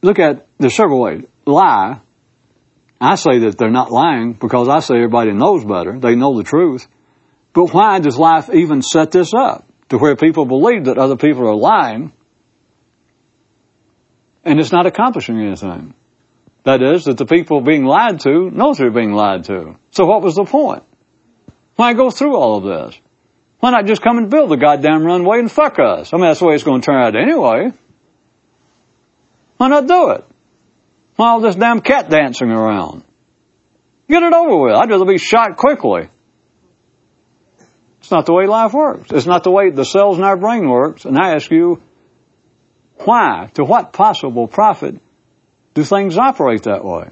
look 0.04 0.20
at 0.20 0.46
the 0.60 0.70
several 0.70 1.02
ways. 1.02 1.26
Lie. 1.46 2.00
I 3.02 3.16
say 3.16 3.40
that 3.40 3.58
they're 3.58 3.72
not 3.72 3.92
lying 3.92 4.34
because 4.34 4.70
I 4.70 4.80
say 4.80 4.96
everybody 4.96 5.32
knows 5.32 5.66
better. 5.66 6.00
They 6.00 6.16
know 6.16 6.38
the 6.38 6.44
truth. 6.44 6.88
But 7.54 7.74
why 7.74 8.00
does 8.00 8.18
life 8.18 8.50
even 8.54 8.82
set 8.82 9.12
this 9.12 9.34
up 9.34 9.66
to 9.90 9.98
where 9.98 10.16
people 10.16 10.46
believe 10.46 10.86
that 10.86 10.98
other 10.98 11.18
people 11.18 11.48
are 11.48 11.56
lying 11.56 12.14
and 14.44 14.60
it's 14.60 14.72
not 14.72 14.86
accomplishing 14.86 15.40
anything. 15.40 15.94
That 16.64 16.82
is, 16.82 17.06
that 17.06 17.18
the 17.18 17.26
people 17.26 17.62
being 17.62 17.84
lied 17.84 18.22
to 18.22 18.50
know 18.50 18.74
they're 18.74 18.92
being 18.92 19.14
lied 19.14 19.46
to. 19.46 19.76
So 19.92 20.06
what 20.06 20.22
was 20.22 20.36
the 20.36 20.46
point? 20.46 20.84
Why 21.76 21.94
go 21.94 22.10
through 22.10 22.36
all 22.38 22.58
of 22.58 22.64
this? 22.64 23.00
Why 23.60 23.72
not 23.72 23.86
just 23.86 24.02
come 24.02 24.18
and 24.18 24.30
build 24.30 24.50
the 24.50 24.58
goddamn 24.58 25.04
runway 25.04 25.40
and 25.40 25.52
fuck 25.52 25.80
us? 25.80 26.14
I 26.14 26.18
mean, 26.18 26.28
that's 26.28 26.40
the 26.40 26.48
way 26.48 26.56
it's 26.56 26.64
going 26.64 26.82
to 26.82 26.86
turn 26.86 27.02
out 27.02 27.16
anyway. 27.16 27.72
Why 29.58 29.68
not 29.70 29.88
do 29.88 30.12
it? 30.12 30.26
Why 31.16 31.30
all 31.30 31.42
this 31.42 31.56
damn 31.56 31.80
cat 31.80 32.10
dancing 32.10 32.50
around? 32.50 33.04
Get 34.10 34.24
it 34.24 34.34
over 34.34 34.58
with. 34.64 34.76
I'd 34.76 34.90
rather 34.90 35.06
be 35.06 35.18
shot 35.18 35.58
quickly. 35.58 36.10
It's 38.00 38.12
not 38.12 38.26
the 38.26 38.34
way 38.34 38.48
life 38.48 38.74
works. 38.74 39.12
It's 39.12 39.26
not 39.26 39.44
the 39.44 39.52
way 39.52 39.70
the 39.70 39.86
cells 39.86 40.18
in 40.18 40.24
our 40.26 40.36
brain 40.36 40.68
works. 40.68 41.06
And 41.06 41.18
I 41.18 41.36
ask 41.36 41.50
you, 41.50 41.82
why? 43.06 43.50
To 43.56 43.64
what 43.64 43.94
possible 43.94 44.48
profit 44.48 45.02
do 45.74 45.84
things 45.84 46.18
operate 46.18 46.64
that 46.64 46.84
way? 46.84 47.10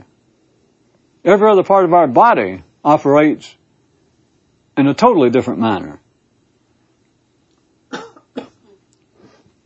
Every 1.24 1.50
other 1.50 1.64
part 1.64 1.86
of 1.86 1.94
our 1.94 2.08
body 2.08 2.64
operates 2.84 3.56
in 4.78 4.88
a 4.88 4.94
totally 4.94 5.30
different 5.30 5.60
manner. 5.60 6.00
I 7.92 8.02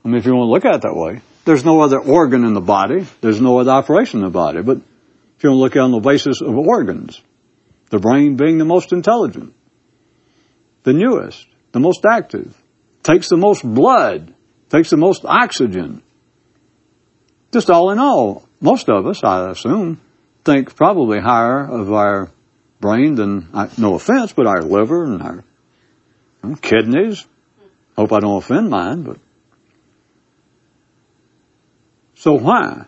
mean, 0.04 0.16
if 0.16 0.26
you 0.26 0.34
want 0.34 0.48
to 0.48 0.52
look 0.52 0.66
at 0.66 0.76
it 0.76 0.82
that 0.82 0.96
way, 0.96 1.22
there's 1.46 1.64
no 1.64 1.82
other 1.82 2.00
organ 2.00 2.44
in 2.44 2.54
the 2.54 2.62
body. 2.62 3.06
There's 3.22 3.40
no 3.40 3.60
other 3.60 3.72
operation 3.72 4.20
in 4.20 4.26
the 4.26 4.32
body. 4.32 4.62
But 4.62 4.78
if 4.78 5.44
you 5.44 5.52
want 5.52 5.60
to 5.60 5.64
look 5.64 5.76
at 5.76 5.80
it 5.80 5.84
on 5.84 5.92
the 5.92 6.00
basis 6.00 6.42
of 6.42 6.58
organs, 6.58 7.22
the 7.90 8.00
brain 8.00 8.36
being 8.36 8.58
the 8.58 8.66
most 8.66 8.92
intelligent, 8.92 9.54
the 10.84 10.94
newest, 10.94 11.48
the 11.72 11.80
most 11.80 12.04
active, 12.10 12.56
takes 13.04 13.30
the 13.30 13.38
most 13.38 13.64
blood, 13.64 14.34
takes 14.70 14.90
the 14.90 14.98
most 14.98 15.24
oxygen, 15.24 16.02
just 17.56 17.70
all 17.70 17.90
in 17.92 18.00
all, 18.00 18.44
most 18.60 18.90
of 18.90 19.08
us, 19.08 19.24
I 19.24 19.50
assume, 19.50 20.02
think 20.44 20.76
probably 20.76 21.22
higher 21.22 21.66
of 21.66 21.94
our 21.94 22.30
brain 22.82 23.16
than, 23.16 23.48
no 23.78 23.96
offense, 23.96 24.34
but 24.34 24.46
our 24.46 24.62
liver 24.62 25.06
and 25.06 25.22
our 25.22 25.44
hmm, 26.42 26.56
kidneys. 26.56 27.26
Hope 27.96 28.12
I 28.12 28.20
don't 28.20 28.40
offend 28.40 28.70
mine, 28.70 29.04
but. 29.04 29.20
So 32.16 32.34
why 32.34 32.88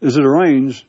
is 0.00 0.16
it 0.16 0.24
arranged 0.24 0.86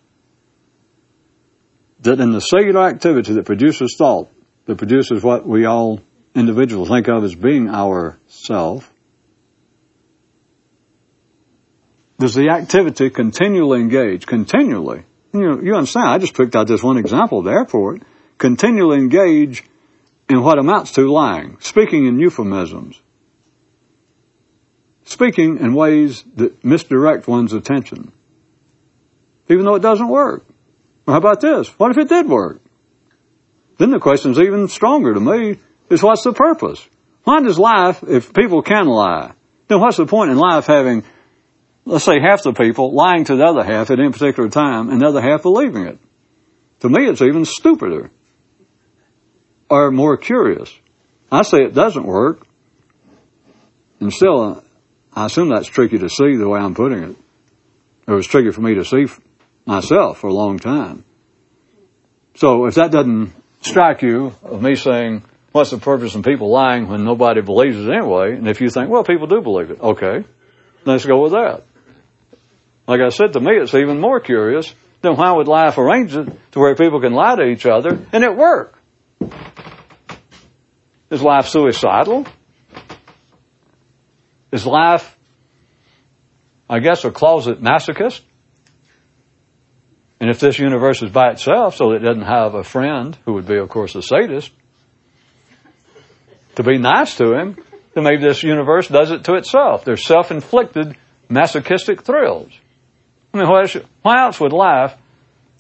that 2.00 2.22
in 2.22 2.32
the 2.32 2.40
cellular 2.40 2.88
activity 2.88 3.34
that 3.34 3.46
produces 3.46 3.98
thought, 3.98 4.30
that 4.68 4.78
produces 4.78 5.22
what 5.22 5.46
we 5.46 5.66
all 5.66 6.00
individuals 6.34 6.88
think 6.88 7.10
of 7.10 7.26
as 7.26 7.36
being 7.36 7.68
our 7.68 8.18
self, 8.28 8.90
does 12.20 12.34
the 12.34 12.50
activity 12.50 13.10
continually 13.10 13.82
engage, 13.82 14.26
continually? 14.26 15.04
You 15.34 15.42
know, 15.42 15.60
you 15.62 15.76
understand, 15.76 16.10
I 16.10 16.18
just 16.18 16.36
picked 16.36 16.56
out 16.56 16.68
this 16.68 16.84
one 16.84 16.98
example 16.98 17.40
of 17.40 17.46
the 17.46 17.52
airport, 17.52 18.04
continually 18.38 19.00
engage 19.00 19.64
in 20.30 20.42
what 20.42 20.58
amounts 20.58 20.94
to 20.94 21.12
lying, 21.12 21.58
speaking 21.60 22.06
in 22.08 22.20
euphemisms, 22.20 23.00
speaking 25.04 25.60
in 25.60 25.74
ways 25.76 26.24
that 26.36 26.64
misdirect 26.64 27.28
one's 27.28 27.54
attention, 27.54 28.12
even 29.50 29.66
though 29.66 29.76
it 29.76 29.82
doesn't 29.82 30.08
work. 30.08 30.46
Well, 31.06 31.14
how 31.14 31.20
about 31.20 31.42
this? 31.42 31.68
What 31.78 31.92
if 31.92 31.98
it 31.98 32.10
did 32.10 32.28
work? 32.28 32.62
Then 33.78 33.92
the 33.92 34.00
question 34.00 34.32
is 34.32 34.40
even 34.40 34.68
stronger 34.70 35.14
to 35.14 35.20
me, 35.20 35.60
is 35.90 36.02
what's 36.02 36.24
the 36.24 36.34
purpose? 36.34 36.88
Why 37.26 37.42
does 37.42 37.60
life, 37.60 38.04
if 38.08 38.34
people 38.34 38.62
can 38.62 38.88
lie, 38.88 39.34
then 39.68 39.80
what's 39.80 39.98
the 39.98 40.06
point 40.06 40.32
in 40.32 40.38
life 40.38 40.68
having, 40.68 41.04
let's 41.86 42.04
say 42.04 42.20
half 42.20 42.44
the 42.44 42.54
people 42.54 42.92
lying 42.92 43.26
to 43.26 43.36
the 43.36 43.46
other 43.46 43.64
half 43.64 43.92
at 43.92 44.00
any 44.00 44.12
particular 44.12 44.50
time 44.50 44.90
and 44.90 45.02
the 45.02 45.08
other 45.08 45.22
half 45.22 45.44
believing 45.44 45.86
it? 45.86 46.00
To 46.82 46.90
me, 46.90 47.06
it's 47.06 47.22
even 47.22 47.46
stupider 47.46 48.12
or 49.70 49.92
more 49.92 50.18
curious. 50.18 50.74
I 51.32 51.44
say 51.44 51.60
it 51.64 51.74
doesn't 51.74 52.06
work, 52.06 52.46
and 54.00 54.14
still, 54.14 54.64
I 55.14 55.26
assume 55.26 55.50
that's 55.50 55.68
tricky 55.68 55.98
to 56.00 56.10
see 56.10 56.36
the 56.36 56.48
way 56.48 56.60
I'm 56.60 56.76
putting 56.76 57.04
it. 57.04 57.16
It 58.08 58.12
was 58.12 58.28
tricky 58.28 58.52
for 58.52 58.62
me 58.62 58.76
to 58.76 58.86
see 58.86 59.06
myself 59.66 60.20
for 60.20 60.28
a 60.28 60.34
long 60.34 60.60
time. 60.60 61.04
So 62.36 62.66
if 62.66 62.76
that 62.76 62.92
doesn't 62.92 63.34
strike 63.62 64.02
you 64.02 64.36
of 64.44 64.62
me 64.62 64.76
saying, 64.76 65.24
what's 65.52 65.72
the 65.72 65.78
purpose 65.78 66.14
of 66.16 66.24
people 66.24 66.52
lying 66.52 66.88
when 66.88 67.04
nobody 67.04 67.42
believes 67.42 67.78
it 67.78 67.90
anyway? 67.90 68.36
And 68.36 68.48
if 68.48 68.62
you 68.62 68.70
think, 68.70 68.90
well, 68.90 69.04
people 69.04 69.26
do 69.26 69.42
believe 69.42 69.72
it, 69.72 69.80
okay, 69.80 70.26
let's 70.84 71.06
go 71.06 71.22
with 71.24 71.32
that. 71.32 71.64
Like 72.88 73.02
I 73.02 73.10
said, 73.10 73.34
to 73.34 73.40
me, 73.40 73.52
it's 73.54 73.74
even 73.74 74.00
more 74.00 74.20
curious 74.20 74.74
then 75.06 75.16
why 75.16 75.32
would 75.32 75.48
life 75.48 75.78
arrange 75.78 76.16
it 76.16 76.28
to 76.52 76.60
where 76.60 76.76
people 76.76 77.00
can 77.00 77.14
lie 77.14 77.36
to 77.36 77.44
each 77.44 77.66
other 77.66 78.00
and 78.12 78.24
it 78.24 78.36
work? 78.36 78.78
Is 81.12 81.22
life 81.22 81.48
suicidal? 81.48 82.26
Is 84.52 84.66
life, 84.66 85.16
I 86.68 86.80
guess, 86.80 87.06
a 87.06 87.12
closet 87.12 87.62
masochist? 87.62 88.22
And 90.20 90.30
if 90.32 90.40
this 90.40 90.58
universe 90.58 91.04
is 91.04 91.12
by 91.12 91.32
itself, 91.32 91.76
so 91.76 91.92
it 91.92 92.00
doesn't 92.00 92.24
have 92.24 92.56
a 92.56 92.64
friend, 92.64 93.16
who 93.26 93.34
would 93.34 93.46
be, 93.46 93.58
of 93.58 93.70
course, 93.70 93.94
a 93.94 94.02
sadist, 94.02 94.52
to 96.56 96.64
be 96.64 96.80
nice 96.80 97.18
to 97.18 97.34
him, 97.38 97.58
then 97.94 98.06
maybe 98.06 98.24
this 98.24 98.42
universe 98.42 98.88
does 98.88 99.12
it 99.12 99.26
to 99.26 99.36
itself. 99.36 99.86
They're 99.86 99.98
self-inflicted 99.98 100.98
masochistic 101.30 102.02
thrills. 102.02 102.52
I 103.36 103.38
mean, 103.38 103.50
why, 104.02 104.24
else 104.24 104.40
would 104.40 104.54
life 104.54 104.96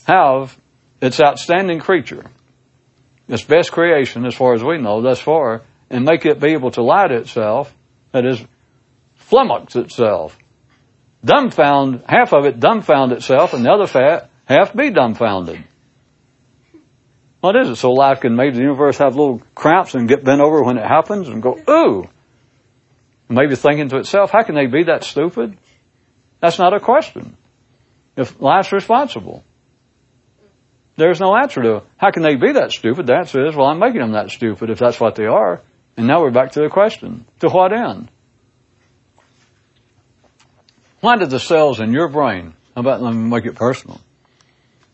have 0.05 0.57
its 1.01 1.19
outstanding 1.19 1.79
creature, 1.79 2.23
its 3.27 3.43
best 3.43 3.73
creation, 3.73 4.25
as 4.25 4.33
far 4.33 4.53
as 4.53 4.63
we 4.63 4.77
know 4.77 5.01
thus 5.01 5.19
far, 5.19 5.61
and 5.89 6.05
make 6.05 6.25
it 6.25 6.39
be 6.39 6.53
able 6.53 6.71
to 6.71 6.81
lie 6.81 7.07
to 7.07 7.15
itself, 7.15 7.75
that 8.13 8.25
is, 8.25 8.41
flummox 9.29 9.75
itself, 9.75 10.37
dumbfound, 11.25 12.05
half 12.07 12.31
of 12.31 12.45
it 12.45 12.61
dumbfound 12.61 13.11
itself, 13.11 13.53
and 13.53 13.65
the 13.65 13.71
other 13.71 14.29
half 14.45 14.73
be 14.73 14.89
dumbfounded. 14.89 15.61
What 17.41 17.57
is 17.57 17.69
it? 17.69 17.75
So 17.75 17.91
life 17.91 18.21
can 18.21 18.37
maybe 18.37 18.55
the 18.55 18.63
universe 18.63 18.99
have 18.99 19.17
little 19.17 19.41
cramps 19.53 19.95
and 19.95 20.07
get 20.07 20.23
bent 20.23 20.39
over 20.39 20.63
when 20.63 20.77
it 20.77 20.87
happens 20.87 21.27
and 21.27 21.43
go, 21.43 21.59
ooh. 21.69 22.09
Maybe 23.27 23.55
thinking 23.57 23.89
to 23.89 23.97
itself, 23.97 24.31
how 24.31 24.43
can 24.43 24.55
they 24.55 24.67
be 24.67 24.85
that 24.85 25.03
stupid? 25.03 25.57
That's 26.39 26.57
not 26.57 26.73
a 26.73 26.79
question. 26.79 27.35
If 28.15 28.39
life's 28.39 28.71
responsible. 28.71 29.43
There's 30.97 31.19
no 31.19 31.35
answer 31.35 31.61
to 31.61 31.83
how 31.97 32.11
can 32.11 32.23
they 32.23 32.35
be 32.35 32.53
that 32.53 32.71
stupid? 32.71 33.07
The 33.07 33.15
answer 33.15 33.45
is, 33.45 33.55
well, 33.55 33.67
I'm 33.67 33.79
making 33.79 33.99
them 33.99 34.13
that 34.13 34.31
stupid 34.31 34.69
if 34.69 34.79
that's 34.79 34.99
what 34.99 35.15
they 35.15 35.25
are. 35.25 35.61
And 35.97 36.07
now 36.07 36.21
we're 36.21 36.31
back 36.31 36.53
to 36.53 36.61
the 36.61 36.69
question. 36.69 37.25
To 37.41 37.49
what 37.49 37.73
end? 37.73 38.09
Why 41.01 41.17
do 41.17 41.25
the 41.25 41.39
cells 41.39 41.81
in 41.81 41.91
your 41.91 42.07
brain, 42.07 42.53
how 42.73 42.81
about 42.81 43.01
let 43.01 43.13
me 43.13 43.29
make 43.29 43.45
it 43.45 43.55
personal? 43.55 44.01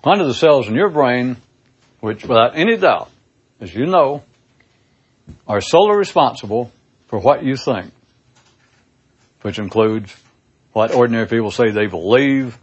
Why 0.02 0.18
do 0.18 0.26
the 0.26 0.34
cells 0.34 0.68
in 0.68 0.76
your 0.76 0.90
brain, 0.90 1.38
which 2.00 2.24
without 2.24 2.58
any 2.58 2.78
doubt, 2.78 3.10
as 3.60 3.74
you 3.74 3.86
know, 3.86 4.24
are 5.48 5.62
solely 5.62 5.98
responsible 5.98 6.72
for 7.08 7.20
what 7.20 7.44
you 7.44 7.56
think, 7.56 7.94
which 9.44 9.60
includes 9.60 10.14
what 10.74 10.94
ordinary 10.94 11.28
people 11.28 11.52
say 11.52 11.72
they 11.72 11.88
believe, 11.88 12.58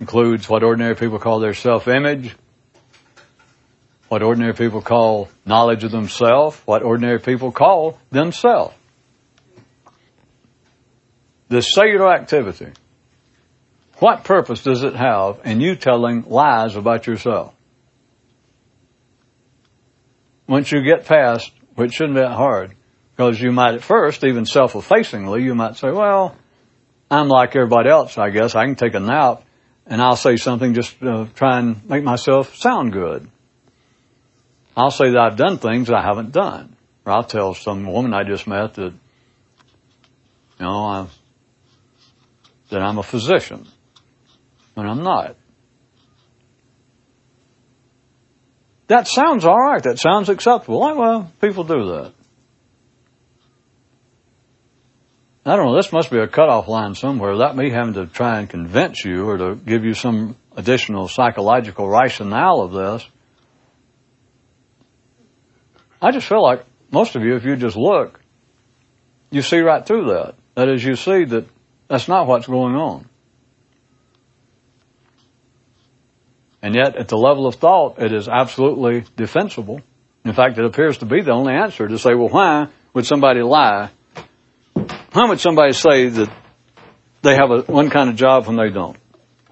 includes 0.00 0.48
what 0.48 0.62
ordinary 0.62 0.96
people 0.96 1.18
call 1.18 1.38
their 1.40 1.54
self-image, 1.54 2.34
what 4.08 4.22
ordinary 4.22 4.54
people 4.54 4.80
call 4.80 5.28
knowledge 5.44 5.84
of 5.84 5.92
themselves, 5.92 6.60
what 6.64 6.82
ordinary 6.82 7.20
people 7.20 7.52
call 7.52 7.98
themselves. 8.10 8.74
This 11.48 11.72
cellular 11.72 12.12
activity, 12.12 12.72
what 13.98 14.24
purpose 14.24 14.62
does 14.62 14.82
it 14.82 14.94
have 14.94 15.40
in 15.44 15.60
you 15.60 15.76
telling 15.76 16.24
lies 16.26 16.76
about 16.76 17.06
yourself? 17.06 17.54
Once 20.46 20.72
you 20.72 20.82
get 20.82 21.04
past, 21.04 21.52
which 21.74 21.92
shouldn't 21.92 22.16
be 22.16 22.20
that 22.20 22.32
hard, 22.32 22.74
because 23.14 23.40
you 23.40 23.52
might 23.52 23.74
at 23.74 23.82
first, 23.82 24.24
even 24.24 24.46
self-effacingly, 24.46 25.42
you 25.42 25.54
might 25.54 25.76
say, 25.76 25.90
well, 25.90 26.34
I'm 27.10 27.28
like 27.28 27.54
everybody 27.54 27.90
else, 27.90 28.16
I 28.16 28.30
guess. 28.30 28.54
I 28.54 28.64
can 28.64 28.76
take 28.76 28.94
a 28.94 29.00
nap 29.00 29.42
and 29.90 30.00
I'll 30.00 30.16
say 30.16 30.36
something 30.36 30.72
just 30.72 30.98
to 31.00 31.10
uh, 31.10 31.26
try 31.34 31.58
and 31.58 31.86
make 31.90 32.04
myself 32.04 32.54
sound 32.54 32.92
good. 32.92 33.28
I'll 34.76 34.92
say 34.92 35.10
that 35.10 35.18
I've 35.18 35.36
done 35.36 35.58
things 35.58 35.90
I 35.90 36.00
haven't 36.00 36.30
done. 36.30 36.76
Or 37.04 37.12
I'll 37.12 37.24
tell 37.24 37.54
some 37.54 37.84
woman 37.84 38.14
I 38.14 38.22
just 38.22 38.46
met 38.46 38.74
that, 38.74 38.92
you 38.92 40.60
know, 40.60 40.84
I, 40.84 41.06
that 42.70 42.80
I'm 42.80 42.98
a 42.98 43.02
physician 43.02 43.66
when 44.74 44.86
I'm 44.86 45.02
not. 45.02 45.36
That 48.86 49.08
sounds 49.08 49.44
alright. 49.44 49.82
That 49.82 49.98
sounds 49.98 50.28
acceptable. 50.28 50.78
Like, 50.78 50.96
well, 50.96 51.32
people 51.40 51.64
do 51.64 51.86
that. 51.86 52.12
I 55.50 55.56
don't 55.56 55.66
know, 55.66 55.74
this 55.74 55.92
must 55.92 56.12
be 56.12 56.18
a 56.18 56.28
cutoff 56.28 56.68
line 56.68 56.94
somewhere 56.94 57.32
without 57.32 57.56
me 57.56 57.70
having 57.70 57.94
to 57.94 58.06
try 58.06 58.38
and 58.38 58.48
convince 58.48 59.04
you 59.04 59.28
or 59.28 59.36
to 59.36 59.56
give 59.56 59.82
you 59.82 59.94
some 59.94 60.36
additional 60.56 61.08
psychological 61.08 61.88
rationale 61.88 62.60
of 62.60 62.70
this. 62.70 63.08
I 66.00 66.12
just 66.12 66.28
feel 66.28 66.40
like 66.40 66.64
most 66.92 67.16
of 67.16 67.24
you, 67.24 67.34
if 67.34 67.44
you 67.44 67.56
just 67.56 67.76
look, 67.76 68.20
you 69.32 69.42
see 69.42 69.58
right 69.58 69.84
through 69.84 70.10
that. 70.10 70.36
That 70.54 70.68
is, 70.68 70.84
you 70.84 70.94
see 70.94 71.24
that 71.24 71.46
that's 71.88 72.06
not 72.06 72.28
what's 72.28 72.46
going 72.46 72.76
on. 72.76 73.08
And 76.62 76.76
yet, 76.76 76.94
at 76.94 77.08
the 77.08 77.16
level 77.16 77.48
of 77.48 77.56
thought, 77.56 78.00
it 78.00 78.12
is 78.12 78.28
absolutely 78.28 79.02
defensible. 79.16 79.80
In 80.24 80.32
fact, 80.32 80.58
it 80.58 80.64
appears 80.64 80.98
to 80.98 81.06
be 81.06 81.22
the 81.22 81.32
only 81.32 81.54
answer 81.54 81.88
to 81.88 81.98
say, 81.98 82.14
well, 82.14 82.28
why 82.28 82.68
would 82.94 83.04
somebody 83.04 83.42
lie 83.42 83.90
how 85.12 85.28
would 85.28 85.40
somebody 85.40 85.72
say 85.72 86.08
that 86.08 86.30
they 87.22 87.34
have 87.34 87.50
a, 87.50 87.62
one 87.62 87.90
kind 87.90 88.10
of 88.10 88.16
job 88.16 88.46
when 88.46 88.56
they 88.56 88.70
don't? 88.70 88.96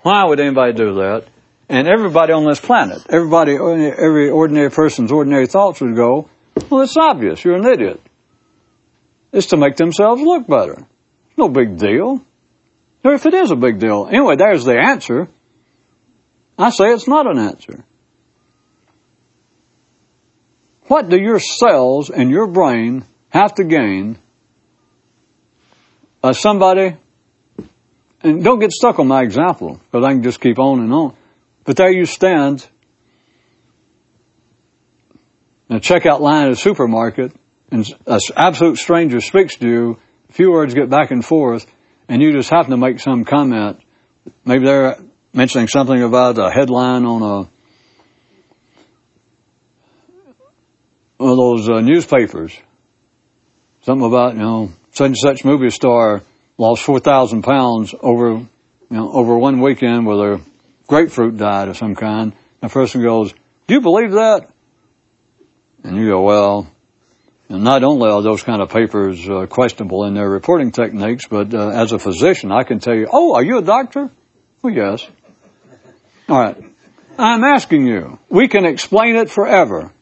Why 0.03 0.25
would 0.25 0.41
anybody 0.41 0.73
do 0.73 0.95
that? 0.95 1.25
And 1.69 1.87
everybody 1.87 2.33
on 2.33 2.45
this 2.45 2.61
planet, 2.61 3.03
everybody, 3.11 3.55
every 3.55 4.31
ordinary 4.31 4.71
person's 4.71 5.13
ordinary 5.13 5.47
thoughts 5.47 5.81
would 5.81 5.97
go, 5.97 6.31
well, 6.71 6.83
it's 6.83 6.97
obvious. 6.97 7.45
You're 7.45 7.57
an 7.57 7.67
idiot. 7.67 8.01
It's 9.33 9.49
to 9.49 9.57
make 9.57 9.77
themselves 9.77 10.23
look 10.23 10.47
better. 10.47 10.87
No 11.37 11.49
big 11.49 11.77
deal. 11.79 12.25
Or 13.05 13.15
if 13.15 13.27
it 13.27 13.35
is 13.35 13.51
a 13.51 13.57
big 13.57 13.79
deal. 13.79 14.09
Anyway, 14.11 14.37
there's 14.37 14.65
the 14.65 14.79
answer. 14.79 15.29
I 16.59 16.71
say 16.71 16.87
it's 16.87 17.07
not 17.07 17.31
an 17.31 17.39
answer. 17.39 17.85
What 20.89 21.09
do 21.09 21.21
your 21.21 21.39
cells 21.39 22.11
and 22.11 22.31
your 22.31 22.47
brain 22.47 23.05
have 23.29 23.55
to 23.57 23.65
gain 23.65 24.19
uh, 26.23 26.33
somebody 26.33 26.97
and 28.21 28.43
don't 28.43 28.59
get 28.59 28.73
stuck 28.73 28.99
on 28.99 29.07
my 29.07 29.23
example, 29.23 29.81
because 29.91 30.05
I 30.05 30.12
can 30.12 30.23
just 30.23 30.41
keep 30.41 30.59
on 30.59 30.81
and 30.81 30.93
on. 30.93 31.16
But 31.64 31.77
there 31.77 31.93
you 31.93 32.05
stand 32.05 32.66
in 35.69 35.77
a 35.77 35.81
checkout 35.81 36.21
line 36.21 36.47
at 36.47 36.53
a 36.53 36.57
supermarket, 36.57 37.33
and 37.71 37.89
an 38.07 38.21
absolute 38.37 38.79
stranger 38.79 39.21
speaks 39.21 39.57
to 39.57 39.69
you, 39.69 39.99
a 40.29 40.33
few 40.33 40.51
words 40.51 40.75
get 40.75 40.89
back 40.89 41.11
and 41.11 41.25
forth, 41.25 41.71
and 42.09 42.23
you 42.23 42.33
just 42.33 42.51
happen 42.51 42.71
to 42.71 42.77
make 42.77 43.01
some 43.01 43.25
comment. 43.25 43.81
Maybe 44.45 44.64
they're 44.64 44.97
mentioning 45.33 45.69
something 45.69 46.03
about 46.03 46.39
a 46.39 46.51
headline 46.51 47.05
on 47.05 47.23
a 47.23 47.49
one 51.19 51.31
of 51.31 51.37
those 51.37 51.69
uh, 51.69 51.81
newspapers. 51.81 52.57
Something 53.83 54.07
about, 54.07 54.35
you 54.35 54.41
know, 54.41 54.71
such 54.93 55.07
and 55.07 55.16
such 55.16 55.45
movie 55.45 55.70
star 55.70 56.22
lost 56.57 56.82
4,000 56.82 57.43
pounds 57.43 57.95
over, 58.01 58.30
you 58.30 58.49
know, 58.91 59.12
over 59.12 59.39
one 59.39 59.61
weekend 59.61 60.07
with 60.07 60.18
a 60.18 60.41
grapefruit 60.86 61.36
diet 61.36 61.68
of 61.68 61.76
some 61.76 61.95
kind. 61.95 62.32
The 62.61 62.68
person 62.68 63.03
goes, 63.03 63.32
do 63.66 63.74
you 63.74 63.80
believe 63.80 64.12
that? 64.12 64.51
And 65.84 65.97
you 65.97 66.11
go, 66.11 66.22
well, 66.22 66.70
not 67.49 67.84
only 67.84 68.11
are 68.11 68.22
those 68.22 68.43
kind 68.43 68.61
of 68.61 68.70
papers 68.70 69.28
uh, 69.28 69.47
questionable 69.47 70.05
in 70.05 70.14
their 70.14 70.28
reporting 70.28 70.72
techniques, 70.72 71.26
but 71.28 71.55
uh, 71.55 71.68
as 71.68 71.93
a 71.93 71.99
physician, 71.99 72.51
I 72.51 72.64
can 72.64 72.80
tell 72.80 72.95
you, 72.95 73.07
oh, 73.11 73.34
are 73.34 73.45
you 73.45 73.59
a 73.59 73.62
doctor? 73.62 74.11
Well, 74.62 74.74
yes. 74.74 75.07
All 76.28 76.39
right. 76.39 76.57
I'm 77.16 77.43
asking 77.45 77.86
you, 77.86 78.18
we 78.28 78.49
can 78.49 78.64
explain 78.64 79.16
it 79.16 79.30
forever 79.30 79.93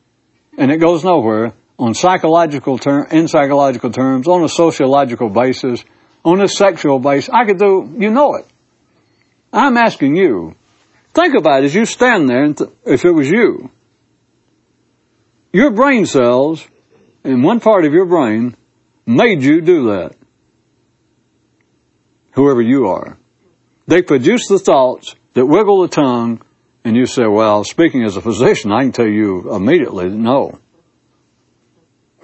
and 0.58 0.70
it 0.70 0.78
goes 0.78 1.04
nowhere 1.04 1.52
on 1.78 1.94
psychological 1.94 2.78
term, 2.78 3.06
in 3.10 3.28
psychological 3.28 3.90
terms, 3.90 4.26
on 4.28 4.42
a 4.42 4.48
sociological 4.48 5.28
basis, 5.28 5.84
on 6.24 6.40
a 6.40 6.48
sexual 6.48 6.98
basis. 6.98 7.30
I 7.32 7.44
could 7.44 7.58
do, 7.58 7.94
you 7.98 8.10
know 8.10 8.36
it. 8.36 8.46
I'm 9.52 9.76
asking 9.76 10.16
you, 10.16 10.54
think 11.14 11.34
about 11.34 11.62
it 11.62 11.66
as 11.66 11.74
you 11.74 11.84
stand 11.84 12.28
there, 12.28 12.52
th- 12.52 12.70
if 12.84 13.04
it 13.04 13.10
was 13.10 13.30
you, 13.30 13.70
your 15.52 15.70
brain 15.70 16.06
cells 16.06 16.66
in 17.24 17.42
one 17.42 17.60
part 17.60 17.84
of 17.84 17.92
your 17.92 18.06
brain 18.06 18.56
made 19.06 19.42
you 19.42 19.60
do 19.60 19.90
that. 19.90 20.16
Whoever 22.32 22.60
you 22.60 22.88
are. 22.88 23.16
They 23.86 24.02
produce 24.02 24.48
the 24.48 24.58
thoughts 24.58 25.14
that 25.32 25.46
wiggle 25.46 25.82
the 25.82 25.88
tongue 25.88 26.42
and 26.84 26.96
you 26.96 27.06
say, 27.06 27.26
well, 27.26 27.64
speaking 27.64 28.04
as 28.04 28.16
a 28.16 28.20
physician, 28.20 28.70
I 28.70 28.82
can 28.82 28.92
tell 28.92 29.08
you 29.08 29.54
immediately, 29.54 30.08
no. 30.08 30.58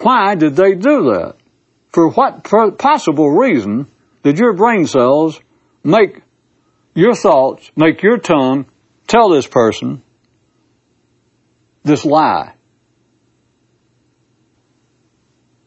Why 0.02 0.34
did 0.34 0.56
they 0.56 0.74
do 0.74 1.12
that? 1.14 1.36
For 1.88 2.10
what 2.10 2.42
possible 2.44 3.30
reason 3.30 3.86
did 4.24 4.38
your 4.38 4.54
brain 4.54 4.86
cells 4.86 5.40
make 5.84 6.22
your 6.94 7.14
thoughts, 7.14 7.70
make 7.76 8.02
your 8.02 8.18
tongue 8.18 8.66
tell 9.06 9.28
this 9.30 9.46
person 9.46 10.02
this 11.84 12.04
lie? 12.04 12.54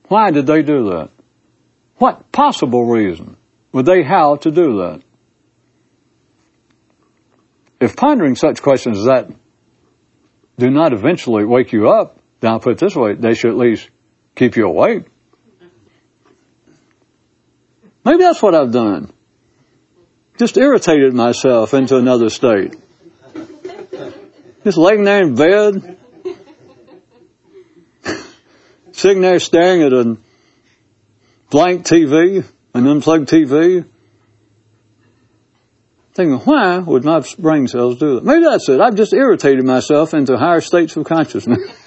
Why 0.08 0.32
did 0.32 0.48
they 0.48 0.62
do 0.64 0.92
that? 0.92 1.10
What 1.98 2.32
possible 2.32 2.86
reason 2.86 3.38
would 3.72 3.86
they 3.86 4.04
have 4.04 4.42
to 4.42 4.52
do 4.52 4.78
that? 4.80 5.02
If 7.80 7.96
pondering 7.96 8.36
such 8.36 8.62
questions 8.62 9.00
as 9.00 9.06
that 9.06 9.32
do 10.58 10.70
not 10.70 10.94
eventually 10.94 11.46
wake 11.46 11.72
you 11.72 11.90
up, 11.90 12.20
then 12.40 12.52
I'll 12.52 12.60
put 12.60 12.74
it 12.74 12.80
this 12.80 12.96
way, 12.96 13.16
they 13.16 13.34
should 13.34 13.52
at 13.52 13.58
least 13.58 13.90
keep 14.36 14.56
you 14.56 14.68
awake. 14.68 15.06
Maybe 18.04 18.20
that's 18.20 18.42
what 18.42 18.54
I've 18.54 18.72
done. 18.72 19.12
Just 20.38 20.58
irritated 20.58 21.14
myself 21.14 21.74
into 21.74 21.98
another 21.98 22.30
state. 22.30 22.76
Just 24.64 24.78
laying 24.78 25.04
there 25.04 25.24
in 25.24 25.36
bed, 25.36 25.98
sitting 28.92 29.22
there 29.22 29.40
staring 29.40 29.82
at 29.84 29.94
a 29.94 30.18
blank 31.50 31.86
TV, 31.86 32.46
an 32.74 32.88
unplugged 32.88 33.30
TV, 33.30 33.86
thinking, 36.14 36.40
why 36.40 36.80
would 36.80 37.04
my 37.04 37.24
brain 37.40 37.68
cells 37.68 37.98
do 37.98 38.16
that? 38.16 38.24
Maybe 38.24 38.44
that's 38.44 38.68
it. 38.70 38.82
I've 38.82 38.96
just 38.96 39.14
irritated 39.14 39.66
myself 39.66 40.14
into 40.14 40.38
higher 40.38 40.62
states 40.62 40.96
of 40.96 41.06
consciousness. 41.06 41.60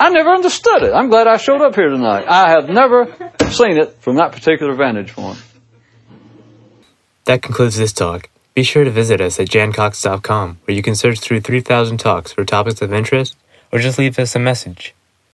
I 0.00 0.08
never 0.08 0.30
understood 0.30 0.82
it. 0.82 0.94
I'm 0.94 1.10
glad 1.10 1.26
I 1.26 1.36
showed 1.36 1.60
up 1.60 1.74
here 1.74 1.90
tonight. 1.90 2.24
I 2.26 2.50
have 2.52 2.70
never 2.70 3.04
seen 3.50 3.76
it 3.76 3.96
from 4.00 4.16
that 4.16 4.32
particular 4.32 4.74
vantage 4.74 5.12
point. 5.12 5.38
That 7.26 7.42
concludes 7.42 7.76
this 7.76 7.92
talk. 7.92 8.30
Be 8.54 8.62
sure 8.62 8.82
to 8.82 8.90
visit 8.90 9.20
us 9.20 9.38
at 9.38 9.48
jancox.com, 9.48 10.58
where 10.64 10.74
you 10.74 10.82
can 10.82 10.94
search 10.94 11.20
through 11.20 11.42
3,000 11.42 11.98
talks 11.98 12.32
for 12.32 12.46
topics 12.46 12.80
of 12.80 12.94
interest 12.94 13.36
or 13.70 13.78
just 13.78 13.98
leave 13.98 14.18
us 14.18 14.34
a 14.34 14.38
message. 14.38 14.94